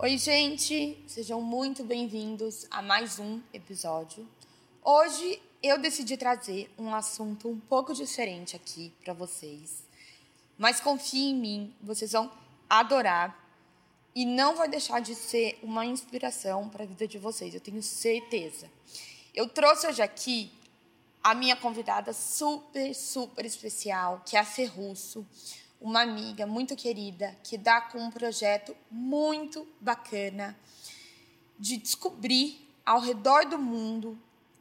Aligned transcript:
Oi, 0.00 0.16
gente! 0.16 0.96
Sejam 1.08 1.40
muito 1.40 1.82
bem-vindos 1.82 2.68
a 2.70 2.80
mais 2.80 3.18
um 3.18 3.42
episódio. 3.52 4.28
Hoje 4.80 5.42
eu 5.60 5.76
decidi 5.76 6.16
trazer 6.16 6.72
um 6.78 6.94
assunto 6.94 7.48
um 7.48 7.58
pouco 7.58 7.92
diferente 7.92 8.54
aqui 8.54 8.92
para 9.02 9.12
vocês. 9.12 9.82
Mas 10.56 10.78
confie 10.78 11.30
em 11.30 11.34
mim, 11.34 11.74
vocês 11.82 12.12
vão 12.12 12.30
adorar 12.70 13.44
e 14.14 14.24
não 14.24 14.54
vai 14.54 14.68
deixar 14.68 15.00
de 15.00 15.16
ser 15.16 15.58
uma 15.64 15.84
inspiração 15.84 16.68
para 16.68 16.84
a 16.84 16.86
vida 16.86 17.08
de 17.08 17.18
vocês, 17.18 17.52
eu 17.52 17.60
tenho 17.60 17.82
certeza. 17.82 18.70
Eu 19.34 19.48
trouxe 19.48 19.88
hoje 19.88 20.00
aqui 20.00 20.52
a 21.24 21.34
minha 21.34 21.56
convidada 21.56 22.12
super, 22.12 22.94
super 22.94 23.44
especial, 23.44 24.22
que 24.24 24.36
é 24.36 24.38
a 24.38 24.44
Ferrusso 24.44 25.26
uma 25.80 26.02
amiga 26.02 26.46
muito 26.46 26.74
querida 26.74 27.36
que 27.42 27.56
dá 27.56 27.80
com 27.80 27.98
um 27.98 28.10
projeto 28.10 28.76
muito 28.90 29.66
bacana 29.80 30.58
de 31.58 31.76
descobrir 31.76 32.68
ao 32.84 33.00
redor 33.00 33.46
do 33.46 33.58
mundo 33.58 34.18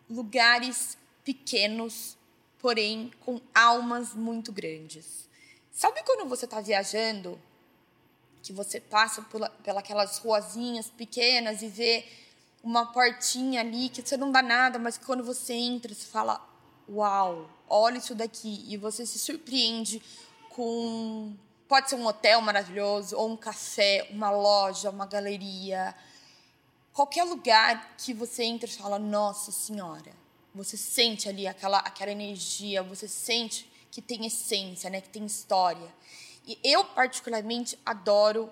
lugares 0.10 0.98
pequenos, 1.24 2.18
porém 2.60 3.12
com 3.22 3.42
almas 3.54 4.14
muito 4.14 4.52
grandes. 4.52 5.28
Sabe 5.72 6.02
quando 6.04 6.28
você 6.28 6.46
está 6.46 6.62
viajando, 6.62 7.40
que 8.42 8.54
você 8.54 8.80
passa 8.80 9.22
por, 9.24 9.48
pelas 9.64 10.18
ruazinhas 10.20 10.90
pequenas 10.90 11.62
e 11.62 11.68
vê 11.68 12.06
uma 12.64 12.86
portinha 12.88 13.62
ali 13.62 13.90
que 13.90 14.02
você 14.02 14.18
não 14.18 14.32
dá 14.32 14.42
nada, 14.42 14.80
mas 14.80 14.98
quando 14.98 15.24
você 15.24 15.54
entra, 15.54 15.94
você 15.94 16.06
fala: 16.06 16.42
Uau, 16.90 17.50
olha 17.68 17.98
isso 17.98 18.16
daqui, 18.16 18.66
e 18.68 18.78
você 18.78 19.06
se 19.06 19.20
surpreende 19.20 20.02
com. 20.58 21.36
Pode 21.68 21.90
ser 21.90 21.96
um 21.96 22.08
hotel 22.08 22.42
maravilhoso, 22.42 23.16
ou 23.16 23.30
um 23.30 23.38
café, 23.38 24.08
uma 24.10 24.32
loja, 24.32 24.90
uma 24.90 25.06
galeria. 25.06 25.94
Qualquer 26.92 27.24
lugar 27.26 27.96
que 27.98 28.12
você 28.14 28.44
entra 28.44 28.68
e 28.68 28.74
fala, 28.74 28.98
nossa 28.98 29.52
senhora. 29.52 30.12
Você 30.56 30.76
sente 30.76 31.30
ali 31.30 31.46
aquela, 31.46 31.78
aquela 31.80 32.12
energia, 32.12 32.82
você 32.82 33.08
sente 33.08 33.70
que 33.92 34.02
tem 34.02 34.26
essência, 34.26 34.90
né? 34.90 35.00
que 35.00 35.10
tem 35.10 35.24
história. 35.26 35.94
E 36.48 36.58
eu, 36.64 36.84
particularmente, 36.86 37.78
adoro 37.86 38.50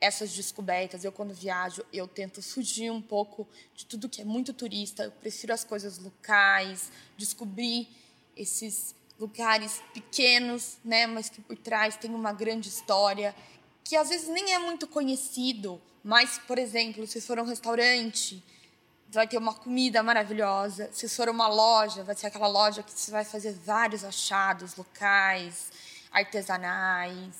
essas 0.00 0.32
descobertas. 0.32 1.04
Eu, 1.04 1.12
quando 1.12 1.34
viajo, 1.34 1.84
eu 1.92 2.08
tento 2.08 2.40
fugir 2.40 2.90
um 2.90 3.02
pouco 3.02 3.46
de 3.74 3.84
tudo 3.84 4.08
que 4.08 4.22
é 4.22 4.24
muito 4.24 4.54
turista. 4.54 5.02
Eu 5.02 5.10
prefiro 5.10 5.52
as 5.52 5.64
coisas 5.64 5.98
locais, 5.98 6.90
descobrir 7.18 7.88
esses 8.34 8.94
lugares 9.18 9.82
pequenos, 9.94 10.78
né, 10.84 11.06
mas 11.06 11.28
que 11.28 11.40
por 11.40 11.56
trás 11.56 11.96
tem 11.96 12.14
uma 12.14 12.32
grande 12.32 12.68
história, 12.68 13.34
que 13.82 13.96
às 13.96 14.08
vezes 14.08 14.28
nem 14.28 14.52
é 14.52 14.58
muito 14.58 14.86
conhecido, 14.86 15.80
mas, 16.02 16.38
por 16.38 16.58
exemplo, 16.58 17.06
se 17.06 17.20
for 17.20 17.38
um 17.38 17.44
restaurante, 17.44 18.42
vai 19.10 19.26
ter 19.26 19.38
uma 19.38 19.54
comida 19.54 20.02
maravilhosa. 20.02 20.90
Se 20.92 21.08
for 21.08 21.28
uma 21.28 21.48
loja, 21.48 22.04
vai 22.04 22.14
ser 22.14 22.26
aquela 22.26 22.46
loja 22.46 22.82
que 22.82 22.92
você 22.92 23.10
vai 23.10 23.24
fazer 23.24 23.52
vários 23.52 24.04
achados 24.04 24.76
locais, 24.76 25.70
artesanais. 26.12 27.34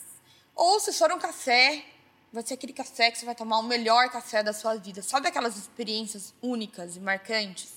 Ou 0.55 0.81
se 0.81 0.93
for 0.93 1.13
um 1.13 1.19
café, 1.19 1.85
vai 2.33 2.45
ser 2.45 2.55
aquele 2.55 2.73
café 2.73 3.11
que 3.11 3.19
você 3.19 3.27
vai 3.27 3.35
tomar 3.35 3.59
o 3.59 3.63
melhor 3.63 4.09
café 4.11 4.43
da 4.43 4.53
sua 4.53 4.77
vida. 4.77 5.03
Sabe 5.03 5.29
aquelas 5.29 5.57
experiências 5.57 6.33
únicas 6.43 6.97
e 6.97 7.01
marcantes? 7.01 7.75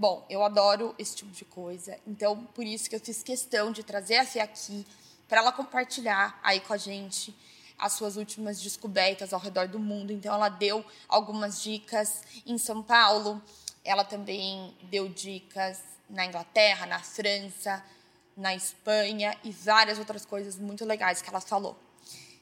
Bom, 0.00 0.24
eu 0.30 0.42
adoro 0.42 0.94
esse 0.98 1.14
tipo 1.14 1.30
de 1.30 1.44
coisa, 1.44 1.98
então 2.06 2.46
por 2.54 2.64
isso 2.64 2.88
que 2.88 2.96
eu 2.96 3.00
fiz 3.00 3.22
questão 3.22 3.70
de 3.70 3.82
trazer 3.82 4.16
a 4.16 4.24
Fê 4.24 4.40
aqui 4.40 4.86
para 5.28 5.42
ela 5.42 5.52
compartilhar 5.52 6.40
aí 6.42 6.58
com 6.58 6.72
a 6.72 6.78
gente 6.78 7.36
as 7.78 7.92
suas 7.92 8.16
últimas 8.16 8.58
descobertas 8.62 9.34
ao 9.34 9.38
redor 9.38 9.68
do 9.68 9.78
mundo. 9.78 10.10
Então 10.10 10.34
ela 10.34 10.48
deu 10.48 10.82
algumas 11.06 11.62
dicas 11.62 12.22
em 12.46 12.56
São 12.56 12.82
Paulo, 12.82 13.42
ela 13.84 14.02
também 14.02 14.74
deu 14.84 15.06
dicas 15.06 15.82
na 16.08 16.24
Inglaterra, 16.24 16.86
na 16.86 17.00
França, 17.00 17.84
na 18.34 18.54
Espanha 18.54 19.36
e 19.44 19.52
várias 19.52 19.98
outras 19.98 20.24
coisas 20.24 20.56
muito 20.56 20.82
legais 20.86 21.20
que 21.20 21.28
ela 21.28 21.42
falou. 21.42 21.76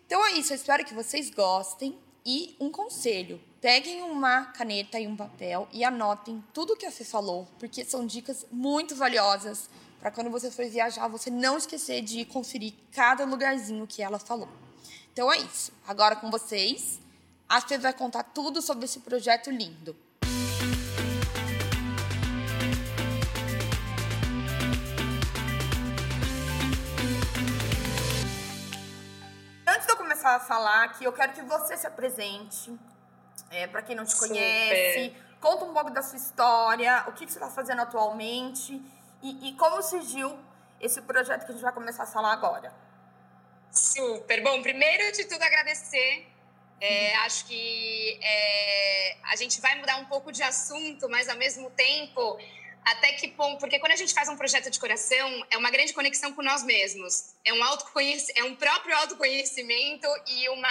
Então 0.07 0.25
é 0.25 0.35
isso, 0.35 0.53
eu 0.53 0.57
espero 0.57 0.85
que 0.85 0.95
vocês 0.95 1.29
gostem. 1.29 1.99
E 2.25 2.55
um 2.61 2.71
conselho: 2.71 3.43
peguem 3.61 4.03
uma 4.03 4.47
caneta 4.47 4.99
e 4.99 5.07
um 5.07 5.17
papel 5.17 5.69
e 5.73 5.85
anotem 5.85 6.43
tudo 6.53 6.77
que 6.77 6.87
a 6.87 6.91
Fê 6.91 7.05
falou, 7.05 7.49
porque 7.59 7.85
são 7.85 8.07
dicas 8.07 8.47
muito 8.51 8.95
valiosas 8.95 9.69
para 10.01 10.11
quando 10.11 10.31
você 10.31 10.51
for 10.51 10.65
viajar, 10.67 11.09
você 11.09 11.29
não 11.29 11.59
esquecer 11.59 12.03
de 12.03 12.25
conferir 12.25 12.73
cada 12.93 13.25
lugarzinho 13.25 13.87
que 13.87 14.03
ela 14.03 14.19
falou. 14.19 14.49
Então 15.13 15.33
é 15.33 15.39
isso. 15.39 15.73
Agora 15.87 16.15
com 16.15 16.31
vocês, 16.31 17.01
a 17.49 17.61
Fê 17.61 17.79
vai 17.79 17.93
contar 17.93 18.23
tudo 18.23 18.63
sobre 18.63 18.85
esse 18.85 19.01
projeto 19.01 19.51
lindo. 19.51 19.97
começar 30.29 30.35
a 30.37 30.41
falar 30.41 30.85
aqui, 30.85 31.05
eu 31.05 31.13
quero 31.13 31.33
que 31.33 31.43
você 31.43 31.77
se 31.77 31.87
apresente. 31.87 32.77
É, 33.51 33.67
para 33.67 33.83
quem 33.83 33.97
não 33.97 34.05
te 34.05 34.17
conhece, 34.17 35.05
Super. 35.09 35.23
conta 35.41 35.65
um 35.65 35.73
pouco 35.73 35.91
da 35.91 36.03
sua 36.03 36.19
história, 36.19 37.05
o 37.09 37.13
que, 37.13 37.25
que 37.25 37.33
você 37.33 37.39
está 37.39 37.51
fazendo 37.51 37.81
atualmente 37.81 38.81
e, 39.23 39.49
e 39.49 39.53
como 39.55 39.83
surgiu 39.83 40.39
esse 40.81 41.01
projeto 41.03 41.45
que 41.45 41.51
a 41.51 41.55
gente 41.55 41.63
vai 41.63 41.73
começar 41.73 42.05
a 42.05 42.07
falar 42.07 42.33
agora. 42.33 42.73
Super. 43.71 44.43
Bom, 44.43 44.63
primeiro 44.63 45.13
de 45.13 45.25
tudo 45.25 45.43
agradecer. 45.43 46.27
É, 46.81 47.13
uhum. 47.13 47.25
Acho 47.25 47.45
que 47.47 48.21
é, 48.23 49.17
a 49.25 49.37
gente 49.37 49.61
vai 49.61 49.75
mudar 49.77 49.97
um 49.97 50.05
pouco 50.05 50.31
de 50.31 50.43
assunto, 50.43 51.09
mas 51.09 51.29
ao 51.29 51.37
mesmo 51.37 51.71
tempo 51.71 52.39
até 52.85 53.13
que 53.13 53.29
ponto, 53.29 53.59
porque 53.59 53.79
quando 53.79 53.93
a 53.93 53.97
gente 53.97 54.15
faz 54.15 54.29
um 54.29 54.37
projeto 54.37 54.71
de 54.71 54.81
coração, 54.81 55.47
é 55.51 55.59
uma 55.59 55.71
grande 55.71 55.93
conexão 55.93 56.33
com 56.33 56.43
nós 56.43 56.63
mesmos. 56.63 57.35
É 57.45 57.53
um 57.53 57.63
autoconhecimento, 57.63 58.41
é 58.41 58.45
um 58.45 58.57
próprio 58.57 58.97
autoconhecimento 58.97 60.07
e 60.27 60.49
uma 60.49 60.69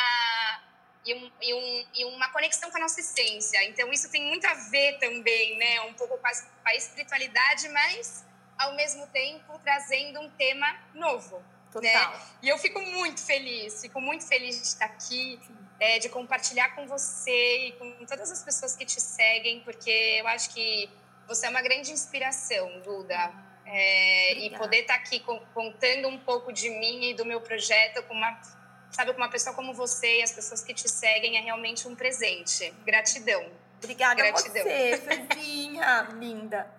e, 1.07 1.15
um, 1.15 1.31
e, 1.41 1.53
um, 1.53 1.85
e, 1.95 2.05
uma 2.05 2.29
conexão 2.29 2.69
com 2.69 2.77
a 2.77 2.81
nossa 2.81 2.99
essência. 2.99 3.63
Então 3.65 3.91
isso 3.91 4.11
tem 4.11 4.23
muito 4.25 4.45
a 4.45 4.53
ver 4.53 4.99
também, 4.99 5.57
né, 5.57 5.81
um 5.81 5.93
pouco 5.93 6.17
com 6.17 6.27
a, 6.27 6.31
com 6.31 6.69
a 6.69 6.75
espiritualidade, 6.75 7.69
mas 7.69 8.25
ao 8.57 8.75
mesmo 8.75 9.07
tempo 9.07 9.59
trazendo 9.63 10.19
um 10.19 10.29
tema 10.31 10.77
novo. 10.93 11.37
Né? 11.81 11.91
Total. 11.91 12.11
Né? 12.11 12.21
E 12.43 12.49
eu 12.49 12.57
fico 12.57 12.81
muito 12.81 13.23
feliz, 13.23 13.81
fico 13.81 14.01
muito 14.01 14.25
feliz 14.25 14.55
de 14.55 14.67
estar 14.67 14.85
aqui. 14.85 15.39
é, 15.79 15.99
de 15.99 16.09
compartilhar 16.09 16.75
com 16.75 16.87
você 16.87 17.67
e 17.67 17.71
com 17.73 18.05
todas 18.05 18.31
as 18.31 18.43
pessoas 18.43 18.75
que 18.75 18.85
te 18.85 18.99
seguem, 18.99 19.59
porque 19.61 20.17
eu 20.19 20.27
acho 20.27 20.49
que 20.49 20.89
você 21.27 21.45
é 21.45 21.49
uma 21.49 21.61
grande 21.61 21.91
inspiração, 21.91 22.79
Duda. 22.81 23.31
É, 23.69 24.33
e 24.33 24.49
poder 24.57 24.77
estar 24.77 24.95
aqui 24.95 25.19
contando 25.53 26.07
um 26.07 26.17
pouco 26.17 26.53
de 26.53 26.69
mim 26.69 27.09
e 27.09 27.13
do 27.13 27.25
meu 27.25 27.41
projeto 27.41 28.01
com 28.03 28.13
uma, 28.13 28.39
sabe, 28.91 29.13
com 29.13 29.17
uma 29.17 29.29
pessoa 29.29 29.55
como 29.55 29.73
você 29.73 30.19
e 30.19 30.23
as 30.23 30.31
pessoas 30.31 30.63
que 30.63 30.73
te 30.73 30.89
seguem 30.89 31.37
é 31.37 31.41
realmente 31.41 31.87
um 31.87 31.95
presente. 31.95 32.73
Gratidão. 32.85 33.45
Obrigada 33.77 34.15
Gratidão. 34.15 34.61
a 34.61 34.65
você, 34.65 34.97
Fezinha, 34.97 36.07
linda. 36.17 36.71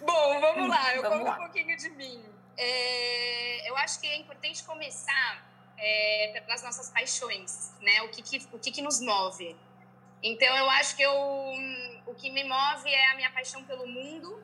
Bom, 0.00 0.40
vamos 0.40 0.68
lá, 0.68 0.94
eu 0.96 1.02
vamos 1.02 1.18
conto 1.18 1.28
lá. 1.28 1.34
um 1.34 1.38
pouquinho 1.44 1.76
de 1.76 1.90
mim. 1.90 2.24
É, 2.56 3.70
eu 3.70 3.76
acho 3.76 4.00
que 4.00 4.06
é 4.06 4.16
importante 4.16 4.64
começar 4.64 5.46
é, 5.78 6.42
pelas 6.44 6.62
nossas 6.62 6.90
paixões, 6.90 7.72
né? 7.80 8.02
O 8.02 8.08
que, 8.08 8.22
que 8.22 8.48
o 8.52 8.58
que, 8.58 8.70
que 8.70 8.82
nos 8.82 9.00
move. 9.00 9.56
Então, 10.22 10.56
eu 10.56 10.68
acho 10.70 10.96
que 10.96 11.02
eu, 11.02 11.14
o 12.06 12.14
que 12.14 12.30
me 12.30 12.42
move 12.42 12.88
é 12.88 13.10
a 13.12 13.14
minha 13.14 13.30
paixão 13.30 13.62
pelo 13.64 13.86
mundo, 13.86 14.42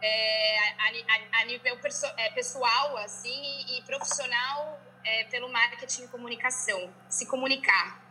é, 0.00 0.58
a, 0.58 1.38
a, 1.38 1.42
a, 1.42 1.44
nível 1.44 1.78
perso, 1.78 2.06
é, 2.16 2.30
pessoal 2.30 2.96
assim 2.98 3.64
e 3.68 3.82
profissional 3.82 4.80
é, 5.06 5.24
pelo 5.24 5.48
marketing 5.48 6.04
e 6.04 6.08
comunicação, 6.08 6.92
se 7.08 7.26
comunicar. 7.26 8.02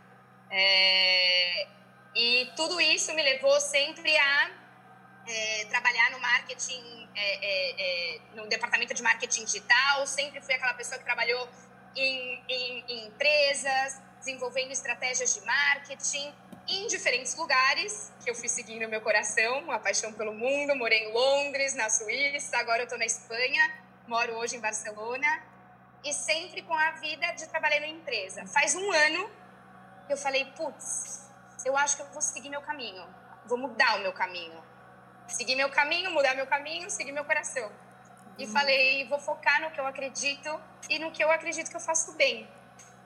É, 0.50 1.68
e 2.14 2.50
tudo 2.56 2.80
isso 2.80 3.12
me 3.12 3.22
levou 3.22 3.60
sempre 3.60 4.16
a 4.16 4.50
é, 5.28 5.64
trabalhar 5.66 6.10
no 6.10 6.18
marketing, 6.18 7.08
é, 7.14 8.20
no 8.34 8.46
departamento 8.48 8.94
de 8.94 9.02
marketing 9.02 9.44
digital. 9.44 10.06
Sempre 10.06 10.40
fui 10.40 10.54
aquela 10.54 10.72
pessoa 10.72 10.98
que 10.98 11.04
trabalhou 11.04 11.48
em, 11.94 12.42
em, 12.48 12.84
em 12.88 13.06
empresas, 13.08 14.00
desenvolvendo 14.18 14.70
estratégias 14.70 15.34
de 15.34 15.44
marketing 15.44 16.32
em 16.68 16.86
diferentes 16.88 17.36
lugares 17.36 18.12
que 18.24 18.30
eu 18.30 18.34
fui 18.34 18.48
seguindo 18.48 18.88
meu 18.88 19.00
coração, 19.00 19.60
uma 19.60 19.78
paixão 19.78 20.12
pelo 20.14 20.32
mundo. 20.32 20.74
Morei 20.74 21.04
em 21.04 21.12
Londres, 21.12 21.74
na 21.74 21.90
Suíça, 21.90 22.56
agora 22.56 22.80
eu 22.80 22.84
estou 22.84 22.98
na 22.98 23.04
Espanha, 23.04 23.84
moro 24.08 24.34
hoje 24.36 24.56
em 24.56 24.60
Barcelona 24.60 25.55
e 26.06 26.12
sempre 26.12 26.62
com 26.62 26.74
a 26.74 26.92
vida 26.92 27.32
de 27.32 27.46
trabalhar 27.48 27.80
na 27.80 27.88
empresa. 27.88 28.46
Faz 28.46 28.74
um 28.76 28.92
ano 28.92 29.28
que 30.06 30.12
eu 30.12 30.16
falei, 30.16 30.44
putz, 30.56 31.28
eu 31.64 31.76
acho 31.76 31.96
que 31.96 32.02
eu 32.02 32.06
vou 32.06 32.22
seguir 32.22 32.48
meu 32.48 32.62
caminho, 32.62 33.04
vou 33.44 33.58
mudar 33.58 33.96
o 33.96 34.00
meu 34.00 34.12
caminho. 34.12 34.62
Seguir 35.26 35.56
meu 35.56 35.68
caminho, 35.68 36.12
mudar 36.12 36.36
meu 36.36 36.46
caminho, 36.46 36.88
seguir 36.88 37.10
meu 37.10 37.24
coração. 37.24 37.70
E 38.38 38.44
uhum. 38.46 38.52
falei, 38.52 39.08
vou 39.08 39.18
focar 39.18 39.60
no 39.60 39.70
que 39.72 39.80
eu 39.80 39.86
acredito 39.86 40.60
e 40.88 40.98
no 41.00 41.10
que 41.10 41.24
eu 41.24 41.30
acredito 41.30 41.68
que 41.68 41.76
eu 41.76 41.80
faço 41.80 42.12
bem, 42.12 42.48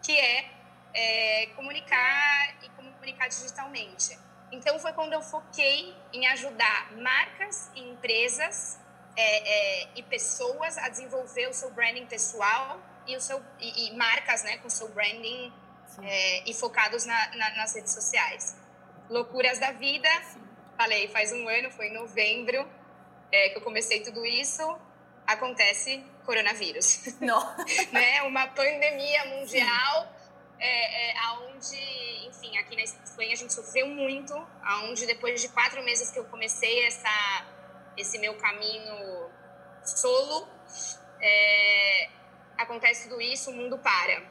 que 0.02 0.14
é 0.14 0.50
é, 0.92 1.46
comunicar 1.56 2.54
e 2.62 2.68
comunicar 2.70 3.28
digitalmente. 3.28 4.18
Então 4.52 4.78
foi 4.78 4.92
quando 4.92 5.12
eu 5.12 5.22
foquei 5.22 5.96
em 6.12 6.26
ajudar 6.26 6.92
marcas 6.96 7.70
e 7.74 7.80
empresas 7.80 8.78
é, 9.16 9.84
é, 9.84 9.88
e 9.94 10.02
pessoas 10.02 10.76
a 10.76 10.88
desenvolver 10.88 11.48
o 11.48 11.54
seu 11.54 11.70
branding 11.70 12.06
pessoal 12.06 12.80
e 13.06 13.16
o 13.16 13.20
seu 13.20 13.42
e, 13.58 13.88
e 13.88 13.96
marcas, 13.96 14.42
né, 14.42 14.58
com 14.58 14.68
seu 14.68 14.88
branding 14.88 15.52
é, 16.02 16.48
e 16.48 16.54
focados 16.54 17.04
na, 17.04 17.36
na, 17.36 17.56
nas 17.56 17.74
redes 17.74 17.92
sociais. 17.92 18.56
Loucuras 19.08 19.58
da 19.58 19.72
vida, 19.72 20.08
Sim. 20.32 20.42
falei, 20.76 21.08
faz 21.08 21.32
um 21.32 21.48
ano, 21.48 21.70
foi 21.70 21.88
em 21.88 21.94
novembro 21.94 22.68
é, 23.32 23.50
que 23.50 23.58
eu 23.58 23.62
comecei 23.62 24.00
tudo 24.00 24.24
isso. 24.24 24.62
Acontece 25.26 26.04
coronavírus, 26.24 27.14
Não. 27.20 27.40
né? 27.92 28.22
Uma 28.22 28.46
pandemia 28.48 29.24
mundial. 29.26 30.16
É, 30.62 31.10
é, 31.10 31.18
aonde, 31.20 32.28
enfim, 32.28 32.58
aqui 32.58 32.76
na 32.76 32.82
Espanha 32.82 33.32
a 33.32 33.36
gente 33.36 33.54
sofreu 33.54 33.86
muito, 33.86 34.34
aonde 34.62 35.06
depois 35.06 35.40
de 35.40 35.48
quatro 35.48 35.82
meses 35.82 36.10
que 36.10 36.18
eu 36.18 36.24
comecei 36.26 36.86
essa, 36.86 37.46
esse 37.96 38.18
meu 38.18 38.34
caminho 38.34 39.30
solo, 39.82 40.46
é, 41.18 42.10
acontece 42.62 43.08
tudo 43.08 43.20
isso, 43.20 43.50
o 43.50 43.54
mundo 43.54 43.78
para. 43.78 44.22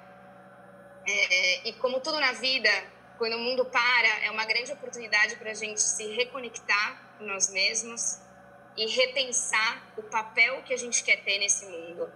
É, 1.08 1.68
e 1.68 1.74
como 1.74 2.00
tudo 2.00 2.20
na 2.20 2.34
vida, 2.34 2.70
quando 3.18 3.36
o 3.36 3.40
mundo 3.40 3.66
para, 3.66 4.26
é 4.26 4.32
uma 4.32 4.46
grande 4.46 4.72
oportunidade 4.72 5.36
para 5.38 5.52
a 5.52 5.54
gente 5.54 5.82
se 5.82 6.08
reconectar 6.14 7.16
com 7.18 7.26
nós 7.26 7.50
mesmos 7.52 8.20
e 8.78 8.88
repensar 8.88 9.84
o 9.98 10.04
papel 10.04 10.62
que 10.64 10.74
a 10.74 10.78
gente 10.78 11.04
quer 11.04 11.18
ter 11.24 11.40
nesse 11.40 11.66
mundo 11.66 12.10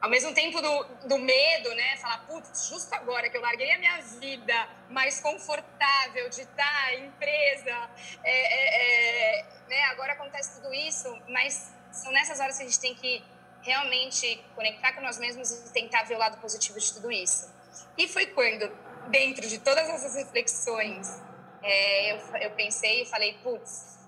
ao 0.00 0.08
mesmo 0.08 0.32
tempo 0.32 0.60
do, 0.60 0.84
do 1.06 1.18
medo, 1.18 1.74
né? 1.74 1.96
Falar, 1.98 2.18
putz, 2.26 2.68
justo 2.68 2.92
agora 2.94 3.28
que 3.28 3.36
eu 3.36 3.40
larguei 3.40 3.70
a 3.72 3.78
minha 3.78 4.00
vida 4.00 4.68
mais 4.88 5.20
confortável 5.20 6.28
de 6.30 6.40
estar 6.42 6.94
em 6.94 7.06
empresa, 7.06 7.90
é, 8.24 8.30
é, 8.30 9.40
é, 9.40 9.46
né? 9.68 9.82
agora 9.84 10.14
acontece 10.14 10.60
tudo 10.60 10.72
isso, 10.72 11.14
mas 11.28 11.74
são 11.92 12.10
nessas 12.12 12.40
horas 12.40 12.56
que 12.56 12.62
a 12.62 12.66
gente 12.66 12.80
tem 12.80 12.94
que 12.94 13.22
realmente 13.62 14.42
conectar 14.54 14.92
com 14.92 15.00
nós 15.00 15.18
mesmos 15.18 15.50
e 15.50 15.72
tentar 15.72 16.04
ver 16.04 16.14
o 16.14 16.18
lado 16.18 16.40
positivo 16.40 16.78
de 16.78 16.92
tudo 16.92 17.10
isso. 17.10 17.52
E 17.96 18.08
foi 18.08 18.26
quando, 18.26 18.70
dentro 19.08 19.46
de 19.46 19.58
todas 19.58 19.88
essas 19.88 20.14
reflexões, 20.14 21.20
é, 21.62 22.12
eu, 22.12 22.18
eu 22.40 22.50
pensei 22.52 23.02
e 23.02 23.06
falei, 23.06 23.34
putz, 23.42 23.98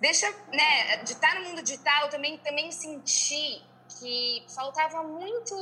deixa, 0.00 0.30
né, 0.48 0.96
de 1.04 1.12
estar 1.12 1.38
no 1.40 1.48
mundo 1.48 1.62
digital, 1.62 2.08
também, 2.08 2.38
também 2.38 2.72
sentir 2.72 3.62
que 3.98 4.44
faltava 4.54 5.02
muito 5.02 5.54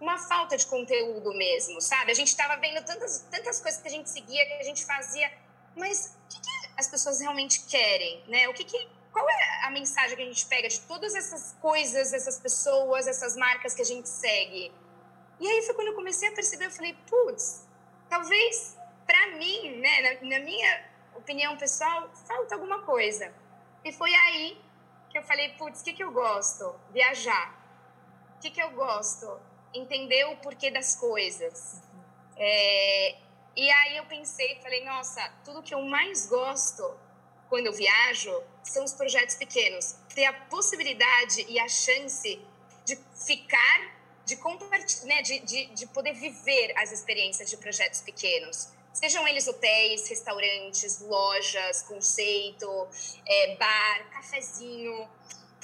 uma 0.00 0.18
falta 0.18 0.56
de 0.56 0.66
conteúdo 0.66 1.34
mesmo, 1.34 1.80
sabe? 1.80 2.10
A 2.10 2.14
gente 2.14 2.28
estava 2.28 2.56
vendo 2.56 2.82
tantas, 2.84 3.26
tantas 3.30 3.60
coisas 3.60 3.80
que 3.80 3.86
a 3.86 3.90
gente 3.90 4.08
seguia, 4.08 4.46
que 4.46 4.54
a 4.54 4.64
gente 4.64 4.84
fazia, 4.84 5.30
mas 5.76 6.16
o 6.24 6.28
que, 6.28 6.40
que 6.40 6.50
as 6.76 6.88
pessoas 6.88 7.20
realmente 7.20 7.60
querem, 7.66 8.24
né? 8.26 8.48
O 8.48 8.54
que, 8.54 8.64
que 8.64 8.88
qual 9.12 9.28
é 9.28 9.66
a 9.66 9.70
mensagem 9.70 10.16
que 10.16 10.22
a 10.22 10.26
gente 10.26 10.46
pega 10.46 10.68
de 10.68 10.80
todas 10.82 11.14
essas 11.14 11.56
coisas, 11.60 12.12
essas 12.12 12.38
pessoas, 12.38 13.06
essas 13.06 13.36
marcas 13.36 13.74
que 13.74 13.82
a 13.82 13.84
gente 13.84 14.08
segue? 14.08 14.72
E 15.38 15.48
aí 15.48 15.62
foi 15.62 15.74
quando 15.74 15.88
eu 15.88 15.94
comecei 15.94 16.28
a 16.28 16.32
perceber, 16.32 16.66
eu 16.66 16.70
falei, 16.70 16.96
putz, 17.08 17.66
talvez 18.08 18.76
para 19.06 19.36
mim, 19.36 19.78
né, 19.78 20.02
na, 20.02 20.38
na 20.38 20.44
minha 20.44 20.84
opinião 21.16 21.56
pessoal, 21.56 22.10
falta 22.26 22.54
alguma 22.54 22.82
coisa. 22.82 23.32
E 23.84 23.92
foi 23.92 24.14
aí 24.14 24.60
que 25.08 25.18
eu 25.18 25.22
falei, 25.22 25.50
putz, 25.54 25.80
o 25.80 25.84
que, 25.84 25.92
que 25.92 26.04
eu 26.04 26.12
gosto? 26.12 26.74
Viajar. 26.90 27.58
O 28.36 28.40
que, 28.40 28.50
que 28.50 28.62
eu 28.62 28.70
gosto? 28.70 29.40
Entender 29.74 30.24
o 30.26 30.36
porquê 30.36 30.70
das 30.70 30.94
coisas. 30.94 31.82
É, 32.36 33.16
e 33.56 33.70
aí 33.70 33.96
eu 33.96 34.06
pensei, 34.06 34.60
falei, 34.62 34.84
nossa, 34.84 35.28
tudo 35.44 35.62
que 35.62 35.74
eu 35.74 35.82
mais 35.82 36.26
gosto 36.26 36.96
quando 37.50 37.66
eu 37.66 37.72
viajo 37.74 38.42
são 38.62 38.82
os 38.84 38.94
projetos 38.94 39.34
pequenos. 39.34 39.96
Ter 40.14 40.24
a 40.24 40.32
possibilidade 40.32 41.44
e 41.46 41.58
a 41.58 41.68
chance 41.68 42.40
de 42.86 42.98
ficar, 43.26 43.94
de 44.24 44.36
compartilhar, 44.36 45.06
né, 45.06 45.20
de, 45.20 45.40
de, 45.40 45.66
de 45.66 45.86
poder 45.88 46.14
viver 46.14 46.72
as 46.78 46.90
experiências 46.90 47.50
de 47.50 47.58
projetos 47.58 48.00
pequenos 48.00 48.70
Sejam 48.92 49.26
eles 49.26 49.46
hotéis, 49.46 50.08
restaurantes, 50.08 51.00
lojas, 51.00 51.82
conceito, 51.82 52.88
é, 53.26 53.56
bar, 53.56 54.10
cafezinho. 54.10 55.08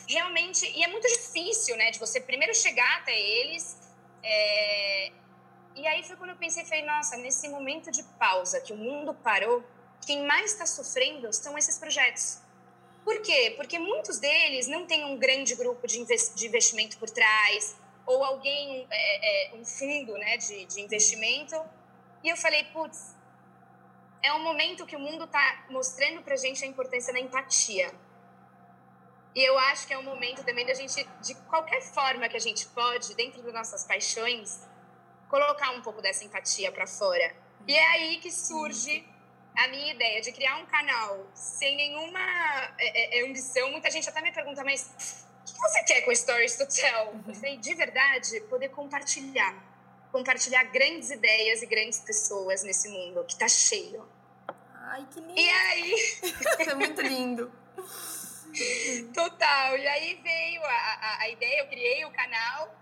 Realmente, 0.08 0.64
e 0.70 0.84
é 0.84 0.86
muito 0.86 1.08
difícil, 1.08 1.76
né, 1.76 1.90
de 1.90 1.98
você 1.98 2.20
primeiro 2.20 2.54
chegar 2.54 2.98
até 2.98 3.18
eles. 3.18 3.76
É... 4.22 5.12
E 5.74 5.86
aí 5.86 6.02
foi 6.04 6.16
quando 6.16 6.30
eu 6.30 6.36
pensei, 6.36 6.64
falei, 6.64 6.84
nossa, 6.84 7.16
nesse 7.16 7.48
momento 7.48 7.90
de 7.90 8.02
pausa, 8.18 8.60
que 8.60 8.72
o 8.72 8.76
mundo 8.76 9.12
parou, 9.12 9.62
quem 10.04 10.26
mais 10.26 10.52
está 10.52 10.66
sofrendo 10.66 11.32
são 11.32 11.56
esses 11.56 11.78
projetos. 11.78 12.40
Por 13.04 13.22
quê? 13.22 13.54
Porque 13.56 13.78
muitos 13.78 14.18
deles 14.18 14.66
não 14.66 14.84
têm 14.84 15.04
um 15.04 15.16
grande 15.16 15.54
grupo 15.54 15.86
de, 15.86 16.00
investimento 16.00 16.98
por 16.98 17.08
trás, 17.08 17.76
ou 18.04 18.24
alguém, 18.24 18.86
é, 18.90 19.52
é, 19.52 19.54
um 19.54 19.64
fundo 19.64 20.12
né, 20.14 20.36
de, 20.36 20.64
de 20.64 20.80
investimento. 20.80 21.56
E 22.22 22.28
eu 22.28 22.36
falei, 22.36 22.64
putz, 22.64 23.14
é 24.22 24.32
um 24.32 24.42
momento 24.42 24.84
que 24.84 24.96
o 24.96 24.98
mundo 24.98 25.24
está 25.24 25.66
mostrando 25.70 26.22
para 26.22 26.34
a 26.34 26.36
gente 26.36 26.64
a 26.64 26.66
importância 26.66 27.12
da 27.12 27.20
empatia. 27.20 27.92
E 29.36 29.44
eu 29.44 29.56
acho 29.58 29.86
que 29.86 29.92
é 29.92 29.98
um 29.98 30.02
momento 30.02 30.42
também 30.44 30.66
da 30.66 30.74
gente, 30.74 31.06
de 31.22 31.34
qualquer 31.46 31.82
forma 31.82 32.28
que 32.28 32.36
a 32.36 32.40
gente 32.40 32.66
pode, 32.68 33.14
dentro 33.14 33.42
das 33.42 33.52
nossas 33.52 33.84
paixões, 33.84 34.62
colocar 35.28 35.70
um 35.72 35.82
pouco 35.82 36.00
dessa 36.00 36.24
empatia 36.24 36.72
para 36.72 36.86
fora. 36.86 37.36
E 37.68 37.74
é 37.74 37.86
aí 37.92 38.16
que 38.16 38.32
surge 38.32 39.06
a 39.56 39.68
minha 39.68 39.92
ideia 39.92 40.20
de 40.20 40.32
criar 40.32 40.56
um 40.58 40.66
canal 40.66 41.26
sem 41.34 41.76
nenhuma 41.76 42.20
é, 42.78 43.18
é, 43.18 43.20
é 43.20 43.26
ambição. 43.26 43.70
Muita 43.70 43.90
gente 43.90 44.08
até 44.08 44.20
me 44.20 44.30
pergunta, 44.30 44.62
mas 44.62 45.24
o 45.40 45.44
que 45.44 45.58
você 45.58 45.82
quer 45.84 46.02
com 46.02 46.14
Stories 46.14 46.56
to 46.56 46.66
Tell? 46.66 47.14
Eu 47.26 47.34
falei, 47.34 47.56
de 47.56 47.74
verdade, 47.74 48.40
poder 48.42 48.68
compartilhar. 48.68 49.54
Compartilhar 50.12 50.64
grandes 50.64 51.10
ideias 51.10 51.62
e 51.62 51.66
grandes 51.66 52.00
pessoas 52.00 52.62
nesse 52.62 52.88
mundo 52.88 53.24
que 53.24 53.32
está 53.32 53.48
cheio. 53.48 54.06
Ai, 54.74 55.06
que 55.10 55.20
lindo. 55.20 55.38
E 55.38 55.50
aí? 55.50 56.20
é 56.68 56.74
muito 56.74 57.00
lindo. 57.00 57.52
Total. 59.12 59.76
E 59.76 59.86
aí 59.86 60.20
veio 60.22 60.62
a, 60.62 60.68
a, 60.68 61.18
a, 61.22 61.28
ideia, 61.28 61.60
eu 61.60 61.66
criei 61.66 62.04
o 62.04 62.10
canal 62.10 62.74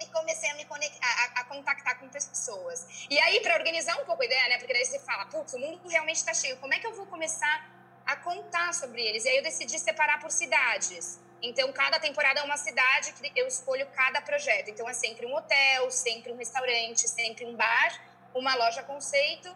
e 0.00 0.06
comecei 0.06 0.50
a 0.50 0.54
me 0.54 0.64
conectar, 0.64 1.06
a, 1.06 1.40
a 1.40 1.44
contactar 1.44 1.98
com 1.98 2.08
pessoas. 2.08 3.06
E 3.10 3.18
aí, 3.18 3.40
para 3.40 3.54
organizar 3.54 4.00
um 4.00 4.04
pouco 4.04 4.22
a 4.22 4.24
ideia, 4.24 4.48
né? 4.48 4.58
Porque 4.58 4.72
daí 4.72 4.84
você 4.84 4.98
fala, 5.00 5.26
putz, 5.26 5.52
o 5.52 5.58
mundo 5.58 5.86
realmente 5.88 6.16
está 6.16 6.32
cheio. 6.32 6.56
Como 6.56 6.72
é 6.72 6.78
que 6.78 6.86
eu 6.86 6.94
vou 6.94 7.06
começar 7.06 7.70
a 8.06 8.16
contar 8.16 8.72
sobre 8.74 9.02
eles? 9.02 9.24
E 9.24 9.28
aí 9.28 9.36
eu 9.36 9.42
decidi 9.42 9.78
separar 9.78 10.20
por 10.20 10.30
cidades. 10.30 11.20
Então, 11.42 11.72
cada 11.72 11.98
temporada 11.98 12.40
é 12.40 12.42
uma 12.42 12.56
cidade 12.56 13.12
que 13.12 13.32
eu 13.34 13.46
escolho 13.46 13.86
cada 13.94 14.20
projeto. 14.20 14.68
Então, 14.68 14.88
é 14.88 14.92
sempre 14.92 15.26
um 15.26 15.34
hotel, 15.34 15.90
sempre 15.90 16.32
um 16.32 16.36
restaurante, 16.36 17.08
sempre 17.08 17.46
um 17.46 17.54
bar, 17.54 18.00
uma 18.34 18.54
loja 18.54 18.82
conceito. 18.82 19.54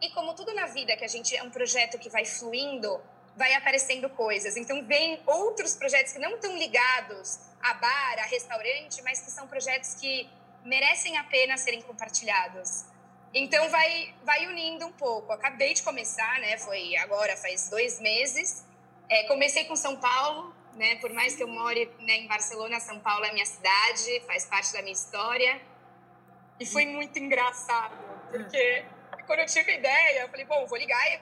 E 0.00 0.10
como 0.10 0.34
tudo 0.34 0.52
na 0.54 0.66
vida, 0.66 0.96
que 0.96 1.04
a 1.04 1.08
gente 1.08 1.34
é 1.34 1.42
um 1.42 1.50
projeto 1.50 1.98
que 1.98 2.10
vai 2.10 2.26
fluindo, 2.26 3.00
vai 3.36 3.54
aparecendo 3.54 4.08
coisas. 4.10 4.56
Então, 4.56 4.84
vem 4.84 5.22
outros 5.26 5.74
projetos 5.74 6.12
que 6.12 6.18
não 6.18 6.34
estão 6.34 6.56
ligados 6.58 7.38
a 7.64 7.72
bar, 7.72 8.18
a 8.18 8.26
restaurante, 8.26 9.00
mas 9.02 9.20
que 9.22 9.30
são 9.30 9.48
projetos 9.48 9.94
que 9.94 10.28
merecem 10.62 11.16
a 11.16 11.24
pena 11.24 11.56
serem 11.56 11.80
compartilhados. 11.80 12.84
Então, 13.32 13.70
vai, 13.70 14.14
vai 14.22 14.46
unindo 14.46 14.86
um 14.86 14.92
pouco. 14.92 15.32
Acabei 15.32 15.72
de 15.72 15.82
começar, 15.82 16.38
né? 16.40 16.58
Foi 16.58 16.94
agora, 16.96 17.34
faz 17.38 17.70
dois 17.70 17.98
meses. 18.00 18.64
É, 19.08 19.24
comecei 19.24 19.64
com 19.64 19.74
São 19.74 19.96
Paulo, 19.96 20.54
né? 20.74 20.96
Por 20.96 21.10
mais 21.14 21.34
que 21.34 21.42
eu 21.42 21.48
more 21.48 21.90
né, 22.00 22.16
em 22.16 22.28
Barcelona, 22.28 22.78
São 22.80 23.00
Paulo 23.00 23.24
é 23.24 23.32
minha 23.32 23.46
cidade, 23.46 24.20
faz 24.26 24.44
parte 24.44 24.70
da 24.74 24.82
minha 24.82 24.92
história. 24.92 25.60
E 26.60 26.66
foi 26.66 26.84
muito 26.84 27.18
engraçado, 27.18 27.96
porque 28.30 28.84
quando 29.26 29.40
eu 29.40 29.46
tive 29.46 29.72
a 29.72 29.74
ideia, 29.74 30.20
eu 30.20 30.28
falei, 30.28 30.44
bom, 30.44 30.66
vou 30.66 30.78
ligar 30.78 31.02
e 31.10 31.20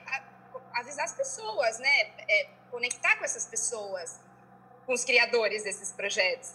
avisar 0.73 1.05
as 1.05 1.13
pessoas, 1.13 1.79
né? 1.79 2.01
É, 2.27 2.49
conectar 2.69 3.15
com 3.15 3.23
essas 3.23 3.45
pessoas, 3.45 4.19
com 4.85 4.93
os 4.93 5.03
criadores 5.03 5.63
desses 5.63 5.91
projetos. 5.91 6.53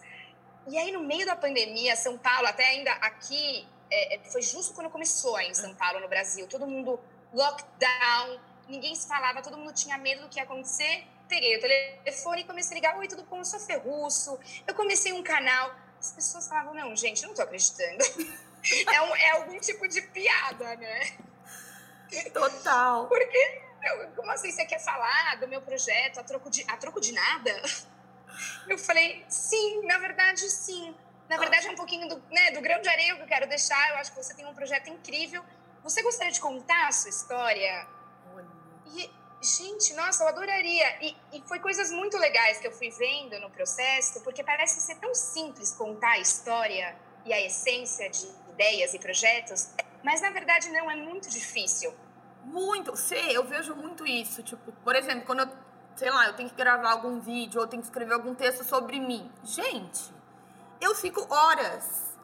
E 0.67 0.77
aí, 0.77 0.93
no 0.93 1.03
meio 1.03 1.25
da 1.25 1.35
pandemia, 1.35 1.97
São 1.97 2.19
Paulo, 2.19 2.47
até 2.47 2.65
ainda 2.67 2.93
aqui, 2.93 3.67
é, 3.91 4.17
é 4.17 4.19
foi 4.31 4.43
justo 4.43 4.75
quando 4.75 4.91
começou 4.91 5.39
em 5.41 5.55
São 5.55 5.75
Paulo, 5.75 6.01
no 6.01 6.09
Brasil, 6.09 6.47
todo 6.47 6.67
mundo 6.67 7.01
lockdown, 7.33 8.41
ninguém 8.69 8.95
se 8.95 9.07
falava, 9.07 9.43
todo 9.43 9.57
mundo 9.57 9.73
tinha 9.73 9.97
medo 9.99 10.23
do 10.23 10.29
que 10.29 10.39
ia 10.39 10.43
acontecer 10.45 11.07
peguei 11.29 11.57
o 11.57 11.61
telefone 11.61 12.41
e 12.41 12.45
comecei 12.45 12.73
a 12.73 12.75
ligar. 12.75 12.99
Oi, 12.99 13.07
tudo 13.07 13.23
bom? 13.25 13.39
Eu 13.39 13.45
sou 13.45 13.61
Ferruço. 13.61 14.39
Eu 14.67 14.75
comecei 14.75 15.13
um 15.13 15.23
canal. 15.23 15.75
As 16.01 16.13
pessoas 16.13 16.49
falavam, 16.49 16.75
não, 16.75 16.97
gente, 16.97 17.23
eu 17.23 17.29
não 17.29 17.35
tô 17.35 17.43
acreditando. 17.43 18.05
é, 18.93 19.03
um, 19.03 19.17
é 19.17 19.31
algum 19.33 19.61
tipo 19.61 19.87
de 19.87 20.01
piada, 20.03 20.77
né? 20.77 21.19
Total. 22.33 23.07
Porque, 23.07 23.63
como 24.17 24.31
assim, 24.31 24.51
você 24.51 24.65
quer 24.65 24.81
falar 24.81 25.37
do 25.39 25.47
meu 25.47 25.61
projeto 25.61 26.19
a 26.19 26.25
troco 26.25 26.49
de, 26.51 26.65
a 26.67 26.77
troco 26.77 27.01
de 27.01 27.13
nada? 27.13 27.63
Eu 28.69 28.79
falei, 28.79 29.25
sim, 29.29 29.87
na 29.87 29.99
verdade, 29.99 30.49
sim. 30.51 30.95
Na 31.29 31.37
verdade, 31.37 31.67
é 31.67 31.71
um 31.71 31.77
pouquinho 31.77 32.09
do, 32.09 32.23
né, 32.31 32.51
do 32.53 32.61
grão 32.61 32.81
de 32.81 32.89
areia 32.89 33.15
que 33.17 33.23
eu 33.23 33.27
quero 33.27 33.49
deixar. 33.49 33.91
Eu 33.91 33.97
acho 33.97 34.13
que 34.13 34.17
você 34.17 34.35
tem 34.35 34.47
um 34.47 34.55
projeto 34.55 34.89
incrível. 34.89 35.45
Você 35.83 36.03
gostaria 36.03 36.33
de 36.33 36.41
contar 36.41 36.89
a 36.89 36.93
sua 36.93 37.11
história? 37.11 37.87
E 38.95 39.11
gente, 39.43 39.95
nossa, 39.95 40.25
eu 40.25 40.29
adoraria. 40.29 41.05
E, 41.05 41.17
e 41.33 41.43
foi 41.43 41.61
coisas 41.61 41.91
muito 41.91 42.17
legais 42.19 42.59
que 42.59 42.67
eu 42.67 42.73
fui 42.73 42.91
vendo 42.91 43.39
no 43.41 43.51
processo, 43.51 44.21
porque 44.23 44.43
parece 44.43 44.81
ser 44.81 44.97
tão 44.97 45.15
simples 45.15 45.73
contar 45.73 46.13
a 46.13 46.19
história 46.19 46.97
e 47.25 47.33
a 47.33 47.41
essência 47.41 48.09
de 48.11 48.27
ideias 48.51 48.95
e 48.95 48.99
projetos, 48.99 49.71
mas 50.03 50.21
na 50.21 50.31
verdade 50.31 50.69
não, 50.71 50.91
é 50.91 50.97
muito 50.97 51.29
difícil. 51.29 51.95
Muito, 52.45 52.97
sei, 52.97 53.37
eu 53.37 53.45
vejo 53.45 53.75
muito 53.75 54.07
isso. 54.07 54.43
Tipo, 54.43 54.73
por 54.73 54.97
exemplo, 54.97 55.25
quando 55.27 55.41
eu, 55.41 55.49
sei 55.99 56.11
lá, 56.11 56.29
eu 56.29 56.35
tenho 56.35 56.49
que 56.49 56.55
gravar 56.55 56.93
algum 56.93 57.19
vídeo 57.19 57.61
ou 57.61 57.67
tenho 57.67 57.83
que 57.83 57.89
escrever 57.89 58.15
algum 58.15 58.35
texto 58.35 58.63
sobre 58.65 59.01
mim. 59.01 59.31
Gente, 59.43 60.13
eu 60.81 60.95
fico 60.95 61.27
horas. 61.29 62.17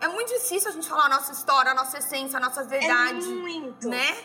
É 0.00 0.06
muito 0.06 0.32
difícil 0.32 0.70
a 0.70 0.72
gente 0.72 0.88
falar 0.88 1.06
a 1.06 1.08
nossa 1.08 1.32
história, 1.32 1.72
a 1.72 1.74
nossa 1.74 1.98
essência, 1.98 2.36
a 2.36 2.40
nossa 2.40 2.64
verdade. 2.64 3.24
É 3.24 3.28
muito. 3.28 3.88
Né? 3.88 4.16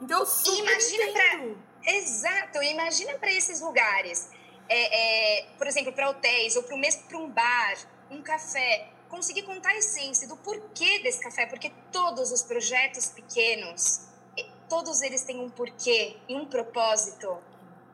Então, 0.00 0.24
super 0.26 0.58
imagina 0.58 1.12
pra, 1.12 1.92
Exato, 1.94 2.62
imagina 2.62 3.18
para 3.18 3.32
esses 3.32 3.60
lugares. 3.60 4.30
É, 4.68 5.40
é, 5.40 5.46
por 5.56 5.66
exemplo, 5.66 5.92
para 5.92 6.10
hotéis 6.10 6.54
ou 6.54 6.62
para 6.62 6.76
mesmo 6.76 7.02
para 7.04 7.18
um 7.18 7.30
bar, 7.30 7.76
um 8.10 8.22
café, 8.22 8.90
conseguir 9.08 9.42
contar 9.42 9.70
a 9.70 9.76
essência 9.76 10.28
do 10.28 10.36
porquê 10.36 10.98
desse 10.98 11.20
café, 11.20 11.46
porque 11.46 11.72
todos 11.90 12.30
os 12.30 12.42
projetos 12.42 13.06
pequenos, 13.06 14.02
todos 14.68 15.00
eles 15.00 15.22
têm 15.22 15.40
um 15.40 15.48
porquê 15.48 16.18
e 16.28 16.36
um 16.36 16.44
propósito 16.44 17.38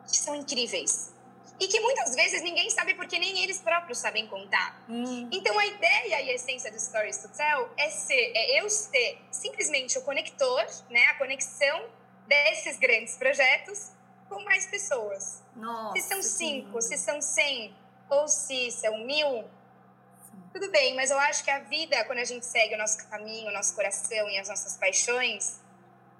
que 0.07 0.17
são 0.17 0.35
incríveis. 0.35 1.13
E 1.59 1.69
que 1.69 1.79
muitas 1.81 2.15
vezes 2.17 2.43
ninguém 2.43 2.69
sabe 2.69 2.95
porque 2.95 3.19
nem 3.19 3.43
eles 3.43 3.61
próprios 3.61 3.99
sabem 3.99 4.27
contar. 4.27 4.85
Hum. 4.89 5.29
Então 5.31 5.57
a 5.59 5.67
ideia 5.67 6.23
e 6.23 6.31
a 6.31 6.35
essência 6.35 6.71
do 6.71 6.81
Stories 6.81 7.19
to 7.19 7.29
Tell 7.29 7.71
é 7.77 7.91
ser, 7.91 8.33
é 8.35 8.61
eu 8.61 8.69
ser 8.69 9.19
simplesmente 9.31 9.97
o 9.97 10.03
conector, 10.03 10.67
né, 10.91 11.05
a 11.07 11.15
conexão 11.15 11.89
desses 12.27 12.77
grandes 12.79 13.17
projetos 13.17 13.93
com 14.29 14.43
mais 14.43 14.67
pessoas. 14.67 15.43
Nossa, 15.55 16.01
se 16.01 16.09
são 16.09 16.23
cinco, 16.23 16.83
se 16.83 16.97
são 16.99 17.21
cem 17.21 17.75
ou 18.11 18.27
se 18.27 18.71
são 18.73 19.05
mil, 19.05 19.45
tudo 20.53 20.71
bem, 20.71 20.95
mas 20.95 21.11
eu 21.11 21.19
acho 21.19 21.43
que 21.43 21.51
a 21.51 21.61
vida, 21.61 22.05
quando 22.05 22.19
a 22.19 22.25
gente 22.25 22.47
segue 22.47 22.75
o 22.75 22.79
nosso 22.79 23.09
caminho, 23.09 23.49
o 23.49 23.53
nosso 23.53 23.75
coração 23.75 24.29
e 24.31 24.39
as 24.39 24.49
nossas 24.49 24.77
paixões, 24.77 25.61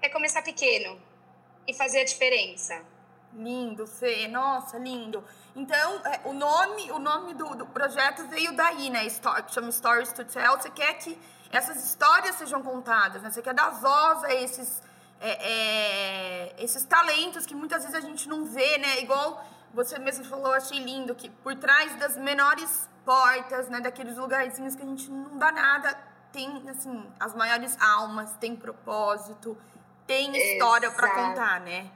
é 0.01 0.09
começar 0.09 0.41
pequeno 0.41 1.01
e 1.67 1.73
fazer 1.73 2.01
a 2.01 2.03
diferença. 2.03 2.83
Lindo, 3.35 3.85
Fê. 3.85 4.27
Nossa, 4.27 4.77
lindo. 4.77 5.23
Então, 5.55 6.01
é, 6.05 6.21
o 6.23 6.33
nome, 6.33 6.91
o 6.91 6.99
nome 6.99 7.33
do, 7.33 7.55
do 7.55 7.65
projeto 7.65 8.25
veio 8.27 8.55
daí, 8.55 8.89
né? 8.89 9.05
Story, 9.05 9.43
chama 9.49 9.71
Stories 9.71 10.13
to 10.13 10.23
Tell. 10.23 10.57
Você 10.57 10.69
quer 10.69 10.93
que 10.93 11.19
essas 11.51 11.83
histórias 11.83 12.35
sejam 12.35 12.63
contadas, 12.63 13.21
né? 13.21 13.29
Você 13.29 13.41
quer 13.41 13.53
dar 13.53 13.69
voz 13.71 14.23
a 14.23 14.33
esses, 14.33 14.81
é, 15.19 15.31
é, 15.51 16.63
esses 16.63 16.83
talentos 16.85 17.45
que 17.45 17.53
muitas 17.53 17.83
vezes 17.83 17.95
a 17.95 18.01
gente 18.01 18.27
não 18.29 18.45
vê, 18.45 18.77
né? 18.77 19.01
Igual 19.01 19.45
você 19.73 19.99
mesmo 19.99 20.23
falou, 20.23 20.53
achei 20.53 20.79
lindo, 20.79 21.13
que 21.13 21.29
por 21.29 21.55
trás 21.55 21.93
das 21.99 22.15
menores 22.15 22.89
portas, 23.03 23.67
né? 23.67 23.81
Daqueles 23.81 24.15
lugarzinhos 24.15 24.75
que 24.75 24.81
a 24.81 24.85
gente 24.85 25.11
não 25.11 25.37
dá 25.37 25.51
nada, 25.51 25.97
tem, 26.31 26.63
assim, 26.69 27.05
as 27.19 27.35
maiores 27.35 27.77
almas, 27.81 28.31
tem 28.37 28.55
propósito, 28.55 29.57
tem 30.07 30.35
história 30.35 30.89
para 30.91 31.09
contar, 31.09 31.59
né? 31.59 31.91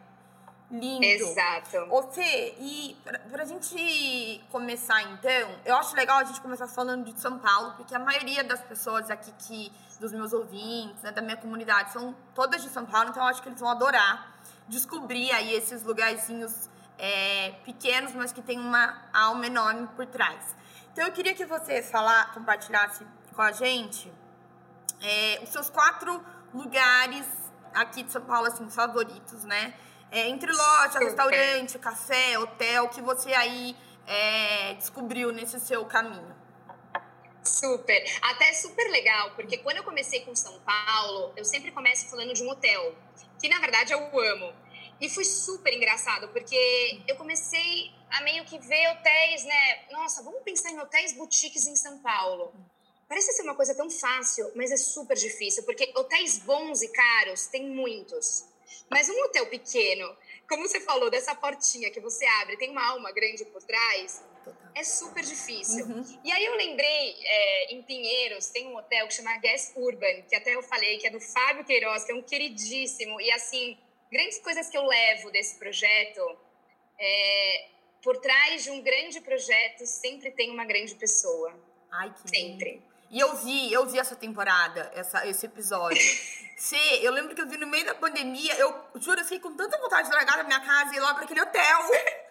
Lindo. 0.71 1.03
Exato. 1.03 1.77
Ô, 1.89 2.03
Fê, 2.03 2.55
e 2.59 2.95
pra, 3.03 3.19
pra 3.19 3.45
gente 3.45 4.43
começar 4.51 5.01
então, 5.03 5.49
eu 5.65 5.75
acho 5.75 5.95
legal 5.95 6.19
a 6.19 6.23
gente 6.23 6.39
começar 6.41 6.67
falando 6.67 7.11
de 7.11 7.19
São 7.19 7.39
Paulo, 7.39 7.73
porque 7.75 7.95
a 7.95 7.99
maioria 7.99 8.43
das 8.43 8.61
pessoas 8.61 9.09
aqui 9.09 9.31
que, 9.39 9.71
dos 9.99 10.11
meus 10.11 10.31
ouvintes, 10.31 11.01
né, 11.01 11.11
da 11.11 11.21
minha 11.21 11.37
comunidade, 11.37 11.91
são 11.91 12.15
todas 12.35 12.61
de 12.61 12.69
São 12.69 12.85
Paulo, 12.85 13.09
então 13.09 13.23
eu 13.23 13.29
acho 13.29 13.41
que 13.41 13.49
eles 13.49 13.59
vão 13.59 13.69
adorar 13.69 14.39
descobrir 14.69 15.31
aí 15.31 15.53
esses 15.55 15.83
lugarzinhos 15.83 16.69
é, 16.97 17.55
pequenos, 17.65 18.13
mas 18.13 18.31
que 18.31 18.41
tem 18.41 18.59
uma 18.59 19.01
alma 19.11 19.47
enorme 19.47 19.87
por 19.95 20.05
trás. 20.05 20.55
Então 20.93 21.05
eu 21.05 21.11
queria 21.11 21.33
que 21.33 21.45
você 21.45 21.81
falar, 21.81 22.33
compartilhasse 22.33 23.05
com 23.35 23.41
a 23.41 23.51
gente 23.51 24.11
é, 25.01 25.39
os 25.41 25.49
seus 25.49 25.69
quatro 25.69 26.23
lugares 26.53 27.25
aqui 27.73 28.03
de 28.03 28.11
São 28.11 28.21
Paulo, 28.21 28.47
assim, 28.47 28.69
favoritos, 28.69 29.43
né? 29.43 29.73
É, 30.11 30.27
entre 30.27 30.51
loja, 30.51 30.93
super. 30.93 31.05
restaurante, 31.05 31.79
café, 31.79 32.39
hotel, 32.39 32.89
que 32.89 33.01
você 33.01 33.33
aí 33.33 33.75
é, 34.07 34.73
descobriu 34.73 35.31
nesse 35.31 35.59
seu 35.59 35.85
caminho? 35.85 36.35
Super. 37.43 38.03
Até 38.21 38.53
super 38.53 38.89
legal, 38.89 39.31
porque 39.35 39.57
quando 39.59 39.77
eu 39.77 39.83
comecei 39.83 40.21
com 40.21 40.35
São 40.35 40.59
Paulo, 40.61 41.33
eu 41.35 41.45
sempre 41.45 41.71
começo 41.71 42.09
falando 42.09 42.33
de 42.33 42.43
um 42.43 42.49
hotel, 42.49 42.95
que 43.39 43.47
na 43.47 43.59
verdade 43.59 43.93
eu 43.93 44.19
amo. 44.19 44.53
E 44.99 45.09
foi 45.09 45.23
super 45.23 45.73
engraçado, 45.73 46.27
porque 46.29 47.01
eu 47.07 47.15
comecei 47.15 47.91
a 48.09 48.21
meio 48.21 48.43
que 48.45 48.59
ver 48.59 48.91
hotéis, 48.91 49.45
né? 49.45 49.85
Nossa, 49.91 50.21
vamos 50.23 50.41
pensar 50.43 50.71
em 50.71 50.79
hotéis 50.79 51.13
boutiques 51.13 51.65
em 51.67 51.75
São 51.75 51.99
Paulo. 51.99 52.53
Parece 53.07 53.31
ser 53.31 53.43
uma 53.43 53.55
coisa 53.55 53.73
tão 53.73 53.89
fácil, 53.89 54.51
mas 54.55 54.71
é 54.71 54.77
super 54.77 55.15
difícil, 55.15 55.63
porque 55.63 55.91
hotéis 55.95 56.39
bons 56.39 56.81
e 56.81 56.89
caros 56.89 57.47
tem 57.47 57.67
muitos. 57.69 58.45
Mas 58.89 59.09
um 59.09 59.23
hotel 59.23 59.47
pequeno, 59.47 60.15
como 60.47 60.67
você 60.67 60.79
falou, 60.79 61.09
dessa 61.09 61.35
portinha 61.35 61.91
que 61.91 61.99
você 61.99 62.25
abre, 62.41 62.57
tem 62.57 62.69
uma 62.71 62.85
alma 62.87 63.11
grande 63.11 63.45
por 63.45 63.61
trás, 63.63 64.23
é 64.75 64.83
super 64.83 65.23
difícil. 65.23 65.85
Uhum. 65.85 66.19
E 66.23 66.31
aí 66.31 66.45
eu 66.45 66.55
lembrei, 66.55 67.15
é, 67.21 67.73
em 67.73 67.81
Pinheiros, 67.83 68.47
tem 68.47 68.67
um 68.67 68.77
hotel 68.77 69.07
que 69.07 69.13
chama 69.13 69.37
Guest 69.37 69.75
Urban, 69.75 70.23
que 70.23 70.35
até 70.35 70.55
eu 70.55 70.63
falei, 70.63 70.97
que 70.97 71.07
é 71.07 71.09
do 71.09 71.19
Fábio 71.19 71.65
Queiroz, 71.65 72.03
que 72.03 72.11
é 72.11 72.15
um 72.15 72.21
queridíssimo. 72.21 73.19
E 73.19 73.31
assim, 73.31 73.77
grandes 74.11 74.39
coisas 74.39 74.69
que 74.69 74.77
eu 74.77 74.85
levo 74.85 75.31
desse 75.31 75.57
projeto, 75.57 76.21
é, 76.99 77.67
por 78.01 78.17
trás 78.17 78.63
de 78.63 78.71
um 78.71 78.81
grande 78.81 79.19
projeto 79.21 79.85
sempre 79.85 80.31
tem 80.31 80.49
uma 80.51 80.65
grande 80.65 80.95
pessoa. 80.95 81.53
Ai, 81.91 82.13
que 82.13 82.29
Sempre. 82.29 82.71
Lindo. 82.71 82.88
E 83.09 83.19
eu 83.19 83.35
vi, 83.37 83.71
eu 83.73 83.85
vi 83.87 83.97
essa 83.97 84.15
temporada, 84.15 84.91
essa, 84.93 85.25
esse 85.27 85.45
episódio. 85.45 85.99
Fê, 86.57 86.99
eu 87.01 87.11
lembro 87.11 87.33
que 87.33 87.41
eu 87.41 87.47
vi 87.47 87.57
no 87.57 87.65
meio 87.65 87.85
da 87.85 87.95
pandemia, 87.95 88.53
eu 88.55 88.75
juro, 88.95 89.19
eu 89.19 89.23
fiquei 89.23 89.39
com 89.39 89.55
tanta 89.55 89.77
vontade 89.77 90.09
de 90.09 90.13
largar 90.13 90.37
da 90.37 90.43
minha 90.43 90.59
casa 90.59 90.93
e 90.93 90.97
ir 90.97 90.99
lá 90.99 91.13
para 91.13 91.23
aquele 91.23 91.41
hotel. 91.41 91.79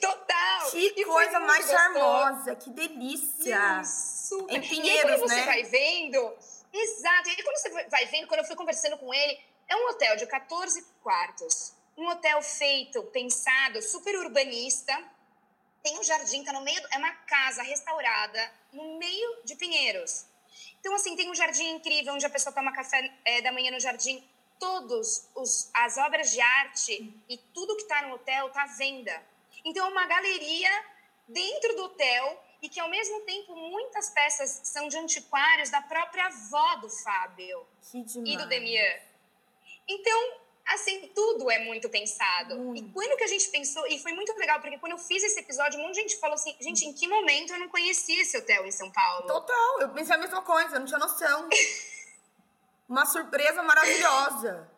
Total! 0.00 0.70
Que 0.70 0.92
e 0.96 1.04
coisa 1.04 1.40
mais 1.40 1.66
gostoso. 1.66 1.82
charmosa, 1.82 2.54
que 2.56 2.70
delícia! 2.70 3.80
Isso. 3.80 4.28
super. 4.28 4.54
Em 4.54 4.60
Pinheiros, 4.60 5.10
e 5.10 5.18
quando 5.18 5.28
você 5.28 5.34
né? 5.36 5.46
vai 5.46 5.62
vendo. 5.64 6.36
Exato. 6.72 7.30
E 7.30 7.42
quando 7.42 7.56
você 7.56 7.88
vai 7.88 8.06
vendo, 8.06 8.26
quando 8.28 8.40
eu 8.40 8.46
fui 8.46 8.56
conversando 8.56 8.98
com 8.98 9.12
ele, 9.12 9.40
é 9.68 9.76
um 9.76 9.88
hotel 9.88 10.16
de 10.16 10.26
14 10.26 10.84
quartos. 11.02 11.72
Um 11.96 12.08
hotel 12.08 12.42
feito, 12.42 13.02
pensado, 13.04 13.80
super 13.82 14.14
urbanista. 14.16 14.92
Tem 15.82 15.98
um 15.98 16.02
jardim, 16.02 16.44
tá 16.44 16.52
no 16.52 16.62
meio. 16.62 16.80
É 16.90 16.98
uma 16.98 17.12
casa 17.12 17.62
restaurada 17.62 18.52
no 18.72 18.98
meio 18.98 19.38
de 19.44 19.54
Pinheiros. 19.56 20.26
Então, 20.78 20.94
assim, 20.94 21.14
tem 21.16 21.30
um 21.30 21.34
jardim 21.34 21.70
incrível 21.70 22.14
onde 22.14 22.24
a 22.24 22.30
pessoa 22.30 22.54
toma 22.54 22.72
café 22.72 23.12
é, 23.24 23.42
da 23.42 23.52
manhã 23.52 23.70
no 23.70 23.80
jardim. 23.80 24.22
Todos 24.58 25.28
os, 25.34 25.70
as 25.72 25.96
obras 25.96 26.32
de 26.32 26.40
arte 26.40 27.14
e 27.28 27.36
tudo 27.54 27.76
que 27.76 27.82
está 27.82 28.02
no 28.02 28.14
hotel 28.14 28.48
está 28.48 28.62
à 28.62 28.66
venda. 28.66 29.22
Então, 29.64 29.86
é 29.86 29.90
uma 29.90 30.06
galeria 30.06 30.84
dentro 31.28 31.76
do 31.76 31.84
hotel 31.84 32.44
e 32.62 32.68
que, 32.68 32.80
ao 32.80 32.88
mesmo 32.88 33.20
tempo, 33.22 33.54
muitas 33.56 34.10
peças 34.10 34.60
são 34.64 34.88
de 34.88 34.98
antiquários 34.98 35.70
da 35.70 35.80
própria 35.80 36.26
avó 36.26 36.76
do 36.76 36.90
Fábio 36.90 37.66
e 37.94 38.36
do 38.36 38.46
Demian. 38.46 39.00
Então, 39.88 40.39
assim, 40.70 41.10
tudo 41.14 41.50
é 41.50 41.58
muito 41.60 41.88
pensado. 41.88 42.54
Hum. 42.54 42.74
E 42.74 42.82
quando 42.92 43.16
que 43.16 43.24
a 43.24 43.26
gente 43.26 43.48
pensou, 43.48 43.86
e 43.86 43.98
foi 43.98 44.12
muito 44.12 44.32
legal, 44.36 44.60
porque 44.60 44.78
quando 44.78 44.92
eu 44.92 44.98
fiz 44.98 45.22
esse 45.22 45.40
episódio, 45.40 45.78
um 45.78 45.82
monte 45.82 45.96
de 45.96 46.00
gente 46.02 46.16
falou 46.16 46.34
assim, 46.34 46.56
gente, 46.60 46.84
em 46.86 46.92
que 46.92 47.08
momento 47.08 47.52
eu 47.52 47.58
não 47.58 47.68
conhecia 47.68 48.22
esse 48.22 48.36
hotel 48.36 48.66
em 48.66 48.70
São 48.70 48.90
Paulo? 48.90 49.26
Total, 49.26 49.80
eu 49.80 49.88
pensei 49.90 50.14
a 50.14 50.18
mesma 50.18 50.42
coisa, 50.42 50.76
eu 50.76 50.80
não 50.80 50.86
tinha 50.86 50.98
noção. 50.98 51.48
Uma 52.88 53.06
surpresa 53.06 53.62
maravilhosa. 53.62 54.68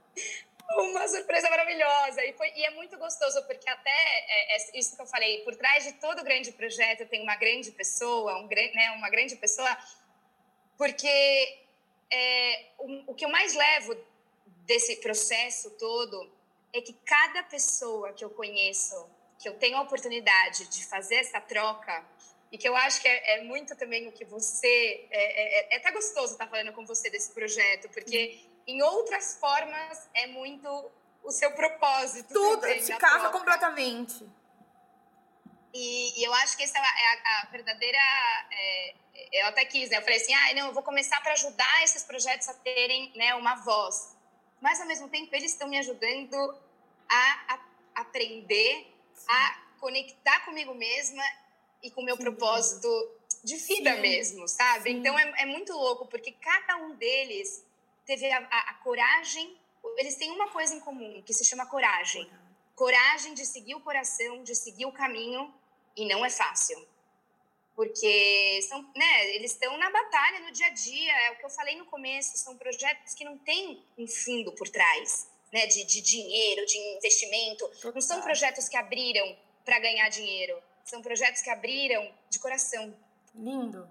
Uma 0.77 1.09
surpresa 1.09 1.49
maravilhosa. 1.49 2.25
E, 2.25 2.33
foi, 2.35 2.53
e 2.55 2.65
é 2.65 2.71
muito 2.71 2.99
gostoso, 2.99 3.43
porque 3.45 3.69
até 3.69 3.91
é, 3.91 4.57
é 4.57 4.79
isso 4.79 4.97
que 4.97 5.03
eu 5.03 5.07
falei, 5.07 5.43
por 5.45 5.57
trás 5.57 5.85
de 5.85 5.93
todo 5.95 6.23
grande 6.23 6.53
projeto 6.53 7.09
tem 7.09 7.23
uma 7.23 7.37
grande 7.37 7.71
pessoa, 7.71 8.39
um, 8.39 8.47
né, 8.47 8.91
uma 8.97 9.09
grande 9.09 9.37
pessoa, 9.37 9.77
porque 10.77 11.59
é, 12.11 12.67
o, 12.79 13.13
o 13.13 13.15
que 13.15 13.25
eu 13.25 13.31
mais 13.31 13.55
levo 13.55 13.97
desse 14.73 14.97
processo 14.97 15.71
todo 15.73 16.33
é 16.73 16.81
que 16.81 16.95
cada 17.05 17.43
pessoa 17.43 18.13
que 18.15 18.25
eu 18.25 18.31
conheço, 18.31 19.07
que 19.39 19.47
eu 19.47 19.55
tenho 19.59 19.77
a 19.77 19.83
oportunidade 19.83 20.67
de 20.69 20.87
fazer 20.87 21.17
essa 21.17 21.41
troca, 21.41 22.03
e 22.51 22.57
que 22.57 22.67
eu 22.67 22.75
acho 22.77 23.01
que 23.03 23.09
é, 23.09 23.39
é 23.39 23.45
muito 23.45 23.77
também 23.77 24.09
o 24.09 24.13
que 24.13 24.25
você. 24.25 25.07
É, 25.11 25.23
é, 25.71 25.75
é 25.75 25.77
até 25.77 25.91
gostoso 25.91 26.33
estar 26.33 26.47
falando 26.47 26.73
com 26.73 26.87
você 26.87 27.11
desse 27.11 27.33
projeto, 27.33 27.89
porque 27.91 28.41
em 28.67 28.83
outras 28.83 29.37
formas 29.39 30.09
é 30.15 30.27
muito 30.27 30.91
o 31.23 31.31
seu 31.31 31.51
propósito. 31.53 32.33
Tudo, 32.33 32.67
se 32.81 32.95
casa 32.97 33.29
completamente. 33.29 34.27
E, 35.75 36.21
e, 36.21 36.25
eu 36.25 36.33
acho 36.35 36.57
que 36.57 36.63
essa 36.63 36.79
é 36.79 36.83
a, 36.83 36.85
é 36.85 37.43
a 37.43 37.49
verdadeira. 37.51 37.99
É, 38.51 38.95
eu 39.33 39.47
até 39.47 39.65
quis, 39.65 39.89
né? 39.91 39.99
Eu 39.99 40.03
falei 40.03 40.17
assim: 40.17 40.35
ah, 40.35 40.55
não, 40.55 40.67
eu 40.69 40.75
vou 40.75 40.83
começar 40.83 41.21
para 41.23 41.33
ajudar 41.33 41.85
esses 41.85 42.03
projetos 42.03 42.49
a 42.49 42.55
terem 42.55 43.13
né, 43.15 43.35
uma 43.35 43.55
voz 43.57 44.13
mas 44.63 44.81
ao 44.81 44.87
mesmo 44.87 45.09
tempo 45.09 45.35
eles 45.35 45.53
estão 45.53 45.69
me 45.69 45.77
ajudando 45.77 46.37
a, 47.09 47.55
a 47.55 48.01
aprender, 48.01 48.87
Sim. 49.13 49.27
a 49.29 49.63
conectar 49.79 50.45
comigo 50.45 50.73
mesma 50.73 51.23
e 51.83 51.91
com 51.91 52.01
o 52.01 52.05
meu 52.05 52.17
Sim. 52.17 52.23
propósito 52.23 52.89
de 53.43 53.57
vida 53.57 53.97
Sim. 53.97 54.01
mesmo, 54.01 54.47
sabe? 54.47 54.93
Então 54.93 55.19
é, 55.19 55.43
é, 55.43 55.47
muito 55.47 55.73
louco, 55.73 56.07
porque 56.07 56.31
cada 56.31 56.77
um 56.77 56.95
deles 56.95 57.67
teve 58.07 58.31
a, 58.31 58.39
a, 58.39 58.71
a, 58.71 58.75
coragem, 58.75 59.59
eles 59.99 60.15
têm 60.15 60.31
uma 60.31 60.49
coisa 60.49 60.75
em 60.75 60.81
comum, 60.81 61.21
que 61.23 61.35
se 61.35 61.45
chama 61.45 61.67
coragem. 61.67 62.31
Coragem 62.77 63.35
de 63.35 63.45
seguir 63.45 63.75
o 63.75 63.81
coração, 63.81 64.45
de 64.45 64.55
seguir 64.55 64.87
o 64.87 64.93
caminho, 64.93 65.53
e 65.97 66.07
não 66.07 66.25
é 66.25 66.31
fácil 66.31 66.92
porque 67.75 68.61
são, 68.69 68.83
né, 68.95 69.35
eles 69.35 69.53
estão 69.53 69.77
na 69.79 69.91
batalha 69.91 70.41
no 70.41 70.53
dia 70.53 70.67
a 70.67 70.71
dia, 70.71 71.13
é 71.27 71.31
o 71.33 71.37
que 71.37 71.45
eu 71.45 71.51
falei 71.51 71.77
no 71.77 71.87
começo, 71.87 72.37
são 72.37 72.57
projetos 72.57 73.15
que 73.15 73.25
não 73.25 73.39
têm 73.39 73.83
um 73.97 74.07
fundo 74.07 74.53
por 74.53 74.69
trás, 74.69 75.29
né, 75.53 75.67
de, 75.67 75.85
de 75.85 76.01
dinheiro, 76.01 76.67
de 76.67 76.79
investimento, 76.97 77.71
não 77.95 78.01
são 78.01 78.21
projetos 78.23 78.69
que 78.69 78.77
abriram 78.77 79.37
para 79.65 79.79
ganhar 79.79 80.09
dinheiro, 80.09 80.61
são 80.85 81.01
projetos 81.01 81.41
que 81.41 81.51
abriram 81.51 82.13
de 82.29 82.39
coração. 82.39 82.95
Lindo. 83.35 83.89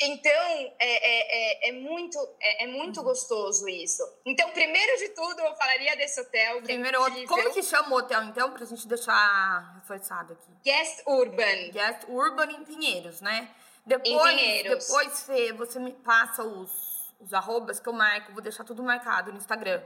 Então, 0.00 0.30
é, 0.32 0.74
é, 0.78 1.68
é, 1.68 1.68
é 1.70 1.72
muito, 1.72 2.18
é, 2.40 2.64
é 2.64 2.66
muito 2.66 2.98
uhum. 2.98 3.04
gostoso 3.04 3.66
isso. 3.66 4.02
Então, 4.26 4.50
primeiro 4.50 4.98
de 4.98 5.08
tudo, 5.10 5.40
eu 5.40 5.54
falaria 5.54 5.96
desse 5.96 6.20
hotel. 6.20 6.58
É 6.58 6.60
primeiro, 6.60 6.98
como 7.26 7.52
que 7.52 7.62
chama 7.62 7.94
o 7.94 7.98
hotel, 7.98 8.24
então, 8.24 8.52
pra 8.52 8.66
gente 8.66 8.86
deixar 8.86 9.74
reforçado 9.74 10.34
aqui? 10.34 10.50
Guest 10.62 11.02
Urban. 11.06 11.70
Guest 11.70 12.04
Urban 12.08 12.52
em 12.52 12.64
Pinheiros, 12.64 13.22
né? 13.22 13.48
Depois, 13.86 14.32
em 14.32 14.36
Pinheiros. 14.36 14.86
Depois, 14.86 15.22
Fê, 15.22 15.52
você 15.54 15.78
me 15.78 15.92
passa 15.92 16.42
os, 16.42 17.14
os 17.18 17.32
arrobas 17.32 17.80
que 17.80 17.88
eu 17.88 17.94
marco, 17.94 18.32
vou 18.32 18.42
deixar 18.42 18.64
tudo 18.64 18.82
marcado 18.82 19.32
no 19.32 19.38
Instagram. 19.38 19.82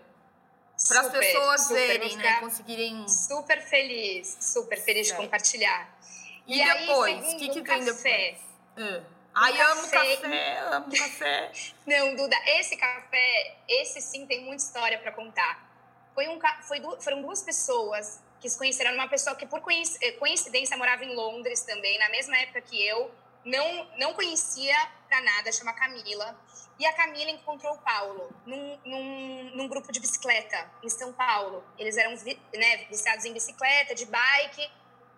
Para 0.88 1.00
as 1.02 1.10
pessoas 1.10 1.60
super, 1.60 1.74
verem, 1.74 2.16
né? 2.16 2.40
Conseguirem. 2.40 3.08
Super 3.08 3.60
feliz, 3.60 4.38
super 4.40 4.80
feliz 4.80 5.06
certo. 5.06 5.20
de 5.20 5.26
compartilhar. 5.26 6.00
E, 6.46 6.60
e 6.60 6.64
depois, 6.64 7.32
o 7.32 7.36
que, 7.36 7.48
que 7.50 7.60
vem 7.60 7.84
depois? 7.84 8.38
Uh. 8.76 9.19
Ai, 9.34 9.52
café. 9.52 9.72
amo 9.72 9.90
café, 9.90 10.58
amo 10.72 10.96
café. 10.96 11.52
Não, 11.86 12.16
Duda, 12.16 12.36
esse 12.46 12.76
café, 12.76 13.56
esse 13.68 14.00
sim 14.00 14.26
tem 14.26 14.44
muita 14.44 14.62
história 14.62 14.98
para 14.98 15.12
contar. 15.12 15.68
Foi 16.14 16.28
um, 16.28 16.38
foi, 16.62 16.80
foram 17.00 17.22
duas 17.22 17.42
pessoas 17.42 18.20
que 18.40 18.48
se 18.48 18.58
conheceram. 18.58 18.92
Uma 18.94 19.08
pessoa 19.08 19.36
que, 19.36 19.46
por 19.46 19.62
eh, 19.68 20.12
coincidência, 20.12 20.76
morava 20.76 21.04
em 21.04 21.14
Londres 21.14 21.60
também, 21.62 21.98
na 21.98 22.08
mesma 22.08 22.36
época 22.38 22.60
que 22.60 22.84
eu. 22.84 23.10
Não, 23.44 23.88
não 23.96 24.12
conhecia 24.12 24.76
pra 25.08 25.20
nada, 25.22 25.50
chama 25.52 25.72
Camila. 25.72 26.36
E 26.78 26.84
a 26.84 26.92
Camila 26.92 27.30
encontrou 27.30 27.74
o 27.74 27.78
Paulo 27.78 28.30
num, 28.44 28.78
num, 28.84 29.50
num 29.54 29.68
grupo 29.68 29.92
de 29.92 30.00
bicicleta 30.00 30.70
em 30.82 30.88
São 30.88 31.12
Paulo. 31.12 31.64
Eles 31.78 31.96
eram 31.96 32.12
né, 32.12 32.76
viciados 32.90 33.24
em 33.24 33.32
bicicleta, 33.32 33.94
de 33.94 34.06
bike. 34.06 34.70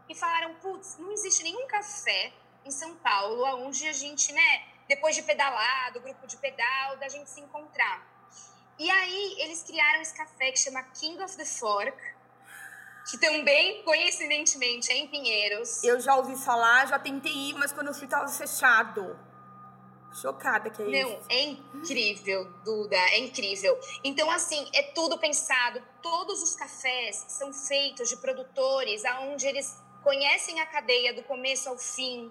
E 0.08 0.14
falaram, 0.14 0.54
putz, 0.56 0.98
não 0.98 1.12
existe 1.12 1.42
nenhum 1.42 1.66
café 1.66 2.32
em 2.64 2.70
São 2.70 2.94
Paulo, 2.96 3.44
onde 3.66 3.86
a 3.86 3.92
gente, 3.92 4.32
né, 4.32 4.62
depois 4.88 5.14
de 5.14 5.22
pedalar, 5.22 5.92
do 5.92 6.00
grupo 6.00 6.26
de 6.26 6.36
pedal, 6.36 6.96
da 6.98 7.08
gente 7.08 7.30
se 7.30 7.40
encontrar. 7.40 8.06
E 8.78 8.90
aí 8.90 9.36
eles 9.38 9.62
criaram 9.62 10.00
esse 10.00 10.14
café 10.14 10.50
que 10.50 10.58
chama 10.58 10.82
King 10.82 11.22
of 11.22 11.36
the 11.36 11.44
Fork, 11.44 11.96
que 13.10 13.18
também, 13.18 13.82
coincidentemente, 13.82 14.90
é 14.90 14.96
em 14.96 15.08
Pinheiros. 15.08 15.82
Eu 15.82 16.00
já 16.00 16.16
ouvi 16.16 16.36
falar, 16.36 16.86
já 16.86 16.98
tentei 16.98 17.32
ir, 17.32 17.54
mas 17.54 17.72
quando 17.72 17.88
eu 17.88 17.94
fui 17.94 18.06
tava 18.06 18.28
fechado. 18.28 19.18
Chocada 20.20 20.68
que 20.68 20.82
é 20.82 20.84
Não, 21.02 21.12
isso. 21.12 21.26
é 21.30 21.42
incrível, 21.42 22.44
Duda, 22.64 22.96
é 22.96 23.18
incrível. 23.18 23.78
Então, 24.04 24.30
assim, 24.30 24.68
é 24.74 24.82
tudo 24.82 25.18
pensado. 25.18 25.82
Todos 26.02 26.42
os 26.42 26.54
cafés 26.54 27.24
são 27.28 27.52
feitos 27.52 28.10
de 28.10 28.16
produtores 28.18 29.04
aonde 29.06 29.46
eles 29.46 29.74
conhecem 30.02 30.60
a 30.60 30.66
cadeia 30.66 31.14
do 31.14 31.22
começo 31.22 31.68
ao 31.68 31.78
fim, 31.78 32.30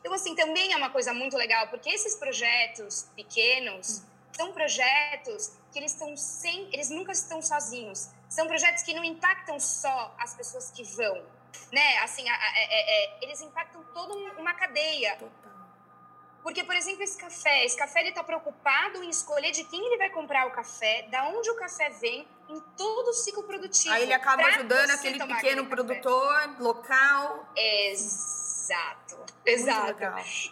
então, 0.00 0.12
assim, 0.14 0.34
também 0.34 0.72
é 0.72 0.76
uma 0.76 0.90
coisa 0.90 1.12
muito 1.12 1.36
legal, 1.36 1.68
porque 1.68 1.90
esses 1.90 2.14
projetos 2.16 3.06
pequenos 3.14 4.02
são 4.32 4.52
projetos 4.52 5.52
que 5.72 5.78
eles 5.78 5.92
estão 5.92 6.16
sem, 6.16 6.68
eles 6.72 6.88
nunca 6.88 7.12
estão 7.12 7.42
sozinhos. 7.42 8.08
São 8.28 8.46
projetos 8.46 8.82
que 8.82 8.94
não 8.94 9.04
impactam 9.04 9.60
só 9.60 10.14
as 10.18 10.34
pessoas 10.34 10.70
que 10.70 10.82
vão, 10.84 11.22
né? 11.72 11.98
Assim, 11.98 12.28
a, 12.28 12.34
a, 12.34 12.36
a, 12.36 12.58
é, 12.58 13.04
é, 13.04 13.18
eles 13.22 13.40
impactam 13.40 13.84
toda 13.92 14.14
uma 14.38 14.54
cadeia. 14.54 15.18
Porque, 16.42 16.64
por 16.64 16.74
exemplo, 16.74 17.02
esse 17.02 17.18
café, 17.18 17.66
esse 17.66 17.76
café 17.76 18.00
ele 18.00 18.08
está 18.08 18.24
preocupado 18.24 19.04
em 19.04 19.10
escolher 19.10 19.50
de 19.50 19.62
quem 19.64 19.84
ele 19.84 19.98
vai 19.98 20.08
comprar 20.08 20.46
o 20.46 20.52
café, 20.52 21.02
da 21.10 21.28
onde 21.28 21.50
o 21.50 21.54
café 21.56 21.90
vem, 21.90 22.26
em 22.48 22.60
todo 22.78 23.08
o 23.08 23.12
ciclo 23.12 23.42
produtivo. 23.42 23.92
Aí 23.94 24.04
ele 24.04 24.14
acaba 24.14 24.42
ajudando 24.44 24.90
aquele 24.90 25.18
pequeno 25.18 25.66
produtor 25.66 26.32
café. 26.32 26.62
local. 26.62 27.52
Exato. 27.54 28.39
Exato, 28.70 29.26
exato. 29.44 30.00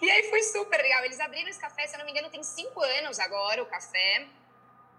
E 0.03 0.11
aí 0.11 0.29
foi 0.31 0.43
super 0.43 0.81
legal. 0.81 1.05
Eles 1.05 1.21
abriram 1.21 1.49
esse 1.49 1.61
café, 1.61 1.87
se 1.87 1.95
eu 1.95 1.99
não 1.99 2.05
me 2.05 2.13
engano, 2.13 2.31
tem 2.31 2.43
cinco 2.43 2.83
anos 2.83 3.19
agora 3.19 3.63
o 3.63 3.67
café. 3.67 4.27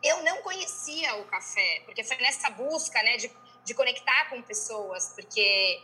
Eu 0.02 0.24
não 0.24 0.42
conhecia 0.42 1.16
o 1.16 1.26
café, 1.26 1.82
porque 1.86 2.04
foi 2.04 2.18
nessa 2.18 2.50
busca, 2.52 3.02
né, 3.04 3.18
de, 3.18 3.30
de 3.66 3.74
conectar 3.74 4.30
com 4.30 4.42
pessoas, 4.42 5.12
porque 5.14 5.82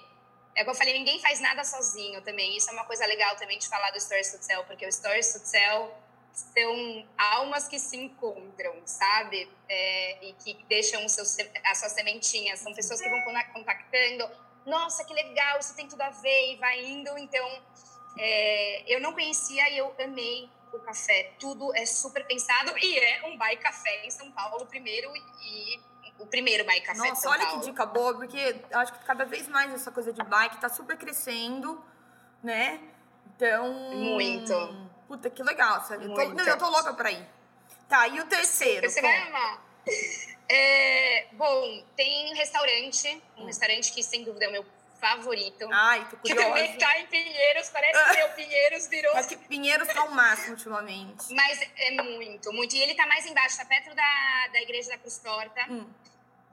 é 0.56 0.64
como 0.64 0.72
eu 0.72 0.76
falei, 0.76 0.94
ninguém 0.94 1.20
faz 1.20 1.42
nada 1.42 1.64
sozinho 1.66 2.22
também. 2.22 2.56
Isso 2.56 2.70
é 2.70 2.74
uma 2.74 2.86
coisa 2.86 3.06
legal 3.06 3.36
também 3.36 3.60
de 3.60 3.68
falar 3.68 3.92
do 3.92 4.00
Stories 4.00 4.32
to 4.32 4.48
Tell, 4.48 4.64
porque 4.64 4.88
o 4.88 4.92
Stories 4.92 5.34
to 5.34 5.52
Tell 5.52 5.94
são 6.32 7.08
almas 7.18 7.68
que 7.68 7.78
se 7.78 7.98
encontram, 7.98 8.74
sabe? 8.86 9.50
É, 9.68 10.26
e 10.26 10.34
que 10.34 10.54
deixam 10.70 11.08
seus, 11.10 11.38
as 11.66 11.78
suas 11.78 11.92
sementinhas. 11.92 12.60
São 12.60 12.74
pessoas 12.74 13.02
que 13.02 13.10
vão 13.10 13.22
contactando 13.54 14.30
nossa, 14.66 15.04
que 15.04 15.14
legal, 15.14 15.60
isso 15.60 15.76
tem 15.76 15.88
tudo 15.88 16.02
a 16.02 16.10
ver, 16.10 16.54
e 16.54 16.58
vai 16.58 16.84
indo. 16.84 17.18
Então, 17.18 17.48
é, 18.18 18.84
eu 18.94 19.00
não 19.02 19.14
conhecia 19.14 19.70
e 19.70 19.78
eu 19.78 19.94
amei 20.00 20.50
o 20.74 20.80
café. 20.80 21.34
Tudo 21.40 21.74
é 21.76 21.86
super 21.86 22.26
pensado 22.26 22.74
e 22.78 22.98
é 22.98 23.28
um 23.28 23.38
Bai 23.38 23.58
Café 23.58 24.06
em 24.06 24.12
São 24.12 24.32
Paulo, 24.32 24.66
primeiro 24.66 25.12
e 25.42 25.80
o 26.20 26.26
primeiro 26.26 26.66
Bai 26.66 26.82
Café 26.82 27.10
Nossa, 27.10 27.30
olha 27.30 27.46
Paulo. 27.46 27.62
que 27.62 27.68
dica 27.68 27.86
boa, 27.86 28.14
porque 28.14 28.62
acho 28.72 28.94
que 28.94 29.06
cada 29.06 29.26
vez 29.26 29.48
mais 29.48 29.74
essa 29.74 29.92
coisa 29.92 30.12
de 30.14 30.24
bike 30.24 30.60
tá 30.60 30.70
super 30.70 30.98
crescendo, 30.98 31.84
né? 32.42 32.80
Então. 33.36 33.72
Muito. 33.94 34.54
Puta, 35.08 35.30
que 35.30 35.44
legal, 35.44 35.84
sabe? 35.84 36.06
Eu 36.06 36.14
tô, 36.14 36.30
não, 36.30 36.46
eu 36.46 36.58
tô 36.58 36.70
louca 36.70 36.94
pra 36.94 37.12
ir. 37.12 37.28
Tá, 37.88 38.08
e 38.08 38.20
o 38.20 38.26
terceiro? 38.26 38.90
Você 38.90 39.02
vai 39.02 39.28
amar. 39.28 39.64
É, 40.48 41.28
bom, 41.34 41.84
tem 41.96 42.32
um 42.32 42.36
restaurante, 42.36 43.22
um 43.38 43.44
hum. 43.44 43.46
restaurante 43.46 43.92
que 43.92 44.04
sem 44.04 44.24
dúvida 44.24 44.46
é 44.46 44.50
o 44.50 44.52
meu 44.52 44.66
favorito. 45.00 45.68
Ai, 45.72 46.08
tô 46.10 46.18
curiosa. 46.18 46.44
Que 46.44 46.68
também 46.68 46.78
tá 46.78 47.00
em 47.00 47.06
Pinheiros, 47.08 47.70
parece 47.70 48.06
que 48.06 48.18
meu 48.18 48.30
Pinheiros 48.34 48.88
virou... 48.88 49.14
Mas 49.14 49.26
que 49.26 49.38
Pinheiros 49.38 49.88
tá 49.88 50.04
o 50.04 50.12
máximo 50.12 50.54
ultimamente. 50.54 51.34
Mas 51.34 51.60
é 51.78 51.92
muito, 51.92 52.52
muito. 52.54 52.76
E 52.76 52.82
ele 52.82 52.96
tá 52.96 53.06
mais 53.06 53.26
embaixo, 53.26 53.58
tá 53.58 53.66
perto 53.66 53.94
da, 53.96 54.48
da 54.54 54.62
Igreja 54.62 54.90
da 54.90 54.98
Cruz 54.98 55.18
Torta, 55.18 55.66
hum. 55.70 55.88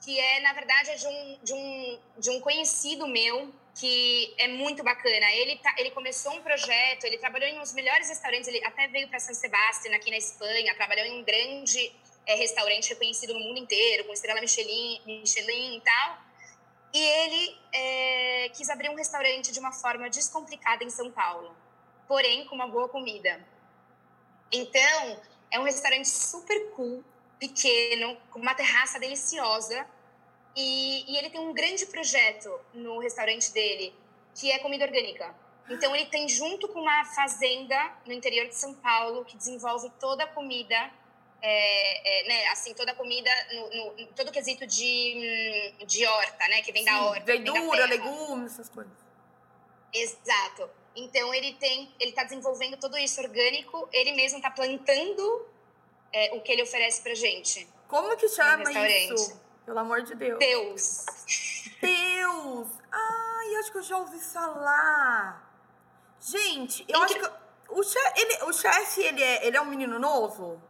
que 0.05 0.19
é, 0.19 0.41
na 0.41 0.53
verdade, 0.53 0.91
é 0.91 0.95
de 0.97 1.07
um, 1.07 1.39
de, 1.43 1.55
um, 1.55 2.01
de 2.19 2.31
um 2.31 2.41
conhecido 2.41 3.07
meu, 3.07 3.53
que 3.75 4.35
é 4.39 4.49
muito 4.49 4.83
bacana. 4.83 5.33
Ele, 5.33 5.57
tá, 5.57 5.75
ele 5.79 5.91
começou 5.91 6.33
um 6.35 6.43
projeto, 6.43 7.05
ele 7.05 7.19
trabalhou 7.19 7.49
em 7.49 7.59
uns 7.59 7.73
melhores 7.73 8.09
restaurantes, 8.09 8.49
ele 8.49 8.63
até 8.65 8.87
veio 8.89 9.09
para 9.09 9.19
San 9.19 9.35
Sebastián, 9.35 9.95
aqui 9.95 10.11
na 10.11 10.19
Espanha, 10.19 10.75
trabalhou 10.75 11.07
em 11.07 11.21
um 11.21 11.25
grande 11.25 11.93
é, 12.27 12.35
restaurante 12.35 12.91
reconhecido 12.91 13.35
no 13.35 13.41
mundo 13.41 13.59
inteiro, 13.59 14.05
com 14.05 14.13
estrela 14.13 14.41
Michelin, 14.41 15.01
Michelin 15.07 15.77
e 15.77 15.81
tal. 15.81 16.19
E 16.93 16.99
ele 16.99 17.59
é, 17.73 18.49
quis 18.51 18.69
abrir 18.69 18.91
um 18.91 18.95
restaurante 18.95 19.51
de 19.51 19.59
uma 19.59 19.73
forma 19.73 20.11
descomplicada 20.11 20.85
em 20.85 20.91
São 20.91 21.11
Paulo, 21.11 21.57
porém 22.07 22.45
com 22.47 22.55
uma 22.55 22.69
boa 22.69 22.89
comida. 22.89 23.45
Então, 24.53 25.21
é 25.51 25.59
um 25.59 25.63
restaurante 25.63 26.09
super 26.09 26.71
cool, 26.73 27.03
pequeno, 27.39 28.17
com 28.31 28.39
uma 28.39 28.55
terraça 28.55 28.99
deliciosa. 29.01 29.87
E, 30.55 31.11
e 31.11 31.17
ele 31.17 31.31
tem 31.31 31.41
um 31.41 31.55
grande 31.55 31.87
projeto 31.87 32.61
no 32.75 32.99
restaurante 32.99 33.51
dele, 33.53 33.95
que 34.35 34.53
é 34.53 34.59
comida 34.59 34.85
orgânica. 34.85 35.35
Então, 35.71 35.97
ele 35.97 36.07
tem 36.07 36.29
junto 36.29 36.69
com 36.69 36.81
uma 36.81 37.05
fazenda 37.07 37.97
no 38.05 38.13
interior 38.13 38.47
de 38.47 38.55
São 38.55 38.75
Paulo, 38.75 39.25
que 39.25 39.37
desenvolve 39.37 39.91
toda 39.99 40.25
a 40.25 40.27
comida 40.27 40.91
é, 41.43 42.21
é, 42.21 42.29
né, 42.29 42.47
assim, 42.49 42.73
toda 42.73 42.93
a 42.93 42.95
comida, 42.95 43.31
no, 43.53 43.95
no, 43.97 44.07
todo 44.15 44.29
o 44.29 44.33
quesito 44.33 44.65
de, 44.65 45.75
hum, 45.81 45.85
de 45.85 46.07
horta, 46.07 46.47
né, 46.49 46.63
que 46.63 46.71
vem 46.71 46.85
Sim, 46.85 46.91
da 46.91 47.05
horta. 47.05 47.25
Verdura, 47.25 47.87
legumes, 47.87 48.53
essas 48.53 48.69
coisas. 48.69 48.93
Exato. 49.93 50.71
Então, 50.95 51.35
ele 51.35 51.55
tem, 51.55 51.93
ele 51.99 52.11
está 52.11 52.23
desenvolvendo 52.23 52.77
tudo 52.77 52.97
isso 52.97 53.21
orgânico, 53.21 53.89
ele 53.93 54.13
mesmo 54.13 54.39
está 54.39 54.51
plantando 54.51 55.47
é, 56.13 56.31
o 56.35 56.41
que 56.41 56.53
ele 56.53 56.63
oferece 56.63 57.03
pra 57.03 57.15
gente. 57.15 57.69
Como 57.89 58.17
que 58.17 58.29
chama 58.29 58.71
isso? 58.89 59.41
Pelo 59.67 59.79
amor 59.81 60.03
de 60.03 60.15
Deus. 60.15 60.39
Deus. 60.39 61.05
Deus! 61.81 62.69
Ai, 62.91 63.57
acho 63.57 63.73
que 63.73 63.79
eu 63.79 63.83
já 63.83 63.97
ouvi 63.97 64.21
falar. 64.21 65.51
Gente, 66.21 66.85
eu 66.89 67.03
acho 67.03 67.15
que... 67.19 67.43
O 67.69 67.83
chefe, 67.83 68.21
ele, 68.21 68.45
o 68.45 68.53
chefe, 68.53 69.01
ele 69.03 69.23
é, 69.23 69.47
ele 69.47 69.57
é 69.57 69.61
um 69.61 69.65
menino 69.65 69.99
novo? 69.99 70.63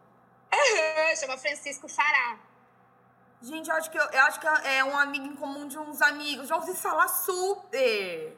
Chama 1.16 1.36
Francisco 1.38 1.88
Fará. 1.88 2.38
Gente, 3.42 3.68
eu 3.68 3.74
acho 3.74 3.90
que, 3.90 3.98
eu, 3.98 4.04
eu, 4.04 4.20
acho 4.20 4.40
que 4.40 4.46
é 4.46 4.84
um 4.84 4.96
amigo 4.96 5.26
em 5.26 5.34
comum 5.34 5.66
de 5.66 5.76
uns 5.76 6.00
amigos. 6.00 6.48
Já 6.48 6.56
ouvi 6.56 6.74
falar 6.74 7.08
super. 7.08 8.36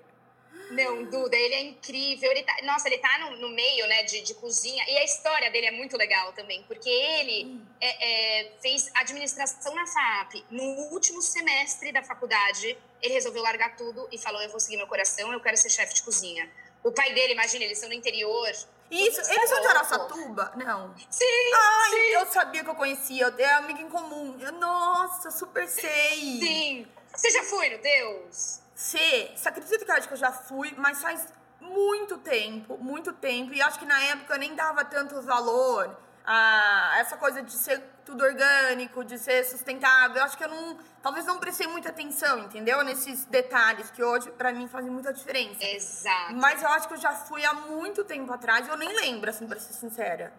Não, 0.71 1.05
Duda, 1.05 1.37
ele 1.37 1.55
é 1.55 1.61
incrível. 1.61 2.31
Ele 2.31 2.43
tá, 2.43 2.57
nossa, 2.63 2.89
ele 2.89 2.99
tá 2.99 3.19
no, 3.19 3.37
no 3.37 3.49
meio, 3.51 3.87
né, 3.87 4.03
de, 4.05 4.23
de, 4.23 4.35
cozinha. 4.35 4.83
E 4.89 4.97
a 4.97 5.05
história 5.05 5.51
dele 5.51 5.67
é 5.67 5.71
muito 5.71 5.97
legal 5.97 6.33
também, 6.33 6.63
porque 6.63 6.89
ele 6.89 7.47
hum. 7.47 7.67
é, 7.81 8.41
é, 8.41 8.53
fez 8.63 8.91
administração 8.95 9.75
na 9.75 9.87
FAP. 9.87 10.45
No 10.51 10.65
último 10.93 11.21
semestre 11.21 11.93
da 11.93 12.03
faculdade, 12.03 12.77
ele 13.03 13.15
resolveu 13.15 13.43
largar 13.43 13.77
tudo 13.77 14.09
e 14.11 14.17
falou: 14.17 14.41
Eu 14.41 14.49
vou 14.49 14.59
seguir 14.59 14.79
meu 14.79 14.87
coração, 14.87 15.33
eu 15.33 15.41
quero 15.41 15.57
ser 15.57 15.69
chefe 15.69 15.95
de 15.95 16.03
cozinha. 16.03 16.51
O 16.83 16.93
pai 16.93 17.13
dele, 17.13 17.35
imagina, 17.35 17.65
eles 17.65 17.79
são 17.79 17.89
no 17.89 17.95
interior, 17.95 18.51
isso, 18.91 19.21
eles 19.33 19.49
são 19.49 19.61
de 19.61 19.67
Araçatuba? 19.67 20.53
Não. 20.57 20.95
Sim. 21.11 21.25
Ai, 21.55 21.91
sim. 21.91 21.97
eu 22.15 22.27
sabia 22.27 22.63
que 22.63 22.71
eu 22.71 22.75
conhecia. 22.75 23.35
É 23.39 23.55
amiga 23.55 23.81
em 23.81 23.89
comum. 23.89 24.37
Nossa, 24.59 25.31
super 25.31 25.67
sei. 25.67 26.39
Sim. 26.41 26.89
Você 27.15 27.31
já 27.31 27.43
foi 27.45 27.71
no 27.71 27.83
Deus? 27.83 28.61
Sim. 28.75 29.31
Você 29.35 29.49
acredita 29.49 29.85
que 29.85 29.91
eu 29.91 29.95
acho 29.95 30.09
que 30.09 30.15
eu 30.15 30.19
já 30.19 30.33
fui, 30.33 30.75
mas 30.77 31.01
faz 31.01 31.27
muito 31.61 32.19
tempo, 32.19 32.77
muito 32.79 33.13
tempo. 33.13 33.53
E 33.55 33.63
acho 33.63 33.79
que 33.79 33.87
na 33.87 34.01
época 34.03 34.35
eu 34.35 34.39
nem 34.39 34.55
dava 34.55 34.85
tanto 34.85 35.21
valor 35.23 35.97
a 36.27 36.95
essa 36.99 37.17
coisa 37.17 37.43
de 37.43 37.53
ser 37.53 37.83
tudo 38.05 38.25
orgânico, 38.25 39.05
de 39.05 39.19
ser 39.19 39.45
sustentável. 39.45 40.19
Eu 40.19 40.25
acho 40.25 40.37
que 40.37 40.45
eu 40.45 40.49
não, 40.49 40.79
talvez 41.03 41.27
não 41.27 41.39
prestei 41.39 41.67
muita 41.67 41.89
atenção, 41.89 42.41
entendeu? 42.41 42.83
Nesses 42.83 43.25
detalhes 43.25 43.91
que 43.91 44.03
hoje 44.03 44.31
para 44.33 44.53
mim 44.53 44.69
fazem 44.69 44.91
muita 44.91 45.13
diferença. 45.13 45.65
Exato. 45.65 46.35
Mas 46.35 46.63
eu 46.63 46.69
acho 46.69 46.89
que 46.89 46.95
eu 46.95 46.99
já 46.99 47.13
fui 47.13 47.45
há 47.45 47.55
muito 47.55 48.05
tempo 48.05 48.33
atrás, 48.33 48.67
e 48.67 48.71
eu 48.71 48.77
nem 48.77 48.95
lembro 48.95 49.31
assim 49.31 49.47
para 49.47 49.59
ser 49.59 49.73
sincera. 49.73 50.33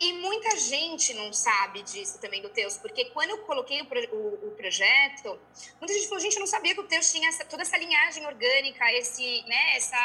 E 0.00 0.12
muita 0.12 0.56
gente 0.56 1.12
não 1.14 1.32
sabe 1.32 1.82
disso 1.82 2.20
também 2.20 2.40
do 2.40 2.48
Teus, 2.50 2.76
porque 2.76 3.06
quando 3.06 3.30
eu 3.30 3.38
coloquei 3.38 3.82
o, 3.82 3.84
o, 3.84 4.48
o, 4.48 4.50
projeto, 4.52 5.40
muita 5.80 5.92
gente 5.92 6.06
falou, 6.06 6.20
gente, 6.20 6.34
eu 6.34 6.40
não 6.40 6.46
sabia 6.46 6.72
que 6.72 6.80
o 6.80 6.86
Teus 6.86 7.10
tinha 7.10 7.28
essa, 7.28 7.44
toda 7.44 7.62
essa 7.62 7.76
linhagem 7.76 8.24
orgânica, 8.24 8.92
esse, 8.92 9.42
né, 9.48 9.76
essa 9.76 9.96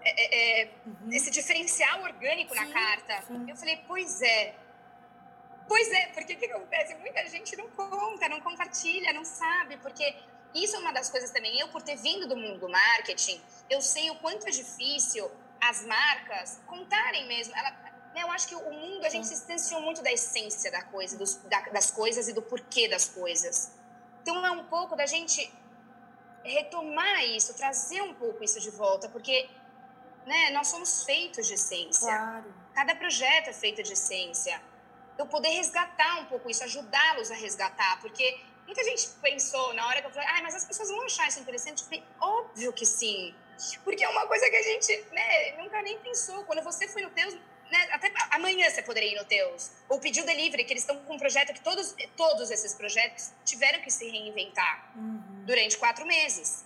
é, 0.00 0.10
é, 0.10 0.62
é, 0.62 0.70
uhum. 0.86 1.12
esse 1.12 1.30
diferencial 1.30 2.02
orgânico 2.02 2.54
sim, 2.54 2.60
na 2.60 2.72
carta. 2.72 3.22
Sim. 3.26 3.46
Eu 3.48 3.56
falei, 3.56 3.80
pois 3.88 4.22
é. 4.22 4.54
Pois 5.66 5.90
é, 5.92 6.08
porque 6.08 6.34
o 6.34 6.38
que 6.38 6.46
acontece? 6.46 6.94
Muita 6.96 7.26
gente 7.28 7.56
não 7.56 7.68
conta, 7.70 8.28
não 8.28 8.40
compartilha, 8.40 9.12
não 9.12 9.24
sabe, 9.24 9.76
porque 9.78 10.14
isso 10.54 10.76
é 10.76 10.78
uma 10.78 10.92
das 10.92 11.10
coisas 11.10 11.30
também. 11.30 11.58
Eu, 11.58 11.68
por 11.68 11.82
ter 11.82 11.96
vindo 11.96 12.26
do 12.28 12.36
mundo 12.36 12.58
do 12.58 12.68
marketing, 12.68 13.40
eu 13.70 13.80
sei 13.80 14.10
o 14.10 14.16
quanto 14.16 14.46
é 14.46 14.50
difícil 14.50 15.30
as 15.60 15.84
marcas 15.86 16.60
contarem 16.66 17.26
mesmo. 17.26 17.56
Ela, 17.56 17.70
né, 18.14 18.22
eu 18.22 18.30
acho 18.30 18.48
que 18.48 18.54
o 18.54 18.72
mundo, 18.72 19.04
a 19.04 19.08
gente 19.08 19.26
se 19.26 19.34
distanciou 19.34 19.80
muito 19.80 20.02
da 20.02 20.12
essência 20.12 20.70
da 20.70 20.82
coisa, 20.82 21.16
dos, 21.16 21.36
da, 21.36 21.60
das 21.70 21.90
coisas 21.90 22.28
e 22.28 22.32
do 22.32 22.42
porquê 22.42 22.88
das 22.88 23.08
coisas. 23.08 23.72
Então 24.22 24.44
é 24.44 24.50
um 24.50 24.64
pouco 24.64 24.94
da 24.94 25.06
gente 25.06 25.52
retomar 26.42 27.24
isso, 27.24 27.54
trazer 27.54 28.02
um 28.02 28.14
pouco 28.14 28.44
isso 28.44 28.60
de 28.60 28.70
volta, 28.70 29.08
porque 29.08 29.48
né? 30.26 30.50
Nós 30.50 30.68
somos 30.68 31.04
feitos 31.04 31.46
de 31.46 31.54
essência. 31.54 32.06
Claro. 32.06 32.54
Cada 32.74 32.94
projeto 32.96 33.48
é 33.48 33.52
feito 33.52 33.82
de 33.82 33.92
essência. 33.92 34.60
Eu 35.18 35.26
poder 35.26 35.48
resgatar 35.50 36.20
um 36.20 36.26
pouco 36.26 36.50
isso, 36.50 36.64
ajudá-los 36.64 37.30
a 37.30 37.34
resgatar, 37.34 38.00
porque 38.00 38.40
muita 38.66 38.82
gente 38.84 39.08
pensou 39.22 39.72
na 39.74 39.86
hora 39.86 40.00
que 40.00 40.06
eu 40.06 40.10
falei, 40.10 40.28
ah, 40.28 40.42
mas 40.42 40.54
as 40.54 40.64
pessoas 40.64 40.88
vão 40.88 41.02
achar 41.04 41.28
isso 41.28 41.40
interessante. 41.40 41.82
Eu 41.82 41.84
falei, 41.84 42.04
óbvio 42.20 42.72
que 42.72 42.84
sim. 42.84 43.34
Porque 43.84 44.02
é 44.04 44.08
uma 44.08 44.26
coisa 44.26 44.48
que 44.50 44.56
a 44.56 44.62
gente 44.62 45.04
né, 45.12 45.52
nunca 45.58 45.80
nem 45.82 45.98
pensou. 46.00 46.44
Quando 46.44 46.62
você 46.62 46.88
foi 46.88 47.02
no 47.02 47.10
Teus, 47.10 47.34
né, 47.34 47.88
até 47.92 48.12
amanhã 48.30 48.68
você 48.68 48.82
poderia 48.82 49.12
ir 49.12 49.16
no 49.16 49.24
Teus. 49.24 49.70
Ou 49.88 50.00
pedir 50.00 50.22
o 50.22 50.26
delivery, 50.26 50.64
que 50.64 50.72
eles 50.72 50.82
estão 50.82 50.96
com 51.04 51.14
um 51.14 51.18
projeto 51.18 51.52
que 51.52 51.60
todos, 51.60 51.94
todos 52.16 52.50
esses 52.50 52.74
projetos 52.74 53.32
tiveram 53.44 53.80
que 53.80 53.90
se 53.90 54.08
reinventar 54.08 54.92
uhum. 54.96 55.44
durante 55.44 55.76
quatro 55.76 56.04
meses. 56.04 56.64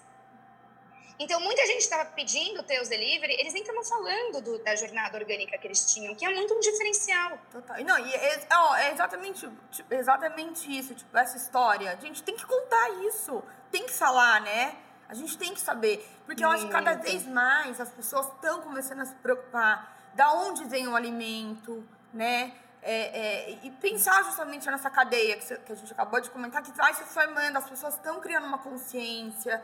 Então, 1.19 1.41
muita 1.41 1.67
gente 1.67 1.81
estava 1.81 2.05
pedindo 2.11 2.63
ter 2.63 2.81
os 2.81 2.89
delivery, 2.89 3.35
eles 3.41 3.53
nem 3.53 3.63
estavam 3.63 3.83
falando 3.83 4.41
do, 4.41 4.59
da 4.63 4.77
jornada 4.77 5.19
orgânica 5.19 5.59
que 5.59 5.67
eles 5.67 5.93
tinham, 5.93 6.15
que 6.15 6.25
é 6.25 6.33
muito 6.33 6.55
um 6.55 6.61
diferencial. 6.61 7.37
Total. 7.51 7.83
Não, 7.85 7.99
e 7.99 8.15
é, 8.15 8.47
ó, 8.53 8.77
é 8.77 8.93
exatamente, 8.93 9.49
tipo, 9.73 9.95
exatamente 9.95 10.79
isso, 10.79 10.95
tipo, 10.95 11.17
essa 11.19 11.37
história. 11.37 11.91
A 11.93 11.97
gente 11.97 12.23
tem 12.23 12.37
que 12.37 12.47
contar 12.47 12.91
isso, 13.07 13.43
tem 13.71 13.85
que 13.85 13.93
falar, 13.93 14.41
né? 14.43 14.77
A 15.09 15.15
gente 15.15 15.37
tem 15.37 15.53
que 15.53 15.61
saber. 15.61 16.07
Porque 16.25 16.45
eu 16.45 16.51
acho 16.51 16.67
que 16.67 16.73
cada 16.73 16.95
vez 16.95 17.27
mais 17.27 17.81
as 17.81 17.91
pessoas 17.91 18.27
estão 18.27 18.61
começando 18.61 19.01
a 19.01 19.07
se 19.07 19.15
preocupar 19.17 19.97
da 20.15 20.33
onde 20.35 20.65
vem 20.65 20.87
o 20.87 20.95
alimento, 20.95 21.85
né? 22.13 22.53
É, 22.81 22.93
é, 22.93 23.59
e 23.65 23.71
pensar 23.73 24.23
justamente 24.23 24.71
nessa 24.71 24.89
cadeia 24.89 25.37
que, 25.37 25.57
que, 25.59 25.73
a 25.73 25.75
gente 25.75 25.93
acabou 25.93 26.21
de 26.21 26.31
comentar, 26.31 26.63
que 26.63 26.71
vai 26.73 26.95
se 26.95 27.03
formando, 27.05 27.57
as 27.57 27.69
pessoas 27.69 27.95
estão 27.95 28.21
criando 28.21 28.47
uma 28.47 28.59
consciência. 28.59 29.61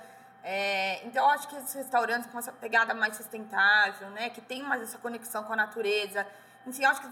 É, 0.46 1.00
então, 1.06 1.24
eu 1.24 1.30
acho 1.30 1.48
que 1.48 1.56
esses 1.56 1.72
restaurantes 1.72 2.30
com 2.30 2.38
essa 2.38 2.52
pegada 2.52 2.92
mais 2.92 3.16
sustentável, 3.16 4.10
né, 4.10 4.28
que 4.28 4.42
tem 4.42 4.62
mais 4.62 4.82
essa 4.82 4.98
conexão 4.98 5.42
com 5.44 5.54
a 5.54 5.56
natureza, 5.56 6.26
enfim, 6.66 6.84
eu 6.84 6.90
acho 6.90 7.00
que 7.00 7.08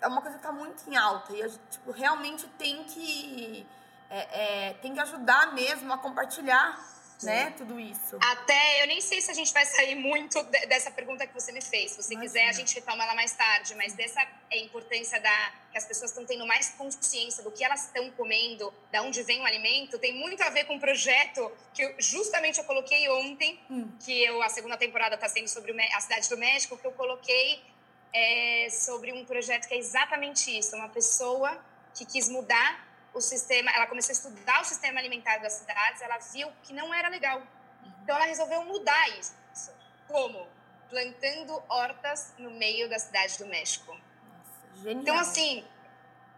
é 0.00 0.08
uma 0.08 0.20
coisa 0.20 0.36
que 0.36 0.44
está 0.44 0.52
muito 0.52 0.82
em 0.90 0.96
alta 0.96 1.32
e 1.32 1.42
a 1.42 1.46
gente 1.46 1.62
tipo, 1.70 1.92
realmente 1.92 2.48
tem 2.58 2.82
que, 2.82 3.64
é, 4.10 4.70
é, 4.70 4.72
tem 4.74 4.92
que 4.92 5.00
ajudar 5.00 5.52
mesmo 5.52 5.92
a 5.92 5.98
compartilhar 5.98 6.76
né? 7.24 7.54
Tudo 7.56 7.78
isso. 7.78 8.18
Até, 8.20 8.82
eu 8.82 8.86
nem 8.86 9.00
sei 9.00 9.20
se 9.20 9.30
a 9.30 9.34
gente 9.34 9.52
vai 9.52 9.64
sair 9.64 9.94
muito 9.94 10.42
dessa 10.68 10.90
pergunta 10.90 11.26
que 11.26 11.34
você 11.34 11.52
me 11.52 11.60
fez. 11.60 11.92
Se 11.92 12.02
você 12.02 12.14
Imagina. 12.14 12.32
quiser, 12.32 12.48
a 12.48 12.52
gente 12.52 12.74
retoma 12.74 13.04
ela 13.04 13.14
mais 13.14 13.32
tarde. 13.32 13.74
Mas 13.74 13.92
dessa 13.94 14.20
é 14.50 14.58
importância 14.58 15.20
da 15.20 15.52
que 15.70 15.78
as 15.78 15.84
pessoas 15.84 16.10
estão 16.10 16.24
tendo 16.24 16.46
mais 16.46 16.70
consciência 16.70 17.42
do 17.42 17.50
que 17.50 17.64
elas 17.64 17.86
estão 17.86 18.08
comendo, 18.12 18.72
da 18.92 19.02
onde 19.02 19.22
vem 19.24 19.40
o 19.40 19.44
alimento, 19.44 19.98
tem 19.98 20.14
muito 20.14 20.40
a 20.42 20.50
ver 20.50 20.64
com 20.66 20.76
um 20.76 20.78
projeto 20.78 21.50
que 21.72 21.82
eu, 21.82 21.94
justamente 21.98 22.58
eu 22.58 22.64
coloquei 22.64 23.08
ontem, 23.08 23.58
hum. 23.68 23.88
que 24.04 24.22
eu, 24.22 24.40
a 24.40 24.48
segunda 24.48 24.76
temporada 24.76 25.16
está 25.16 25.28
sendo 25.28 25.48
sobre 25.48 25.74
a 25.92 26.00
cidade 26.00 26.28
do 26.28 26.36
México, 26.36 26.78
que 26.78 26.86
eu 26.86 26.92
coloquei 26.92 27.60
é, 28.12 28.68
sobre 28.70 29.12
um 29.12 29.24
projeto 29.24 29.66
que 29.66 29.74
é 29.74 29.78
exatamente 29.78 30.56
isso. 30.56 30.76
Uma 30.76 30.88
pessoa 30.88 31.60
que 31.92 32.04
quis 32.04 32.28
mudar 32.28 32.83
o 33.14 33.20
sistema, 33.20 33.70
ela 33.70 33.86
começou 33.86 34.12
a 34.12 34.16
estudar 34.16 34.60
o 34.60 34.64
sistema 34.64 34.98
alimentar 34.98 35.38
das 35.38 35.54
cidades, 35.54 36.02
ela 36.02 36.18
viu 36.18 36.52
que 36.62 36.72
não 36.72 36.92
era 36.92 37.08
legal. 37.08 37.42
Então 38.02 38.16
ela 38.16 38.26
resolveu 38.26 38.64
mudar 38.64 39.08
isso. 39.18 39.34
Como? 40.08 40.46
plantando 40.94 41.60
hortas 41.68 42.32
no 42.38 42.50
meio 42.52 42.88
da 42.88 42.98
cidade 42.98 43.36
do 43.38 43.46
México. 43.46 43.92
Nossa, 43.92 44.82
genial. 44.82 45.02
Então, 45.02 45.18
assim, 45.18 45.64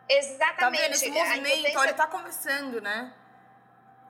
exatamente. 0.08 0.58
Tá 0.58 0.70
vendo? 0.70 0.94
Esse 0.94 1.10
movimento, 1.10 1.58
impotência... 1.58 1.78
olha, 1.78 1.94
tá 1.94 2.06
começando, 2.06 2.80
né? 2.80 3.12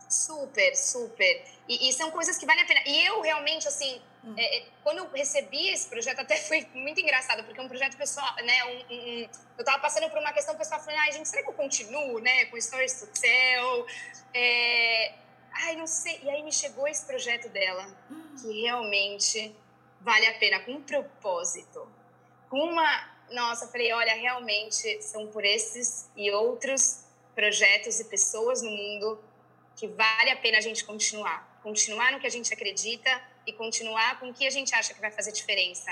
Super, 0.09 0.77
super. 0.77 1.45
E, 1.69 1.89
e, 1.89 1.93
são 1.93 2.13
coisas 2.13 2.39
que 2.39 2.47
valem 2.47 2.63
a 2.63 2.67
pena. 2.67 2.81
E 2.87 3.07
eu 3.07 3.21
realmente, 3.23 3.67
assim, 3.67 4.01
é, 4.37 4.59
é 4.59 4.67
quando 4.83 4.99
eu 4.99 5.11
recebi 5.11 5.69
esse 5.69 5.89
projeto, 5.89 6.21
até 6.21 6.37
foi 6.49 6.67
muito 6.75 7.01
engraçado, 7.01 7.45
porque 7.45 7.61
é 7.61 7.63
um 7.63 7.69
projeto 7.69 7.97
pessoal, 7.97 8.35
né? 8.37 8.65
Um, 8.65 8.95
um, 8.95 9.29
eu 9.59 9.65
tava 9.65 9.79
passando 9.79 10.09
por 10.11 10.19
uma 10.19 10.33
questão 10.33 10.57
pessoal, 10.57 10.81
falando, 10.81 11.01
ai, 11.01 11.13
gente, 11.13 11.29
será 11.29 11.43
que 11.43 11.49
eu 11.49 11.55
continuo, 11.55 12.19
né? 12.21 12.47
Com 12.47 12.61
Stories 12.61 13.01
to 13.01 13.07
Tell? 13.21 13.87
É... 14.35 15.15
Ai, 15.53 15.77
não 15.77 15.87
sei. 15.87 16.21
E 16.23 16.31
aí 16.31 16.43
me 16.43 16.53
chegou 16.53 16.87
esse 16.87 17.07
projeto 17.07 17.49
dela, 17.49 17.87
que 18.41 18.63
realmente 18.63 19.55
vale 20.01 20.27
a 20.27 20.35
pena, 20.39 20.61
com 20.61 20.73
um 20.73 20.83
propósito. 20.83 21.89
Com 22.49 22.59
uma. 22.59 23.17
Nossa, 23.31 23.67
falei, 23.69 23.93
olha, 23.93 24.15
realmente 24.15 25.03
são 25.03 25.27
por 25.29 25.45
esses 25.45 26.09
e 26.15 26.31
outros 26.31 27.05
projetos 27.35 27.99
e 27.99 28.05
pessoas 28.05 28.63
no 28.63 28.71
mundo 28.71 29.19
que 29.75 29.87
vale 29.89 30.31
a 30.31 30.37
pena 30.37 30.59
a 30.59 30.61
gente 30.61 30.85
continuar. 30.85 31.61
Continuar 31.63 32.13
no 32.13 32.21
que 32.21 32.27
a 32.27 32.31
gente 32.31 32.53
acredita 32.53 33.11
e 33.47 33.53
continuar 33.53 34.19
com 34.19 34.31
o 34.31 34.35
que 34.35 34.47
a 34.47 34.51
gente 34.51 34.75
acha 34.75 34.93
que 34.93 35.01
vai 35.01 35.11
fazer 35.11 35.33
diferença 35.33 35.91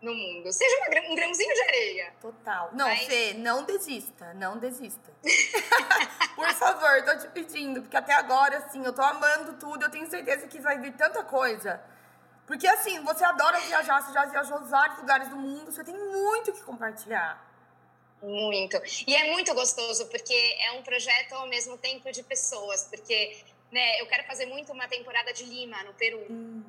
no 0.00 0.14
mundo. 0.14 0.52
Seja 0.52 0.76
uma, 0.76 1.12
um 1.12 1.14
grãozinho 1.14 1.54
de 1.54 1.62
areia. 1.62 2.12
Total. 2.20 2.70
Não, 2.72 2.86
Mas... 2.88 3.06
Fê, 3.06 3.34
não 3.34 3.64
desista, 3.64 4.34
não 4.34 4.58
desista. 4.58 5.12
Por 6.34 6.52
favor, 6.54 7.02
tô 7.04 7.18
te 7.18 7.28
pedindo, 7.28 7.82
porque 7.82 7.96
até 7.96 8.14
agora, 8.14 8.58
assim, 8.58 8.84
eu 8.84 8.92
tô 8.92 9.02
amando 9.02 9.54
tudo, 9.54 9.84
eu 9.84 9.90
tenho 9.90 10.08
certeza 10.08 10.46
que 10.46 10.60
vai 10.60 10.78
vir 10.78 10.92
tanta 10.94 11.22
coisa. 11.24 11.80
Porque, 12.46 12.66
assim, 12.66 13.02
você 13.04 13.24
adora 13.24 13.60
viajar, 13.60 14.02
você 14.02 14.12
já 14.12 14.24
viajou 14.24 14.60
vários 14.64 14.98
lugares 14.98 15.28
do 15.28 15.36
mundo, 15.36 15.70
você 15.70 15.84
tem 15.84 15.94
muito 15.94 16.52
que 16.52 16.62
compartilhar. 16.62 17.46
Muito. 18.22 18.80
E 19.06 19.14
é 19.14 19.32
muito 19.32 19.54
gostoso, 19.54 20.06
porque 20.06 20.34
é 20.60 20.72
um 20.72 20.82
projeto 20.82 21.34
ao 21.34 21.46
mesmo 21.46 21.76
tempo 21.76 22.10
de 22.10 22.22
pessoas, 22.22 22.84
porque 22.84 23.44
né, 23.70 24.00
eu 24.00 24.06
quero 24.06 24.24
fazer 24.24 24.46
muito 24.46 24.72
uma 24.72 24.88
temporada 24.88 25.32
de 25.32 25.44
Lima, 25.44 25.82
no 25.84 25.94
Peru. 25.94 26.24
Hum. 26.30 26.62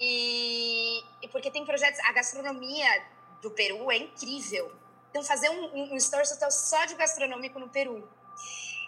E, 0.00 1.02
e, 1.22 1.28
porque 1.28 1.50
tem 1.50 1.64
projetos. 1.64 2.00
A 2.00 2.12
gastronomia 2.12 3.04
do 3.40 3.50
Peru 3.50 3.90
é 3.90 3.96
incrível. 3.96 4.72
Então, 5.10 5.22
fazer 5.22 5.48
um, 5.50 5.64
um, 5.76 5.92
um 5.92 5.96
story 5.96 6.26
só 6.50 6.84
de 6.86 6.94
gastronômico 6.94 7.58
no 7.58 7.68
Peru. 7.68 8.08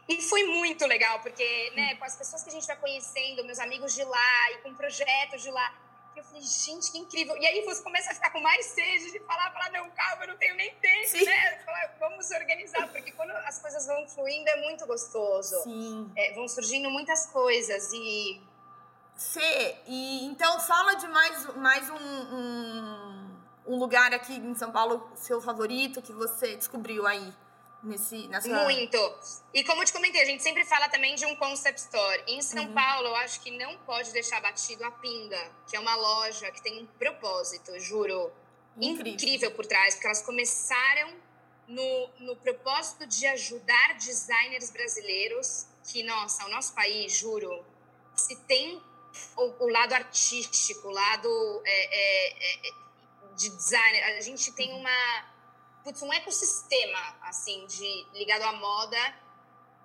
E 0.08 0.20
foi 0.20 0.44
muito 0.44 0.84
legal, 0.86 1.20
porque 1.20 1.72
né, 1.74 1.94
com 1.96 2.04
as 2.04 2.16
pessoas 2.16 2.42
que 2.42 2.50
a 2.50 2.52
gente 2.52 2.66
vai 2.66 2.76
conhecendo, 2.76 3.44
meus 3.44 3.58
amigos 3.58 3.94
de 3.94 4.04
lá, 4.04 4.52
e 4.52 4.58
com 4.58 4.74
projetos 4.74 5.42
de 5.42 5.50
lá, 5.50 5.72
eu 6.20 6.24
falei, 6.24 6.42
gente, 6.42 6.90
que 6.90 6.98
incrível. 6.98 7.37
E 7.37 7.46
aí 7.46 7.64
você 7.64 7.83
começa 7.83 8.11
a 8.11 8.14
ficar 8.14 8.31
com 8.31 8.40
mais 8.40 8.66
sede 8.66 9.12
de 9.12 9.20
falar, 9.20 9.50
falar, 9.53 9.70
não, 9.70 9.90
calma, 9.90 10.24
eu 10.24 10.29
não 10.29 10.37
tenho 10.37 10.55
nem 10.57 10.74
tempo, 10.77 11.09
Sim. 11.09 11.24
né? 11.24 11.59
Falar, 11.64 11.96
vamos 11.98 12.31
organizar, 12.31 12.88
porque 12.88 13.12
quando 13.12 13.31
as 13.31 13.61
coisas 13.61 13.87
vão 13.87 14.07
fluindo 14.09 14.48
é 14.48 14.61
muito 14.62 14.87
gostoso. 14.87 15.62
Sim. 15.62 16.11
É, 16.16 16.33
vão 16.35 16.48
surgindo 16.48 16.90
muitas 16.90 17.27
coisas 17.27 17.92
e... 17.92 18.42
Fê, 19.16 19.77
e 19.87 20.24
então 20.27 20.59
fala 20.59 20.94
de 20.94 21.07
mais, 21.07 21.57
mais 21.57 21.88
um, 21.88 21.94
um, 21.94 23.37
um 23.68 23.77
lugar 23.79 24.12
aqui 24.12 24.35
em 24.35 24.55
São 24.57 24.72
Paulo, 24.72 25.09
seu 25.14 25.40
favorito, 25.40 26.03
que 26.03 26.12
você 26.12 26.57
descobriu 26.57 27.07
aí 27.07 27.33
nesse, 27.84 28.26
nessa... 28.28 28.48
Muito. 28.64 29.18
E 29.52 29.62
como 29.64 29.82
eu 29.82 29.86
te 29.86 29.92
comentei, 29.92 30.22
a 30.22 30.24
gente 30.24 30.42
sempre 30.42 30.64
fala 30.64 30.88
também 30.88 31.14
de 31.14 31.26
um 31.26 31.36
concept 31.36 31.80
store. 31.80 32.24
Em 32.26 32.40
São 32.42 32.64
uhum. 32.64 32.74
Paulo, 32.74 33.08
eu 33.08 33.16
acho 33.16 33.40
que 33.40 33.50
não 33.50 33.76
pode 33.78 34.10
deixar 34.12 34.40
batido 34.40 34.84
a 34.84 34.90
Pinga, 34.90 35.50
que 35.68 35.76
é 35.76 35.80
uma 35.80 35.94
loja 35.94 36.50
que 36.50 36.62
tem 36.62 36.82
um 36.82 36.86
propósito, 36.86 37.78
juro, 37.78 38.32
incrível, 38.76 39.12
incrível 39.12 39.50
por 39.52 39.66
trás, 39.66 39.94
porque 39.94 40.06
elas 40.06 40.22
começaram 40.22 41.14
no, 41.68 42.10
no 42.20 42.36
propósito 42.36 43.06
de 43.06 43.26
ajudar 43.26 43.94
designers 43.94 44.70
brasileiros, 44.70 45.66
que, 45.90 46.02
nossa, 46.02 46.44
o 46.46 46.50
nosso 46.50 46.74
país, 46.74 47.12
juro, 47.12 47.64
se 48.16 48.36
tem 48.42 48.82
o, 49.36 49.64
o 49.64 49.68
lado 49.68 49.92
artístico, 49.92 50.88
o 50.88 50.90
lado 50.90 51.62
é, 51.64 51.70
é, 51.70 52.68
é, 52.68 52.72
de 53.36 53.50
design, 53.50 54.00
a 54.00 54.20
gente 54.20 54.52
tem 54.52 54.72
uma 54.72 55.33
putz, 55.84 56.02
um 56.02 56.12
ecossistema 56.12 56.98
assim 57.22 57.66
de 57.66 58.06
ligado 58.14 58.42
à 58.42 58.52
moda 58.54 59.14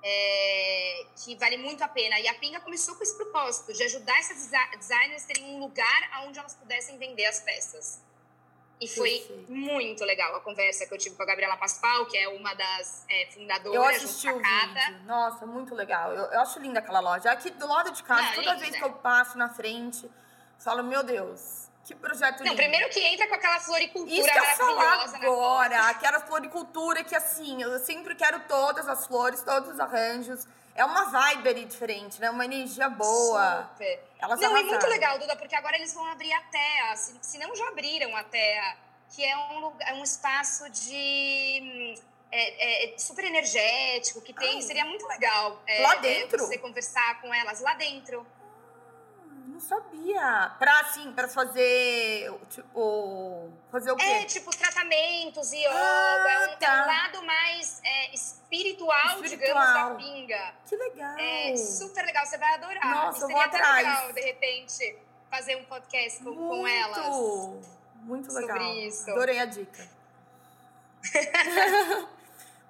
é, 0.02 1.06
que 1.18 1.36
vale 1.36 1.58
muito 1.58 1.84
a 1.84 1.88
pena. 1.88 2.20
E 2.20 2.28
a 2.28 2.34
Pinga 2.36 2.60
começou 2.62 2.96
com 2.96 3.04
esse 3.04 3.16
propósito 3.16 3.74
de 3.74 3.84
ajudar 3.84 4.18
essas 4.18 4.50
designers 4.78 5.26
a 5.26 5.28
terem 5.28 5.56
um 5.56 5.60
lugar 5.60 6.24
onde 6.26 6.40
elas 6.40 6.56
pudessem 6.56 6.98
vender 6.98 7.26
as 7.26 7.42
peças. 7.42 8.02
E 8.82 8.88
foi 8.88 9.20
Perfeito. 9.20 9.52
muito 9.52 10.06
legal 10.06 10.34
a 10.38 10.40
conversa 10.40 10.86
que 10.86 10.94
eu 10.94 10.98
tive 10.98 11.14
com 11.14 11.24
a 11.24 11.26
Gabriela 11.26 11.58
Pascoal, 11.58 12.06
que 12.06 12.18
é 12.18 12.30
uma 12.30 12.54
das 12.54 13.06
é, 13.10 13.26
fundadoras 13.30 13.76
eu 13.76 13.84
assisti 13.84 14.30
o 14.30 14.38
vídeo. 14.38 15.04
Nossa, 15.06 15.46
muito 15.46 15.76
legal. 15.76 16.14
Eu, 16.14 16.24
eu, 16.24 16.40
acho 16.40 16.60
linda 16.60 16.80
aquela 16.80 17.02
loja. 17.02 17.30
Aqui 17.30 17.50
do 17.50 17.68
lado 17.68 17.92
de 17.92 18.02
casa, 18.04 18.22
Não, 18.22 18.36
toda 18.36 18.54
linda. 18.54 18.66
vez 18.66 18.78
que 18.78 18.84
eu 18.84 18.94
passo 18.94 19.38
na 19.38 19.50
frente, 19.50 20.10
falo, 20.58 20.82
meu 20.82 21.04
Deus, 21.04 21.69
que 21.90 21.96
projeto 21.96 22.44
Não, 22.44 22.56
primeiro 22.56 22.88
que 22.90 23.00
entra 23.00 23.28
com 23.28 23.34
aquela 23.34 23.60
floricultura 23.60 24.14
Isso 24.14 24.32
que 24.32 24.38
eu 24.38 24.44
falar 24.44 25.16
agora, 25.16 25.90
aquela 25.90 26.20
floricultura 26.20 27.04
que 27.04 27.16
assim, 27.16 27.64
eu 27.64 27.80
sempre 27.80 28.14
quero 28.14 28.42
todas 28.42 28.88
as 28.88 29.08
flores, 29.08 29.42
todos 29.42 29.74
os 29.74 29.80
arranjos. 29.80 30.46
É 30.76 30.86
uma 30.86 31.06
vibe 31.06 31.50
ali 31.50 31.66
diferente, 31.66 32.22
né? 32.22 32.30
Uma 32.30 32.46
energia 32.46 32.88
boa. 32.90 33.68
Super. 33.72 34.04
Elas 34.20 34.40
não, 34.40 34.56
é 34.56 34.64
muito 34.64 34.88
legal, 34.88 35.18
Duda, 35.18 35.36
porque 35.36 35.56
agora 35.56 35.76
eles 35.78 35.92
vão 35.92 36.06
abrir 36.06 36.32
a 36.32 36.42
terra, 36.42 36.96
se, 36.96 37.18
se 37.22 37.38
não 37.40 37.56
já 37.56 37.68
abriram 37.70 38.16
a 38.16 38.24
terra, 38.24 38.78
que 39.10 39.26
é 39.26 39.36
um, 39.36 39.60
lugar, 39.60 39.90
é 39.90 39.94
um 39.96 40.04
espaço 40.04 40.70
de... 40.70 41.96
É, 42.32 42.94
é, 42.94 42.98
super 43.00 43.26
energético, 43.26 44.22
que 44.22 44.32
tem, 44.32 44.58
Ai. 44.58 44.62
seria 44.62 44.86
muito 44.86 45.08
legal. 45.08 45.60
É, 45.66 45.82
lá 45.82 45.96
é, 45.96 46.00
dentro? 46.00 46.46
você 46.46 46.60
conversar 46.60 47.20
com 47.20 47.34
elas 47.34 47.60
lá 47.62 47.74
dentro 47.74 48.24
não 49.60 49.68
sabia. 49.68 50.52
Pra, 50.58 50.80
assim, 50.80 51.12
pra 51.12 51.28
fazer, 51.28 52.32
tipo, 52.50 53.50
fazer 53.70 53.92
o 53.92 53.96
quê? 53.98 54.06
É, 54.06 54.26
tipo, 54.26 54.50
tratamentos, 54.56 55.52
yoga. 55.52 55.70
Ah, 55.74 56.26
é 56.30 56.48
um, 56.48 56.58
tá. 56.58 56.84
um 56.84 56.88
lado 56.88 57.26
mais 57.26 57.82
é, 57.84 58.14
espiritual, 58.16 59.22
espiritual, 59.22 59.28
digamos, 59.28 59.74
da 59.74 59.96
pinga. 59.96 60.54
Que 60.66 60.76
legal. 60.78 61.18
É 61.18 61.58
super 61.58 62.06
legal, 62.06 62.26
você 62.26 62.38
vai 62.38 62.54
adorar. 62.56 62.86
Nossa, 62.90 63.18
e 63.18 63.22
seria 63.22 63.36
vou 63.36 63.46
atrás. 63.46 63.86
legal, 63.86 64.14
de 64.14 64.22
repente, 64.22 64.98
fazer 65.30 65.58
um 65.58 65.66
podcast 65.66 66.24
com, 66.24 66.32
muito, 66.32 66.48
com 66.48 66.68
elas. 66.68 67.78
Muito 67.96 68.34
legal. 68.34 68.58
Sobre 68.58 68.88
isso. 68.88 69.12
Adorei 69.12 69.40
a 69.40 69.46
dica. 69.46 69.88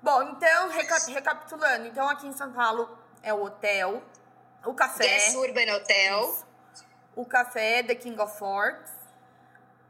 Bom, 0.01 0.23
então, 0.23 0.69
reca 0.69 0.97
recapitulando. 1.07 1.87
Então, 1.87 2.09
aqui 2.09 2.25
em 2.25 2.33
São 2.33 2.51
Paulo 2.51 2.97
é 3.21 3.33
o 3.33 3.43
hotel, 3.43 4.01
o 4.65 4.73
café. 4.73 5.03
Guest 5.03 5.35
Urban 5.35 5.75
Hotel. 5.75 6.23
Isso 6.23 6.48
o 7.15 7.25
café 7.25 7.83
The 7.83 7.95
King 7.95 8.19
of 8.19 8.37
Forks, 8.37 8.91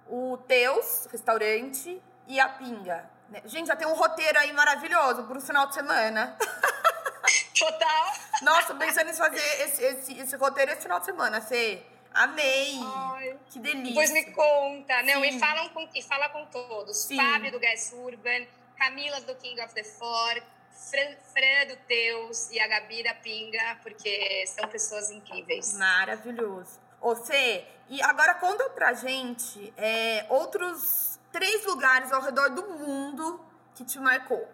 o 0.08 0.38
Teus, 0.48 1.08
restaurante, 1.12 2.02
e 2.28 2.40
a 2.40 2.50
Pinga. 2.50 3.10
Gente, 3.46 3.68
já 3.68 3.76
tem 3.76 3.88
um 3.88 3.94
roteiro 3.94 4.40
aí 4.40 4.52
maravilhoso 4.54 5.24
para 5.24 5.38
o 5.38 5.42
final 5.42 5.68
de 5.68 5.76
semana. 5.76 6.36
Total! 7.58 8.14
Nossa, 8.42 8.74
pensando 8.74 9.10
em 9.10 9.14
fazer 9.14 9.64
esse, 9.64 9.84
esse, 9.84 10.20
esse 10.20 10.36
roteiro 10.36 10.72
esse 10.72 10.82
final 10.82 11.00
de 11.00 11.06
semana, 11.06 11.42
Fê. 11.42 11.84
Amei! 12.14 12.80
Ai, 12.82 13.38
que 13.50 13.60
delícia! 13.60 13.84
Depois 13.84 14.12
me 14.12 14.32
conta. 14.32 15.04
Não, 15.04 15.24
e, 15.24 15.38
falam 15.38 15.70
com, 15.70 15.88
e 15.94 16.02
fala 16.02 16.30
com 16.30 16.46
todos. 16.46 16.98
Sim. 16.98 17.18
Fábio 17.18 17.52
do 17.52 17.60
Gas 17.60 17.94
Urban, 17.94 18.48
Camila 18.78 19.22
do 19.22 19.36
King 19.36 19.62
of 19.62 19.74
the 19.76 19.84
Fork, 19.84 20.42
Fran, 20.72 21.16
Fran 21.34 21.68
do 21.68 21.76
Teus 21.88 22.50
e 22.50 22.60
a 22.60 22.68
Gabi 22.68 23.04
da 23.04 23.14
Pinga, 23.14 23.78
porque 23.84 24.46
são 24.48 24.68
pessoas 24.70 25.12
incríveis. 25.12 25.74
Maravilhoso. 25.78 26.80
Você, 27.02 27.66
e 27.88 28.02
agora 28.02 28.36
conta 28.36 28.70
pra 28.72 28.94
gente 28.94 29.74
é, 29.78 30.26
outros 30.30 31.20
três 31.32 31.66
lugares 31.66 32.12
ao 32.12 32.22
redor 32.22 32.50
do 32.50 32.64
mundo 32.64 33.44
que 33.76 33.86
te 33.86 34.00
marcou. 34.00 34.48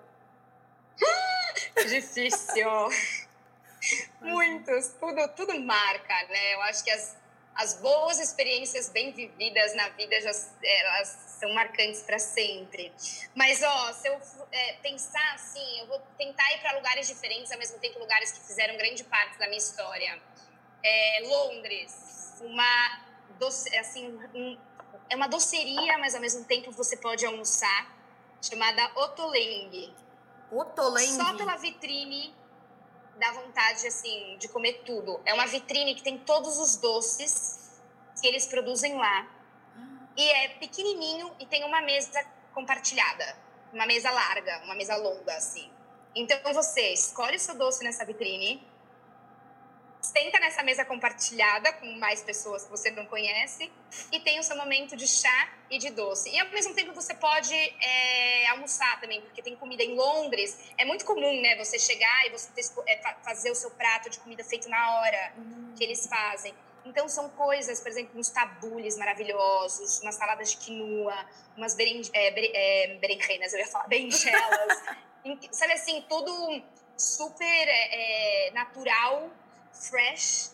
Difícil. 1.87 2.69
Muitos, 4.21 4.89
tudo, 4.99 5.27
tudo 5.35 5.59
marca, 5.61 6.13
né? 6.29 6.53
Eu 6.55 6.61
acho 6.63 6.83
que 6.83 6.91
as, 6.91 7.15
as 7.55 7.75
boas 7.75 8.19
experiências 8.19 8.89
bem 8.89 9.11
vividas 9.11 9.75
na 9.75 9.89
vida 9.89 10.19
já 10.21 10.31
elas 10.63 11.25
são 11.39 11.53
marcantes 11.53 12.01
para 12.01 12.17
sempre. 12.17 12.91
Mas 13.35 13.61
ó, 13.61 13.93
se 13.93 14.07
eu 14.07 14.19
é, 14.51 14.73
pensar 14.81 15.33
assim, 15.33 15.79
eu 15.79 15.87
vou 15.87 15.99
tentar 16.17 16.51
ir 16.53 16.59
para 16.59 16.75
lugares 16.77 17.07
diferentes, 17.07 17.51
ao 17.51 17.59
mesmo 17.59 17.77
tempo 17.79 17.99
lugares 17.99 18.31
que 18.31 18.39
fizeram 18.45 18.75
grande 18.77 19.03
parte 19.03 19.37
da 19.37 19.45
minha 19.45 19.57
história. 19.57 20.19
É, 20.83 21.19
Londres, 21.23 22.24
uma 22.41 23.01
doce, 23.39 23.75
assim, 23.77 24.17
um, 24.33 24.57
é 25.09 25.15
uma 25.15 25.27
doceria, 25.27 25.97
mas 25.97 26.15
ao 26.15 26.21
mesmo 26.21 26.43
tempo 26.45 26.71
você 26.71 26.97
pode 26.97 27.25
almoçar, 27.25 27.95
chamada 28.41 28.91
Otoleng. 28.95 29.93
Otoleng? 30.51 31.15
Só 31.15 31.35
pela 31.35 31.55
vitrine 31.57 32.33
dá 33.17 33.31
vontade, 33.31 33.87
assim, 33.87 34.37
de 34.37 34.47
comer 34.47 34.83
tudo. 34.85 35.19
É 35.25 35.33
uma 35.33 35.47
vitrine 35.47 35.95
que 35.95 36.03
tem 36.03 36.17
todos 36.17 36.57
os 36.59 36.77
doces 36.77 37.81
que 38.19 38.27
eles 38.27 38.45
produzem 38.45 38.95
lá. 38.95 39.27
e 40.17 40.23
é 40.23 40.47
pequenininho 40.59 41.35
e 41.39 41.45
tem 41.45 41.65
uma 41.65 41.81
mesa 41.81 42.25
compartilhada, 42.53 43.37
uma 43.73 43.85
mesa 43.85 44.09
larga, 44.09 44.61
uma 44.63 44.73
mesa 44.73 44.95
longa 44.95 45.35
assim. 45.35 45.69
Então 46.15 46.39
você 46.53 46.93
escolhe 46.93 47.35
o 47.35 47.39
seu 47.39 47.55
doce 47.55 47.83
nessa 47.83 48.05
vitrine, 48.05 48.65
senta 50.05 50.39
nessa 50.39 50.63
mesa 50.63 50.85
compartilhada 50.85 51.73
com 51.73 51.85
mais 51.97 52.21
pessoas 52.21 52.63
que 52.63 52.69
você 52.69 52.91
não 52.91 53.05
conhece 53.05 53.71
e 54.11 54.19
tem 54.19 54.39
o 54.39 54.43
seu 54.43 54.55
momento 54.55 54.95
de 54.95 55.07
chá 55.07 55.49
e 55.69 55.77
de 55.77 55.89
doce. 55.89 56.29
E 56.29 56.39
ao 56.39 56.47
mesmo 56.49 56.73
tempo 56.73 56.93
você 56.93 57.13
pode 57.13 57.53
é, 57.53 58.47
almoçar 58.47 58.99
também, 58.99 59.21
porque 59.21 59.41
tem 59.41 59.55
comida 59.55 59.83
em 59.83 59.95
Londres. 59.95 60.71
É 60.77 60.85
muito 60.85 61.05
comum, 61.05 61.41
né? 61.41 61.55
Você 61.57 61.79
chegar 61.79 62.27
e 62.27 62.29
você 62.29 62.49
ter, 62.51 62.63
é, 62.87 62.97
fazer 63.23 63.51
o 63.51 63.55
seu 63.55 63.71
prato 63.71 64.09
de 64.09 64.19
comida 64.19 64.43
feito 64.43 64.69
na 64.69 64.99
hora 64.99 65.33
que 65.75 65.83
eles 65.83 66.07
fazem. 66.07 66.53
Então 66.85 67.09
são 67.09 67.29
coisas, 67.29 67.81
por 67.81 67.89
exemplo, 67.89 68.19
uns 68.19 68.29
tabules 68.29 68.95
maravilhosos, 68.97 69.99
umas 70.01 70.15
saladas 70.15 70.51
de 70.51 70.57
quinoa, 70.57 71.17
umas 71.57 71.73
beren, 71.73 72.01
é, 72.13 72.93
é, 72.93 72.95
berenjenas, 72.97 73.53
eu 73.53 73.59
ia 73.59 73.67
falar 73.67 73.87
berinjelas. 73.87 74.83
Sabe 75.51 75.73
assim, 75.73 76.05
tudo 76.07 76.61
super 76.95 77.67
é, 77.67 78.51
natural 78.53 79.31
fresh 79.75 80.51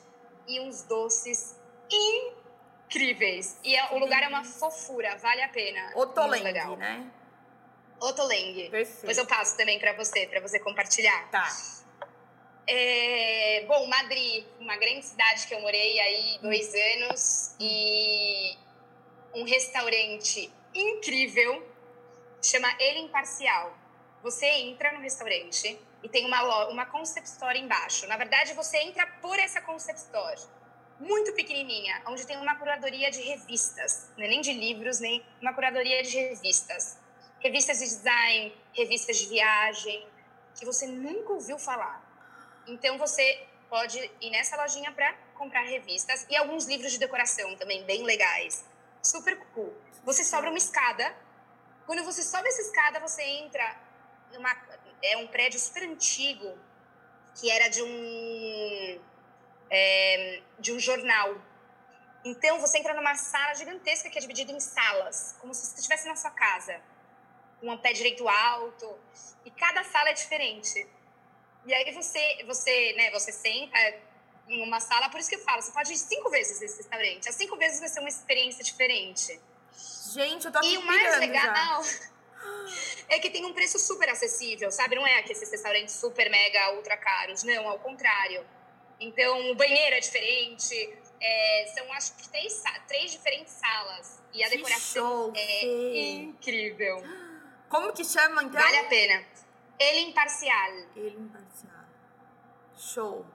e 0.48 0.60
uns 0.60 0.84
doces 0.84 1.60
incríveis. 1.90 3.58
E 3.64 3.76
é, 3.76 3.94
o 3.94 4.00
lugar 4.00 4.24
é 4.24 4.28
uma 4.28 4.44
fofura, 4.44 5.16
vale 5.18 5.42
a 5.42 5.50
pena. 5.50 5.92
Otoleng, 5.96 6.44
né? 6.78 7.12
Otoleng. 8.00 8.70
Perfeito. 8.70 9.02
Depois 9.02 9.18
eu 9.18 9.26
passo 9.26 9.56
também 9.56 9.80
para 9.80 9.94
você, 9.94 10.28
para 10.28 10.42
você 10.42 10.60
compartilhar. 10.60 11.30
Tá. 11.30 11.48
É, 12.68 13.66
bom, 13.68 13.86
Madrid, 13.88 14.46
uma 14.60 14.78
grande 14.78 15.06
cidade 15.06 15.48
que 15.48 15.54
eu 15.54 15.62
morei 15.62 16.00
aí 16.00 16.40
dois 16.42 16.74
anos 16.74 17.56
e 17.60 18.58
um 19.34 19.44
restaurante 19.44 20.52
incrível 20.74 21.68
chama 22.42 22.74
Ele 22.80 23.00
Imparcial. 23.00 23.76
Você 24.24 24.46
entra 24.46 24.92
no 24.92 25.00
restaurante 25.00 25.80
e 26.04 26.10
tem 26.10 26.26
uma, 26.26 26.68
uma 26.68 26.86
concept 26.86 27.28
store 27.28 27.60
embaixo. 27.60 28.06
Na 28.08 28.18
verdade, 28.18 28.54
você 28.54 28.78
entra 28.78 29.06
por 29.22 29.38
essa 29.40 29.62
concept 29.62 30.00
store, 30.02 30.40
muito 31.00 31.34
pequenininha, 31.34 32.04
onde 32.06 32.26
tem 32.28 32.38
uma 32.38 32.56
curadoria 32.56 33.10
de 33.10 33.22
revistas, 33.22 34.12
não 34.16 34.24
é 34.24 34.28
nem 34.28 34.42
de 34.42 34.54
livros, 34.54 35.00
nem 35.00 35.26
uma 35.42 35.54
curadoria 35.54 36.04
de 36.04 36.16
revistas. 36.16 37.00
Revistas 37.40 37.80
de 37.80 37.86
design, 37.86 38.56
revistas 38.74 39.18
de 39.18 39.28
viagem, 39.28 40.08
que 40.54 40.64
você 40.64 40.86
nunca 40.86 41.34
ouviu 41.34 41.58
falar. 41.58 42.08
Então, 42.68 43.00
você 43.00 43.48
pode 43.68 43.98
ir 44.22 44.30
nessa 44.30 44.56
lojinha 44.58 44.92
para 44.92 45.12
comprar 45.34 45.62
revistas 45.62 46.28
e 46.30 46.36
alguns 46.36 46.66
livros 46.66 46.92
de 46.92 47.00
decoração 47.00 47.56
também, 47.56 47.84
bem 47.86 48.04
legais. 48.04 48.64
Super 49.02 49.40
cool. 49.56 49.74
Você 50.04 50.24
sobe 50.24 50.48
uma 50.48 50.58
escada. 50.58 51.16
Quando 51.88 52.04
você 52.04 52.22
sobe 52.22 52.48
essa 52.48 52.62
escada, 52.62 53.00
você 53.00 53.24
entra 53.24 53.76
numa, 54.34 54.56
é 55.04 55.18
um 55.18 55.28
prédio 55.28 55.60
super 55.60 55.84
antigo 55.84 56.58
que 57.40 57.50
era 57.50 57.70
de 57.70 57.82
um 57.82 59.02
é, 59.70 60.42
de 60.60 60.74
um 60.74 60.80
jornal. 60.80 61.36
Então 62.24 62.60
você 62.60 62.78
entra 62.78 62.94
numa 62.94 63.16
sala 63.16 63.54
gigantesca 63.56 64.10
que 64.10 64.18
é 64.18 64.22
dividida 64.22 64.52
em 64.52 64.60
salas, 64.60 65.36
como 65.40 65.54
se 65.54 65.66
você 65.66 65.76
estivesse 65.78 66.08
na 66.08 66.16
sua 66.16 66.32
casa, 66.32 66.80
com 67.60 67.72
um 67.72 67.78
pé 67.78 67.94
direito 67.94 68.28
alto, 68.28 69.00
e 69.46 69.52
cada 69.52 69.84
sala 69.84 70.10
é 70.10 70.14
diferente. 70.14 70.88
E 71.66 71.74
aí 71.74 71.92
você 71.94 72.44
você 72.46 72.94
né 72.94 73.12
você 73.12 73.32
senta 73.32 73.78
em 74.48 74.64
uma 74.64 74.80
sala, 74.80 75.10
por 75.10 75.20
isso 75.20 75.30
que 75.30 75.36
eu 75.36 75.44
falo, 75.44 75.62
você 75.62 75.72
pode 75.72 75.94
ir 75.94 75.98
cinco 75.98 76.30
vezes 76.30 76.60
nesse 76.60 76.78
restaurante. 76.78 77.30
As 77.30 77.36
cinco 77.36 77.56
vezes 77.58 77.80
vai 77.80 77.90
ser 77.90 78.02
uma 78.02 78.10
experiência 78.10 78.64
diferente. 78.64 79.40
Gente, 80.14 80.46
eu 80.46 80.52
tô 80.52 80.62
E 80.62 80.78
o 80.78 80.86
mais 80.86 81.20
legal 81.20 81.84
já 81.84 82.11
é 83.10 83.20
que 83.20 83.30
tem 83.30 83.46
um 83.46 83.54
preço 83.54 83.78
super 83.78 84.10
acessível, 84.10 84.72
sabe? 84.72 84.96
Não 84.96 85.06
é 85.06 85.20
aqueles 85.20 85.50
restaurantes 85.52 85.96
super, 85.96 86.30
mega, 86.30 86.74
ultra 86.76 86.96
caros. 86.98 87.44
Não, 87.44 87.68
ao 87.68 87.80
contrário. 87.80 88.46
Então, 89.00 89.52
o 89.52 89.56
banheiro 89.56 89.96
é 89.96 90.00
diferente. 90.00 90.98
É, 91.20 91.74
são, 91.76 91.92
acho 91.94 92.16
que, 92.16 92.30
três, 92.30 92.64
três 92.88 93.12
diferentes 93.12 93.54
salas. 93.54 94.22
E 94.34 94.44
a 94.44 94.50
que 94.50 94.58
decoração 94.58 95.26
show, 95.26 95.34
é 95.36 95.60
sei. 95.60 96.14
incrível. 96.22 97.04
Como 97.68 97.92
que 97.94 98.04
chama, 98.04 98.44
então? 98.44 98.62
Vale 98.62 98.78
a 98.78 98.86
pena. 98.86 99.26
Ele 99.80 100.00
Imparcial. 100.02 100.72
Ele 100.96 101.18
Imparcial. 101.18 101.86
Show. 102.78 103.26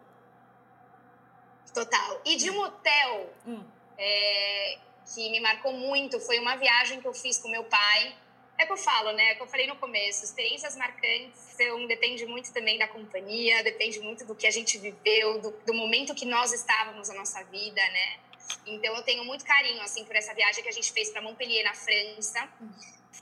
Total. 1.75 2.21
E 2.25 2.37
de 2.37 2.51
um 2.51 2.59
hotel 2.61 3.35
Hum. 3.47 3.62
é, 3.99 4.79
que 5.14 5.29
me 5.31 5.40
marcou 5.40 5.73
muito 5.73 6.19
foi 6.21 6.38
uma 6.38 6.57
viagem 6.57 7.01
que 7.01 7.07
eu 7.07 7.12
fiz 7.14 7.38
com 7.38 7.49
meu 7.49 7.64
pai 7.64 8.16
é 8.59 8.66
que 8.66 8.73
eu 8.73 8.77
falo, 8.77 9.12
né? 9.12 9.33
É 9.33 9.35
que 9.35 9.42
eu 9.42 9.47
falei 9.47 9.66
no 9.66 9.77
começo, 9.77 10.25
experiências 10.25 10.77
marcantes 10.77 11.38
são, 11.57 11.87
depende 11.87 12.25
muito 12.27 12.53
também 12.53 12.79
da 12.79 12.88
companhia, 12.88 13.62
depende 13.62 14.01
muito 14.01 14.25
do 14.25 14.35
que 14.35 14.47
a 14.47 14.51
gente 14.51 14.79
viveu, 14.79 15.40
do, 15.40 15.51
do 15.66 15.75
momento 15.75 16.14
que 16.14 16.25
nós 16.25 16.53
estávamos 16.53 17.09
na 17.09 17.14
nossa 17.16 17.42
vida, 17.45 17.81
né? 17.81 18.19
Então 18.66 18.95
eu 18.97 19.03
tenho 19.03 19.25
muito 19.25 19.45
carinho 19.45 19.83
assim 19.83 20.05
por 20.05 20.14
essa 20.16 20.33
viagem 20.35 20.62
que 20.62 20.69
a 20.69 20.73
gente 20.73 20.92
fez 20.92 21.11
para 21.11 21.21
Montpellier 21.21 21.64
na 21.64 21.75
França, 21.75 22.49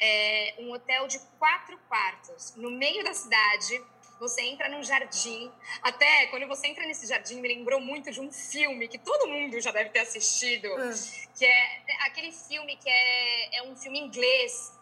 é 0.01 0.55
um 0.59 0.73
hotel 0.73 1.07
de 1.07 1.19
quatro 1.39 1.79
quartos 1.89 2.55
no 2.57 2.71
meio 2.71 3.03
da 3.05 3.15
cidade. 3.15 3.83
Você 4.21 4.43
entra 4.43 4.69
num 4.69 4.83
jardim. 4.83 5.51
Até 5.83 6.27
quando 6.29 6.47
você 6.47 6.69
entra 6.69 6.87
nesse 6.87 7.07
jardim, 7.07 7.41
me 7.41 7.49
lembrou 7.49 7.81
muito 7.81 8.11
de 8.13 8.21
um 8.21 8.31
filme 8.31 8.87
que 8.87 8.97
todo 8.97 9.29
mundo 9.29 9.61
já 9.61 9.73
deve 9.73 9.91
ter 9.91 10.01
assistido, 10.01 10.69
Hum. 10.69 10.93
que 11.37 11.45
é 11.45 11.83
aquele 12.01 12.31
filme 12.33 12.77
que 12.77 12.89
é, 12.89 13.59
é 13.59 13.63
um 13.65 13.77
filme 13.77 13.99
inglês 13.99 14.73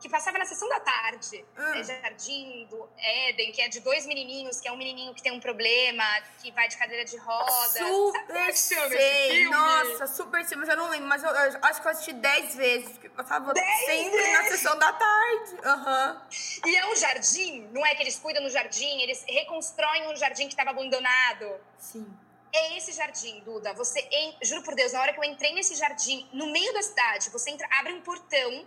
que 0.00 0.08
passava 0.08 0.38
na 0.38 0.44
sessão 0.44 0.68
da 0.68 0.80
tarde. 0.80 1.44
Hum. 1.56 1.74
É 1.74 1.82
Jardim 1.84 2.66
do 2.70 2.88
Éden, 2.96 3.52
que 3.52 3.60
é 3.60 3.68
de 3.68 3.80
dois 3.80 4.06
menininhos, 4.06 4.60
que 4.60 4.68
é 4.68 4.72
um 4.72 4.76
menininho 4.76 5.14
que 5.14 5.22
tem 5.22 5.32
um 5.32 5.40
problema, 5.40 6.04
que 6.40 6.50
vai 6.52 6.68
de 6.68 6.76
cadeira 6.76 7.04
de 7.04 7.16
roda. 7.16 7.50
Sabe 7.50 7.90
como 7.90 8.16
é 8.16 8.16
Super 8.22 8.44
que 8.44 8.50
esse 8.50 8.74
sei. 8.74 9.30
filme? 9.30 9.50
Nossa, 9.56 10.06
super 10.06 10.44
sei, 10.44 10.56
mas 10.56 10.68
eu 10.68 10.76
não 10.76 10.88
lembro. 10.88 11.06
Mas 11.08 11.22
eu, 11.22 11.30
eu 11.30 11.58
acho 11.62 11.80
que 11.80 11.86
eu 11.86 11.90
assisti 11.90 12.12
10 12.12 12.54
vezes. 12.54 12.90
Porque 12.92 13.08
passava 13.08 13.52
Dez 13.52 13.80
sempre 13.86 14.32
na 14.32 14.44
sessão 14.44 14.78
da 14.78 14.92
tarde. 14.92 15.56
Aham. 15.64 16.22
E 16.66 16.76
é 16.76 16.86
um 16.86 16.96
jardim, 16.96 17.68
não 17.72 17.84
é 17.84 17.94
que 17.94 18.02
eles 18.02 18.18
cuidam 18.18 18.42
do 18.42 18.50
jardim, 18.50 19.00
eles 19.00 19.24
reconstroem 19.28 20.08
um 20.08 20.16
jardim 20.16 20.44
que 20.44 20.52
estava 20.52 20.70
abandonado. 20.70 21.54
Sim. 21.78 22.06
É 22.52 22.76
esse 22.78 22.92
jardim, 22.92 23.40
Duda. 23.40 23.74
Você, 23.74 24.00
en- 24.10 24.36
juro 24.42 24.62
por 24.62 24.74
Deus, 24.74 24.92
na 24.92 25.02
hora 25.02 25.12
que 25.12 25.18
eu 25.20 25.24
entrei 25.24 25.52
nesse 25.52 25.74
jardim, 25.74 26.26
no 26.32 26.46
meio 26.50 26.72
da 26.72 26.82
cidade, 26.82 27.28
você 27.30 27.50
entra, 27.50 27.68
abre 27.78 27.92
um 27.92 28.00
portão 28.00 28.66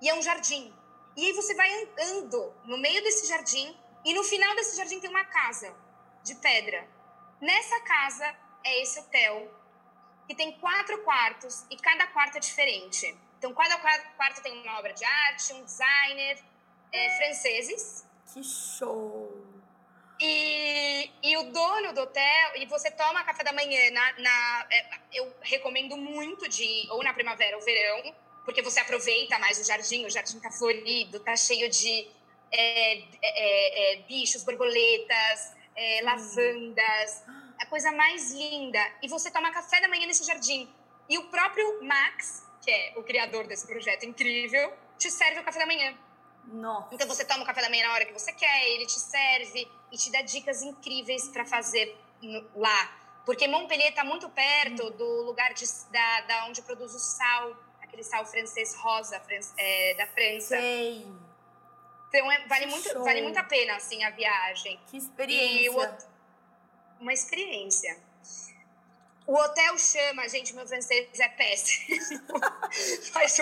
e 0.00 0.08
é 0.08 0.14
um 0.14 0.22
jardim. 0.22 0.74
E 1.16 1.26
aí 1.26 1.32
você 1.32 1.54
vai 1.54 1.70
andando 1.82 2.54
no 2.64 2.78
meio 2.78 3.02
desse 3.02 3.26
jardim 3.28 3.76
e 4.04 4.14
no 4.14 4.22
final 4.24 4.54
desse 4.56 4.76
jardim 4.76 5.00
tem 5.00 5.10
uma 5.10 5.24
casa 5.24 5.74
de 6.22 6.34
pedra. 6.36 6.86
Nessa 7.40 7.80
casa 7.80 8.36
é 8.64 8.82
esse 8.82 8.98
hotel 9.00 9.50
que 10.28 10.34
tem 10.34 10.52
quatro 10.58 11.02
quartos 11.02 11.64
e 11.70 11.76
cada 11.76 12.06
quarto 12.08 12.36
é 12.36 12.40
diferente. 12.40 13.16
Então, 13.38 13.52
cada 13.54 13.78
qua- 13.78 13.98
quarto 14.16 14.42
tem 14.42 14.52
uma 14.62 14.78
obra 14.78 14.92
de 14.92 15.04
arte, 15.04 15.52
um 15.54 15.64
designer, 15.64 16.38
é, 16.92 17.16
franceses. 17.16 18.04
Que 18.32 18.44
show. 18.44 19.44
E, 20.20 21.10
e 21.22 21.36
o 21.38 21.44
dono 21.50 21.94
do 21.94 22.02
hotel, 22.02 22.56
e 22.56 22.66
você 22.66 22.90
toma 22.90 23.24
café 23.24 23.42
da 23.42 23.52
manhã 23.52 23.90
na. 23.90 24.12
na- 24.18 24.66
é, 24.70 25.00
eu 25.14 25.34
recomendo 25.40 25.96
muito 25.96 26.46
de 26.48 26.86
ou 26.90 27.02
na 27.02 27.14
primavera 27.14 27.56
ou 27.56 27.62
verão, 27.62 28.14
porque 28.44 28.62
você 28.62 28.80
aproveita 28.80 29.38
mais 29.38 29.58
o 29.58 29.64
jardim, 29.64 30.06
o 30.06 30.10
jardim 30.10 30.38
tá 30.40 30.50
florido, 30.50 31.20
tá 31.20 31.36
cheio 31.36 31.68
de 31.68 32.08
é, 32.52 32.98
é, 32.98 33.02
é, 33.22 34.02
bichos, 34.02 34.42
borboletas, 34.42 35.52
é, 35.76 36.00
lavandas, 36.02 37.24
a 37.58 37.66
coisa 37.66 37.92
mais 37.92 38.32
linda. 38.32 38.80
E 39.02 39.08
você 39.08 39.30
toma 39.30 39.50
café 39.50 39.80
da 39.80 39.88
manhã 39.88 40.06
nesse 40.06 40.24
jardim. 40.24 40.68
E 41.08 41.18
o 41.18 41.24
próprio 41.24 41.82
Max, 41.82 42.44
que 42.62 42.70
é 42.70 42.94
o 42.96 43.02
criador 43.02 43.46
desse 43.46 43.66
projeto 43.66 44.04
incrível, 44.04 44.72
te 44.98 45.10
serve 45.10 45.40
o 45.40 45.44
café 45.44 45.58
da 45.58 45.66
manhã. 45.66 45.96
Nossa. 46.44 46.94
Então 46.94 47.06
você 47.06 47.24
toma 47.24 47.42
o 47.42 47.46
café 47.46 47.62
da 47.62 47.70
manhã 47.70 47.86
na 47.86 47.94
hora 47.94 48.04
que 48.04 48.12
você 48.12 48.32
quer, 48.32 48.68
ele 48.68 48.86
te 48.86 48.98
serve 48.98 49.68
e 49.92 49.96
te 49.96 50.10
dá 50.10 50.22
dicas 50.22 50.62
incríveis 50.62 51.28
para 51.28 51.44
fazer 51.44 51.96
lá. 52.54 52.98
Porque 53.24 53.46
Montpellier 53.46 53.90
está 53.90 54.04
muito 54.04 54.28
perto 54.30 54.90
do 54.90 55.22
lugar 55.22 55.52
de, 55.52 55.64
da, 55.90 56.20
da 56.22 56.46
onde 56.46 56.62
produz 56.62 56.94
o 56.94 56.98
sal, 56.98 57.56
aquele 57.90 58.04
sal 58.04 58.24
francês 58.24 58.74
rosa 58.76 59.20
é, 59.58 59.94
da 59.94 60.06
França. 60.06 60.56
Sei. 60.56 61.06
Então 62.08 62.32
é- 62.32 62.46
vale, 62.46 62.64
Que 62.64 62.70
muito, 62.70 62.88
show. 62.88 63.04
vale 63.04 63.22
muito 63.22 63.38
a 63.38 63.44
pena 63.44 63.76
assim, 63.76 64.02
a 64.04 64.10
viagem. 64.10 64.80
Que 64.86 64.96
experiência. 64.96 65.98
uma 67.00 67.12
experiência. 67.12 67.98
O 69.26 69.34
hotel 69.38 69.78
chama, 69.78 70.28
gente, 70.28 70.52
meu 70.54 70.66
francês 70.66 71.08
é 71.20 71.28
péssimo. 71.28 71.96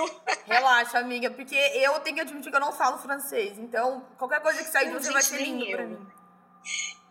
Um... 0.00 0.20
Relaxa, 0.52 0.98
amiga, 0.98 1.30
porque 1.30 1.54
eu 1.54 1.98
tenho 2.00 2.16
que 2.16 2.22
admitir 2.22 2.50
que 2.50 2.56
eu 2.56 2.60
não 2.60 2.72
falo 2.72 2.98
francês. 2.98 3.58
Então, 3.58 4.06
qualquer 4.18 4.40
coisa 4.40 4.62
que 4.62 4.70
sair 4.70 4.88
de 4.88 4.94
você 4.94 5.10
vai 5.12 5.22
ser 5.22 5.38
lindo 5.38 5.64
nem 5.64 5.72
pra 5.74 5.82
eu. 5.82 5.88
mim. 5.88 6.06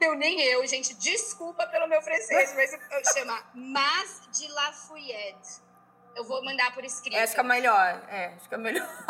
Não, 0.01 0.15
nem 0.15 0.41
eu, 0.41 0.65
gente. 0.67 0.93
Desculpa 0.95 1.65
pelo 1.67 1.87
meu 1.87 2.01
francês, 2.01 2.53
mas 2.55 2.71
eu- 2.73 3.13
chama 3.13 3.43
Mas 3.55 4.21
de 4.31 4.47
Lafayette. 4.47 5.66
Eu 6.17 6.23
vou 6.23 6.43
mandar 6.43 6.73
por 6.73 6.83
escrito. 6.83 7.15
É 7.15 7.43
melhor. 7.43 8.03
É, 8.09 8.33
é 8.49 8.57
melhor. 8.57 8.87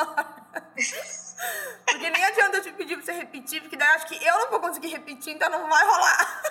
porque 1.85 2.09
nem 2.09 2.25
adianta 2.25 2.57
eu 2.57 2.63
te 2.63 2.71
pedir 2.73 2.97
pra 2.97 3.05
você 3.05 3.13
repetir, 3.13 3.61
porque 3.61 3.77
daí 3.77 3.87
acho 3.95 4.07
que 4.07 4.25
eu 4.25 4.37
não 4.39 4.49
vou 4.49 4.59
conseguir 4.59 4.89
repetir, 4.89 5.33
então 5.33 5.49
não 5.49 5.69
vai 5.69 5.85
rolar. 5.85 6.43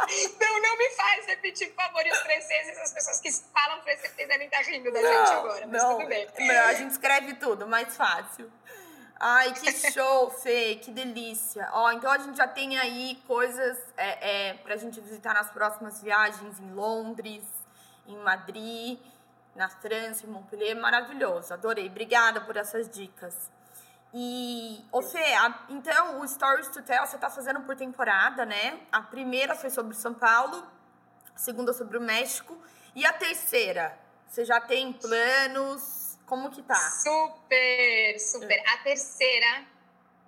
Não, 0.40 0.60
não 0.60 0.76
me 0.76 0.90
faz 0.96 1.24
repetir, 1.26 1.68
por 1.68 1.84
favor. 1.84 2.04
E 2.04 2.10
os 2.10 2.18
franceses, 2.18 2.76
as 2.78 2.92
pessoas 2.92 3.20
que 3.20 3.30
falam 3.52 3.80
francês 3.80 4.12
devem 4.16 4.46
estar 4.46 4.60
rindo 4.62 4.90
da 4.90 5.00
não, 5.00 5.08
gente 5.08 5.32
agora, 5.32 5.66
mas 5.68 5.82
não. 5.82 5.98
tudo 5.98 6.08
bem. 6.08 6.28
Não, 6.36 6.64
a 6.64 6.72
gente 6.72 6.90
escreve 6.90 7.34
tudo, 7.34 7.68
mais 7.68 7.96
fácil. 7.96 8.50
Ai, 9.20 9.52
que 9.52 9.70
show, 9.92 10.28
Fê, 10.42 10.80
que 10.82 10.90
delícia. 10.90 11.68
Ó, 11.72 11.92
então 11.92 12.10
a 12.10 12.18
gente 12.18 12.36
já 12.36 12.48
tem 12.48 12.76
aí 12.76 13.22
coisas 13.24 13.78
é, 13.96 14.48
é, 14.48 14.54
pra 14.54 14.76
gente 14.76 15.00
visitar 15.00 15.32
nas 15.32 15.48
próximas 15.50 16.02
viagens 16.02 16.58
em 16.58 16.72
Londres, 16.72 17.44
em 18.08 18.16
Madrid, 18.16 18.98
na 19.54 19.68
França, 19.68 20.26
em 20.26 20.28
Montpellier. 20.28 20.76
Maravilhoso, 20.76 21.52
adorei. 21.52 21.88
Obrigada 21.88 22.40
por 22.40 22.56
essas 22.56 22.88
dicas. 22.88 23.50
E, 24.12 24.84
ô 24.90 25.02
Fê, 25.02 25.34
a, 25.34 25.66
então 25.68 26.20
o 26.20 26.26
Stories 26.26 26.68
to 26.68 26.82
Tell 26.82 27.06
você 27.06 27.16
tá 27.16 27.30
fazendo 27.30 27.60
por 27.60 27.76
temporada, 27.76 28.44
né? 28.44 28.80
A 28.90 29.02
primeira 29.02 29.54
foi 29.54 29.70
sobre 29.70 29.94
São 29.94 30.12
Paulo, 30.14 30.66
a 31.34 31.38
segunda 31.38 31.72
sobre 31.72 31.96
o 31.96 32.00
México. 32.00 32.56
E 32.94 33.06
a 33.06 33.12
terceira? 33.12 33.96
Você 34.26 34.44
já 34.44 34.60
tem 34.60 34.92
planos? 34.92 36.18
Como 36.26 36.50
que 36.50 36.62
tá? 36.62 36.74
Super, 36.74 38.18
super. 38.18 38.62
A 38.68 38.78
terceira 38.78 39.64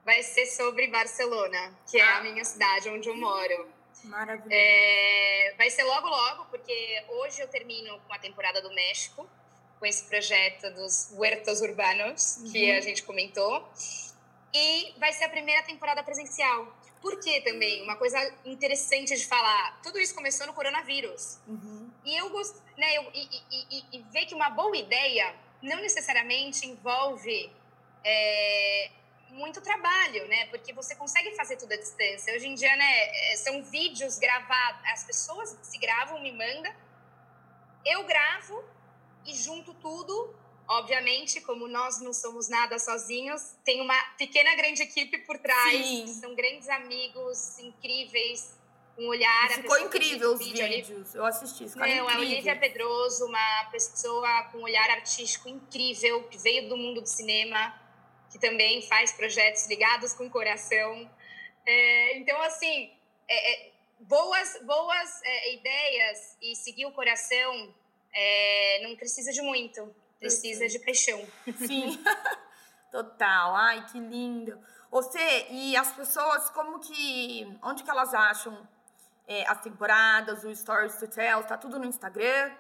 vai 0.05 0.23
ser 0.23 0.47
sobre 0.47 0.89
Barcelona, 0.89 1.73
que 1.89 1.99
é 1.99 2.03
a 2.03 2.19
ah. 2.19 2.23
minha 2.23 2.45
cidade 2.45 2.89
onde 2.89 3.09
eu 3.09 3.17
moro. 3.17 3.69
Maravilhoso. 4.05 4.51
É, 4.51 5.55
vai 5.57 5.71
ser 5.71 5.85
logo, 5.85 6.09
logo, 6.09 6.45
porque 6.47 7.05
hoje 7.09 7.41
eu 7.41 7.49
termino 7.49 7.99
com 8.07 8.13
a 8.13 8.19
temporada 8.19 8.61
do 8.61 8.73
México, 8.75 9.29
com 9.79 9.87
esse 9.87 10.05
projeto 10.05 10.71
dos 10.75 11.13
Huertos 11.13 11.61
Urbanos, 11.61 12.39
uhum. 12.39 12.53
que 12.53 12.71
a 12.71 12.81
gente 12.81 13.03
comentou. 13.03 13.69
E 14.55 14.95
vai 14.99 15.13
ser 15.13 15.25
a 15.25 15.29
primeira 15.29 15.63
temporada 15.63 16.03
presencial. 16.03 16.77
Por 17.01 17.19
quê 17.19 17.41
também? 17.41 17.83
Uma 17.83 17.97
coisa 17.97 18.19
interessante 18.45 19.17
de 19.17 19.27
falar. 19.27 19.81
Tudo 19.83 19.99
isso 19.99 20.15
começou 20.15 20.47
no 20.47 20.53
coronavírus. 20.53 21.39
Uhum. 21.49 21.91
E 22.05 22.17
eu 22.17 22.31
gosto, 22.31 22.63
né? 22.77 22.97
Eu, 22.97 23.11
e, 23.13 23.29
e, 23.51 23.67
e, 23.71 23.85
e 23.93 24.03
ver 24.13 24.27
que 24.27 24.35
uma 24.35 24.51
boa 24.51 24.77
ideia 24.77 25.35
não 25.61 25.81
necessariamente 25.81 26.67
envolve 26.67 27.51
é, 28.05 28.91
muito 29.33 29.61
trabalho, 29.61 30.27
né? 30.29 30.47
Porque 30.47 30.73
você 30.73 30.95
consegue 30.95 31.35
fazer 31.35 31.57
tudo 31.57 31.73
à 31.73 31.77
distância. 31.77 32.35
Hoje 32.35 32.49
em 32.49 32.55
dia, 32.55 32.75
né, 32.77 33.33
é, 33.33 33.37
são 33.37 33.63
vídeos 33.65 34.19
gravados, 34.19 34.81
as 34.93 35.05
pessoas 35.05 35.57
se 35.63 35.79
gravam, 35.79 36.21
me 36.21 36.33
mandam, 36.33 36.73
eu 37.85 38.05
gravo 38.05 38.63
e 39.27 39.35
junto 39.35 39.75
tudo. 39.75 40.35
Obviamente, 40.69 41.41
como 41.41 41.67
nós 41.67 42.01
não 42.01 42.13
somos 42.13 42.49
nada 42.49 42.79
sozinhos, 42.79 43.57
tem 43.65 43.81
uma 43.81 44.01
pequena 44.17 44.55
grande 44.55 44.83
equipe 44.83 45.19
por 45.19 45.37
trás, 45.39 45.85
Sim. 45.85 46.07
são 46.07 46.35
grandes 46.35 46.69
amigos 46.69 47.59
incríveis 47.59 48.57
um 48.99 49.09
olhar. 49.09 49.51
Ficou 49.51 49.79
incrível 49.81 50.35
os 50.35 50.39
vídeo 50.39 50.67
vídeos. 50.67 51.15
Eu 51.15 51.25
assisti. 51.25 51.65
Não, 51.77 51.87
incrível. 51.87 52.09
a 52.09 52.19
Olivia 52.19 52.57
Pedroso, 52.57 53.27
uma 53.27 53.65
pessoa 53.71 54.45
com 54.45 54.59
um 54.59 54.63
olhar 54.63 54.89
artístico 54.91 55.49
incrível, 55.49 56.23
que 56.25 56.39
veio 56.39 56.69
do 56.69 56.77
mundo 56.77 57.01
do 57.01 57.09
cinema, 57.09 57.75
que 58.33 58.39
também 58.39 58.83
faz 58.89 59.13
projetos 59.13 59.67
ligados 59.69 60.15
com 60.15 60.27
o 60.27 60.31
coração. 60.31 61.09
É, 61.67 62.17
então, 62.17 62.41
assim, 62.43 62.91
é, 63.29 63.53
é, 63.53 63.73
boas, 64.01 64.59
boas 64.65 65.21
é, 65.23 65.55
ideias 65.55 66.37
e 66.41 66.57
seguir 66.57 66.87
o 66.87 66.93
coração 66.93 67.75
é, 68.13 68.81
não 68.83 68.97
precisa 68.97 69.33
de 69.33 69.43
muito, 69.43 69.95
precisa 70.19 70.67
de 70.67 70.79
paixão. 70.79 71.25
Sim, 71.67 72.03
total. 72.91 73.55
Ai, 73.55 73.87
que 73.93 73.99
lindo. 73.99 74.59
Você, 74.91 75.47
e 75.51 75.77
as 75.77 75.93
pessoas, 75.93 76.51
como 76.51 76.79
que. 76.81 77.47
Onde 77.63 77.83
que 77.83 77.91
elas 77.91 78.13
acham 78.13 78.69
é, 79.27 79.47
as 79.47 79.61
temporadas, 79.61 80.45
o 80.45 80.55
Stories 80.55 80.97
to 80.97 81.09
Tell, 81.09 81.43
tá 81.45 81.57
tudo 81.57 81.79
no 81.79 81.87
Instagram? 81.87 82.53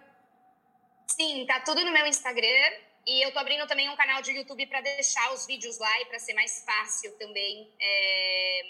Sim, 1.06 1.44
tá 1.46 1.60
tudo 1.60 1.84
no 1.84 1.92
meu 1.92 2.06
Instagram. 2.06 2.70
E 3.06 3.24
eu 3.24 3.32
tô 3.32 3.38
abrindo 3.38 3.66
também 3.66 3.88
um 3.88 3.96
canal 3.96 4.22
de 4.22 4.30
YouTube 4.32 4.66
para 4.66 4.80
deixar 4.80 5.32
os 5.32 5.46
vídeos 5.46 5.78
lá 5.78 6.00
e 6.00 6.04
para 6.06 6.18
ser 6.18 6.34
mais 6.34 6.64
fácil 6.64 7.12
também 7.18 7.68
é, 7.80 8.62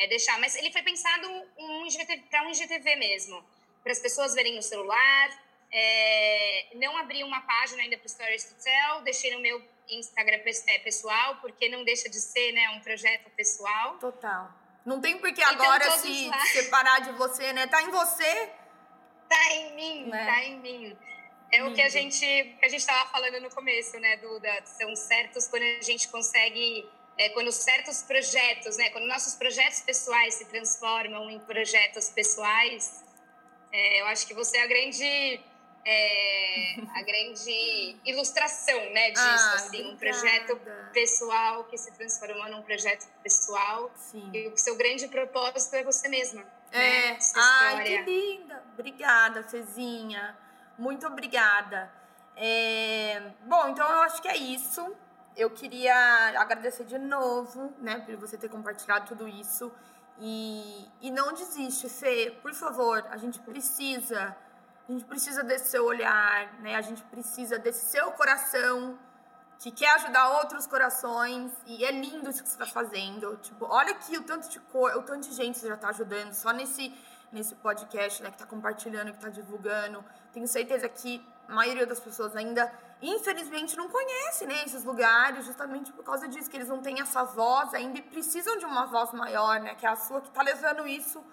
é 0.00 0.06
deixar. 0.08 0.38
Mas 0.38 0.54
ele 0.56 0.70
foi 0.70 0.82
pensado 0.82 1.26
um 1.28 1.86
para 2.30 2.42
um 2.42 2.50
IGTV 2.50 2.96
mesmo, 2.96 3.42
para 3.82 3.92
as 3.92 3.98
pessoas 3.98 4.34
verem 4.34 4.54
no 4.54 4.62
celular. 4.62 5.30
É, 5.72 6.66
não 6.74 6.96
abri 6.96 7.22
uma 7.22 7.40
página 7.42 7.82
ainda 7.82 7.96
para 7.96 8.08
Stories 8.08 8.44
to 8.44 8.62
Tell, 8.62 9.02
deixei 9.02 9.32
no 9.34 9.40
meu 9.40 9.62
Instagram 9.88 10.40
é, 10.66 10.78
pessoal, 10.80 11.36
porque 11.36 11.68
não 11.68 11.84
deixa 11.84 12.08
de 12.08 12.20
ser 12.20 12.52
né, 12.52 12.70
um 12.70 12.80
projeto 12.80 13.30
pessoal. 13.30 13.96
Total. 13.98 14.52
Não 14.84 15.00
tem 15.00 15.18
por 15.18 15.32
que 15.32 15.42
então, 15.42 15.54
agora 15.54 15.90
se 15.98 16.28
lá... 16.28 16.44
separar 16.46 17.00
de 17.00 17.12
você, 17.12 17.52
né? 17.52 17.66
Tá 17.66 17.82
em 17.82 17.90
você. 17.90 18.50
Tá 19.28 19.52
em 19.52 19.74
mim, 19.74 20.06
né? 20.06 20.26
tá 20.26 20.44
em 20.44 20.58
mim. 20.58 20.98
É 21.52 21.64
o 21.64 21.74
que 21.74 21.82
a 21.82 21.88
gente 21.88 22.20
que 22.20 22.64
a 22.64 22.68
gente 22.68 22.80
estava 22.80 23.10
falando 23.10 23.40
no 23.40 23.50
começo, 23.50 23.98
né, 23.98 24.16
Duda? 24.18 24.62
São 24.64 24.94
certos 24.94 25.48
quando 25.48 25.62
a 25.62 25.82
gente 25.82 26.08
consegue, 26.08 26.88
é, 27.18 27.28
quando 27.30 27.50
certos 27.50 28.02
projetos, 28.02 28.76
né, 28.76 28.90
quando 28.90 29.06
nossos 29.06 29.34
projetos 29.34 29.80
pessoais 29.80 30.34
se 30.34 30.44
transformam 30.44 31.28
em 31.28 31.40
projetos 31.40 32.08
pessoais, 32.10 33.04
é, 33.72 34.00
eu 34.00 34.06
acho 34.06 34.26
que 34.26 34.34
você 34.34 34.58
é 34.58 34.62
a 34.62 34.66
grande 34.66 35.40
é, 35.84 36.74
a 36.94 37.02
grande 37.02 37.96
ilustração 38.04 38.78
né, 38.90 39.10
disso, 39.10 39.24
ah, 39.24 39.54
assim, 39.54 39.86
um 39.90 39.96
projeto 39.96 40.60
pessoal 40.92 41.64
que 41.64 41.76
se 41.76 41.92
transformou 41.92 42.48
num 42.48 42.62
projeto 42.62 43.06
pessoal. 43.22 43.90
Sim. 43.96 44.30
E 44.32 44.48
o 44.48 44.56
seu 44.56 44.76
grande 44.76 45.08
propósito 45.08 45.74
é 45.74 45.82
você 45.82 46.08
mesma. 46.08 46.44
É, 46.72 47.10
né? 47.10 47.18
ai, 47.34 47.84
que 47.84 48.02
linda! 48.02 48.62
Obrigada, 48.74 49.42
Fezinha. 49.42 50.36
Muito 50.80 51.06
obrigada. 51.06 51.92
É... 52.34 53.32
Bom, 53.44 53.68
então 53.68 53.86
eu 53.86 54.00
acho 54.00 54.22
que 54.22 54.28
é 54.28 54.36
isso. 54.36 54.96
Eu 55.36 55.50
queria 55.50 55.94
agradecer 56.40 56.84
de 56.84 56.98
novo, 56.98 57.74
né, 57.78 58.00
por 58.00 58.16
você 58.16 58.38
ter 58.38 58.48
compartilhado 58.48 59.06
tudo 59.06 59.28
isso. 59.28 59.70
E, 60.18 60.88
e 61.02 61.10
não 61.10 61.34
desiste, 61.34 61.86
Fê, 61.86 62.34
por 62.40 62.54
favor, 62.54 63.06
a 63.10 63.18
gente 63.18 63.38
precisa 63.40 64.34
a 64.88 64.92
gente 64.92 65.04
precisa 65.04 65.44
desse 65.44 65.70
seu 65.70 65.84
olhar, 65.84 66.52
né? 66.60 66.74
A 66.74 66.80
gente 66.80 67.02
precisa 67.04 67.58
desse 67.58 67.90
seu 67.90 68.10
coração 68.12 68.98
que 69.58 69.70
quer 69.70 69.90
ajudar 69.96 70.38
outros 70.40 70.66
corações 70.66 71.52
e 71.66 71.84
é 71.84 71.92
lindo 71.92 72.28
isso 72.30 72.42
que 72.42 72.48
você 72.48 72.60
está 72.60 72.66
fazendo. 72.66 73.36
Tipo, 73.36 73.66
olha 73.66 73.92
aqui 73.92 74.16
o 74.16 74.22
tanto 74.22 74.48
de 74.48 74.58
cor, 74.58 74.96
o 74.96 75.02
tanto 75.02 75.28
de 75.28 75.34
gente 75.34 75.54
que 75.54 75.60
você 75.60 75.68
já 75.68 75.74
está 75.74 75.90
ajudando 75.90 76.32
só 76.32 76.50
nesse 76.50 76.92
nesse 77.32 77.54
podcast, 77.54 78.22
né? 78.22 78.30
Que 78.30 78.36
está 78.36 78.46
compartilhando, 78.46 79.10
que 79.10 79.18
está 79.18 79.28
divulgando. 79.28 80.04
Tenho 80.32 80.46
certeza 80.46 80.88
que 80.88 81.24
a 81.48 81.54
maioria 81.54 81.86
das 81.86 82.00
pessoas 82.00 82.36
ainda, 82.36 82.72
infelizmente, 83.02 83.76
não 83.76 83.88
conhece, 83.88 84.46
né? 84.46 84.64
Esses 84.64 84.84
lugares, 84.84 85.46
justamente 85.46 85.92
por 85.92 86.04
causa 86.04 86.28
disso 86.28 86.50
que 86.50 86.56
eles 86.56 86.68
não 86.68 86.80
têm 86.80 87.00
essa 87.00 87.24
voz 87.24 87.74
ainda 87.74 87.98
e 87.98 88.02
precisam 88.02 88.56
de 88.58 88.64
uma 88.64 88.86
voz 88.86 89.12
maior, 89.12 89.60
né? 89.60 89.74
Que 89.74 89.86
é 89.86 89.88
a 89.88 89.96
sua 89.96 90.20
que 90.20 90.28
está 90.28 90.42
levando 90.42 90.86
isso 90.86 91.24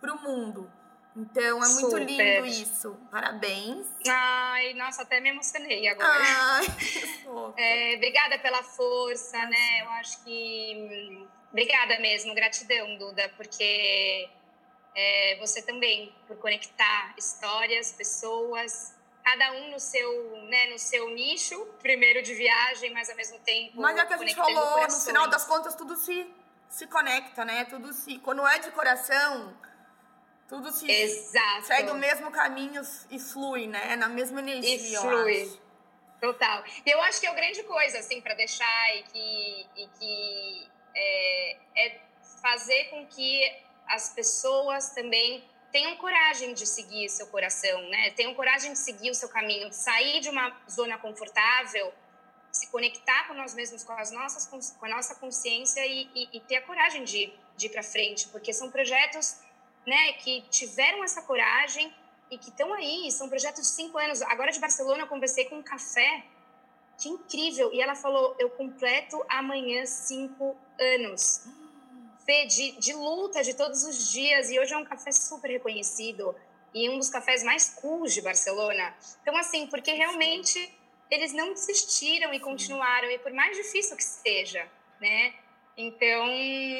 para 0.00 0.12
o 0.12 0.22
mundo. 0.22 0.70
Então 1.16 1.62
é 1.62 1.68
muito 1.68 1.90
Super. 1.90 2.04
lindo 2.04 2.46
isso. 2.46 2.98
Parabéns. 3.10 3.86
Ai, 4.08 4.74
nossa, 4.74 5.02
até 5.02 5.20
me 5.20 5.30
emocionei 5.30 5.86
agora. 5.88 6.10
Ai, 6.10 6.66
é, 7.56 7.96
obrigada 7.96 8.38
pela 8.40 8.62
força, 8.64 9.38
né? 9.46 9.82
Eu 9.82 9.90
acho 9.90 10.22
que. 10.24 11.28
Obrigada 11.52 12.00
mesmo, 12.00 12.34
gratidão, 12.34 12.98
Duda, 12.98 13.30
porque 13.36 14.28
é, 14.94 15.36
você 15.40 15.62
também, 15.62 16.14
por 16.26 16.36
conectar 16.38 17.14
histórias, 17.16 17.92
pessoas, 17.92 18.94
cada 19.24 19.52
um 19.52 19.70
no 19.70 19.80
seu, 19.80 20.36
né, 20.48 20.66
no 20.66 20.78
seu 20.78 21.10
nicho, 21.10 21.66
primeiro 21.80 22.22
de 22.22 22.34
viagem, 22.34 22.92
mas 22.92 23.10
ao 23.10 23.16
mesmo 23.16 23.38
tempo. 23.40 23.80
Mas 23.80 23.98
é 23.98 24.06
que 24.06 24.14
a 24.14 24.16
gente 24.18 24.34
falou, 24.34 24.80
no 24.80 25.00
final 25.00 25.28
das 25.28 25.44
contas, 25.44 25.74
tudo 25.74 25.96
se, 25.96 26.26
se 26.68 26.86
conecta, 26.86 27.44
né? 27.44 27.64
Tudo 27.64 27.92
se. 27.92 28.18
Quando 28.18 28.46
é 28.46 28.58
de 28.58 28.70
coração 28.70 29.56
tudo 30.48 30.70
se 30.70 30.90
Exato. 30.90 31.66
segue 31.66 31.90
o 31.90 31.94
mesmo 31.94 32.30
caminho 32.30 32.82
e 33.10 33.18
flui, 33.18 33.66
né? 33.66 33.96
Na 33.96 34.08
mesma 34.08 34.40
energia. 34.40 34.98
E 34.98 35.00
flui. 35.00 35.60
Total. 36.20 36.64
E 36.84 36.90
eu 36.90 37.00
acho 37.02 37.20
que 37.20 37.26
é 37.26 37.30
a 37.30 37.34
grande 37.34 37.62
coisa, 37.64 37.98
assim, 37.98 38.20
para 38.20 38.34
deixar 38.34 38.96
e 38.96 39.02
que, 39.04 39.66
e 39.76 39.88
que 39.98 40.70
é, 40.94 41.56
é 41.76 42.00
fazer 42.40 42.84
com 42.90 43.06
que 43.06 43.63
as 43.86 44.10
pessoas 44.10 44.90
também 44.90 45.44
tenham 45.70 45.96
coragem 45.96 46.54
de 46.54 46.66
seguir 46.66 47.08
seu 47.08 47.26
coração, 47.26 47.82
né? 47.88 48.10
Tenham 48.12 48.34
coragem 48.34 48.72
de 48.72 48.78
seguir 48.78 49.10
o 49.10 49.14
seu 49.14 49.28
caminho, 49.28 49.68
de 49.68 49.76
sair 49.76 50.20
de 50.20 50.28
uma 50.28 50.56
zona 50.70 50.96
confortável, 50.98 51.92
se 52.52 52.68
conectar 52.68 53.26
com 53.26 53.34
nós 53.34 53.52
mesmos, 53.54 53.82
com, 53.82 53.92
as 53.94 54.12
nossas, 54.12 54.46
com 54.78 54.86
a 54.86 54.88
nossa 54.88 55.16
consciência 55.16 55.84
e, 55.84 56.08
e, 56.14 56.28
e 56.34 56.40
ter 56.40 56.56
a 56.56 56.62
coragem 56.62 57.02
de, 57.02 57.32
de 57.56 57.66
ir 57.66 57.70
para 57.70 57.82
frente, 57.82 58.28
porque 58.28 58.52
são 58.52 58.70
projetos 58.70 59.38
né, 59.84 60.12
que 60.14 60.42
tiveram 60.42 61.02
essa 61.02 61.20
coragem 61.22 61.92
e 62.30 62.38
que 62.38 62.50
estão 62.50 62.72
aí, 62.72 63.10
são 63.10 63.28
projetos 63.28 63.62
de 63.62 63.68
cinco 63.68 63.98
anos. 63.98 64.22
Agora 64.22 64.52
de 64.52 64.60
Barcelona 64.60 65.02
eu 65.02 65.08
conversei 65.08 65.46
com 65.46 65.56
um 65.56 65.62
café, 65.62 66.24
que 66.96 67.08
incrível, 67.08 67.72
e 67.72 67.80
ela 67.80 67.96
falou, 67.96 68.36
eu 68.38 68.50
completo 68.50 69.20
amanhã 69.28 69.84
cinco 69.84 70.56
anos. 70.78 71.44
De, 72.26 72.72
de 72.72 72.92
luta 72.94 73.42
de 73.42 73.52
todos 73.52 73.84
os 73.84 74.10
dias, 74.10 74.50
e 74.50 74.58
hoje 74.58 74.72
é 74.72 74.78
um 74.78 74.84
café 74.84 75.12
super 75.12 75.50
reconhecido, 75.50 76.34
e 76.72 76.88
um 76.88 76.98
dos 76.98 77.10
cafés 77.10 77.44
mais 77.44 77.68
cool 77.68 78.06
de 78.06 78.22
Barcelona. 78.22 78.94
Então, 79.20 79.36
assim, 79.36 79.66
porque 79.66 79.92
realmente 79.92 80.74
eles 81.10 81.34
não 81.34 81.52
desistiram 81.52 82.32
e 82.32 82.40
continuaram, 82.40 83.10
e 83.10 83.18
por 83.18 83.32
mais 83.32 83.56
difícil 83.56 83.96
que 83.96 84.04
seja, 84.04 84.66
né? 85.00 85.34
Então, 85.76 86.28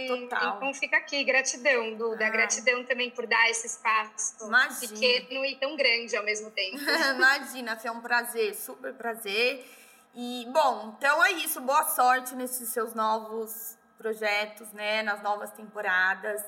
Total. 0.07 0.57
então 0.57 0.73
fica 0.73 0.97
aqui, 0.97 1.25
gratidão, 1.25 1.95
Duda. 1.95 2.27
Ah. 2.27 2.31
Gratidão 2.31 2.85
também 2.85 3.11
por 3.11 3.27
dar 3.27 3.51
esse 3.51 3.67
espaço 3.67 4.47
Imagina. 4.47 4.93
pequeno 4.93 5.45
e 5.45 5.57
tão 5.57 5.77
grande 5.77 6.17
ao 6.17 6.25
mesmo 6.25 6.51
tempo. 6.53 6.79
Imagina, 7.17 7.77
foi 7.77 7.91
um 7.91 8.01
prazer, 8.01 8.55
super 8.55 8.95
prazer. 8.95 9.67
E, 10.15 10.47
bom, 10.53 10.95
então 10.97 11.25
é 11.25 11.33
isso. 11.33 11.61
Boa 11.61 11.85
sorte 11.85 12.37
nesses 12.37 12.69
seus 12.69 12.95
novos 12.95 13.77
projetos, 13.97 14.73
né? 14.73 15.03
Nas 15.03 15.23
novas 15.23 15.51
temporadas. 15.53 16.43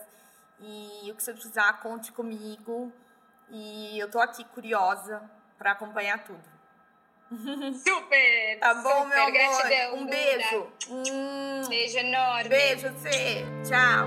E 0.60 1.10
o 1.10 1.14
que 1.14 1.22
você 1.22 1.32
precisar, 1.32 1.80
conte 1.80 2.12
comigo. 2.12 2.92
E 3.50 3.98
eu 3.98 4.10
tô 4.10 4.18
aqui 4.20 4.44
curiosa 4.44 5.22
para 5.58 5.72
acompanhar 5.72 6.24
tudo. 6.24 6.56
Super! 7.84 8.58
Tá 8.60 8.74
bom, 8.74 9.04
super, 9.04 9.08
meu 9.08 9.22
amor? 9.22 9.32
Gratidão, 9.32 9.96
um 9.96 10.06
beijo. 10.06 10.66
Hum, 10.88 11.68
beijo 11.68 11.98
enorme. 11.98 12.48
Beijo, 12.48 12.88
você. 12.90 13.44
Tchau. 13.66 14.06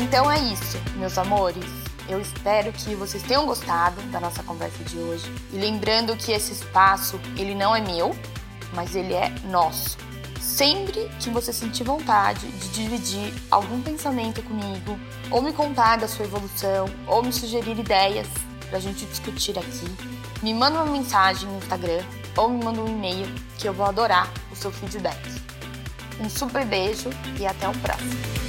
Então 0.00 0.30
é 0.30 0.38
isso, 0.38 0.78
meus 0.96 1.16
amores. 1.18 1.64
Eu 2.08 2.20
espero 2.20 2.72
que 2.72 2.94
vocês 2.94 3.22
tenham 3.22 3.44
gostado 3.44 4.00
da 4.10 4.18
nossa 4.18 4.42
conversa 4.42 4.82
de 4.84 4.98
hoje. 4.98 5.26
E 5.52 5.58
lembrando 5.58 6.16
que 6.16 6.32
esse 6.32 6.52
espaço, 6.52 7.20
ele 7.36 7.54
não 7.54 7.76
é 7.76 7.80
meu, 7.80 8.16
mas 8.72 8.94
ele 8.94 9.14
é 9.14 9.30
nosso. 9.44 9.96
Sempre 10.40 11.10
que 11.20 11.30
você 11.30 11.52
sentir 11.52 11.84
vontade 11.84 12.46
de 12.46 12.68
dividir 12.70 13.32
algum 13.50 13.80
pensamento 13.80 14.42
comigo, 14.42 14.98
ou 15.30 15.42
me 15.42 15.52
contar 15.52 15.96
da 15.96 16.08
sua 16.08 16.24
evolução, 16.24 16.86
ou 17.06 17.22
me 17.22 17.32
sugerir 17.32 17.78
ideias, 17.78 18.26
pra 18.68 18.78
gente 18.78 19.04
discutir 19.06 19.58
aqui, 19.58 19.86
me 20.42 20.54
manda 20.54 20.82
uma 20.82 20.92
mensagem 20.92 21.48
no 21.48 21.58
Instagram 21.58 22.02
ou 22.36 22.48
me 22.48 22.64
manda 22.64 22.80
um 22.80 22.88
e-mail 22.88 23.26
que 23.58 23.68
eu 23.68 23.72
vou 23.72 23.86
adorar 23.86 24.32
o 24.52 24.56
seu 24.56 24.70
feedback. 24.70 25.18
Um 26.20 26.28
super 26.28 26.64
beijo 26.64 27.10
e 27.38 27.46
até 27.46 27.68
o 27.68 27.72
próximo. 27.78 28.47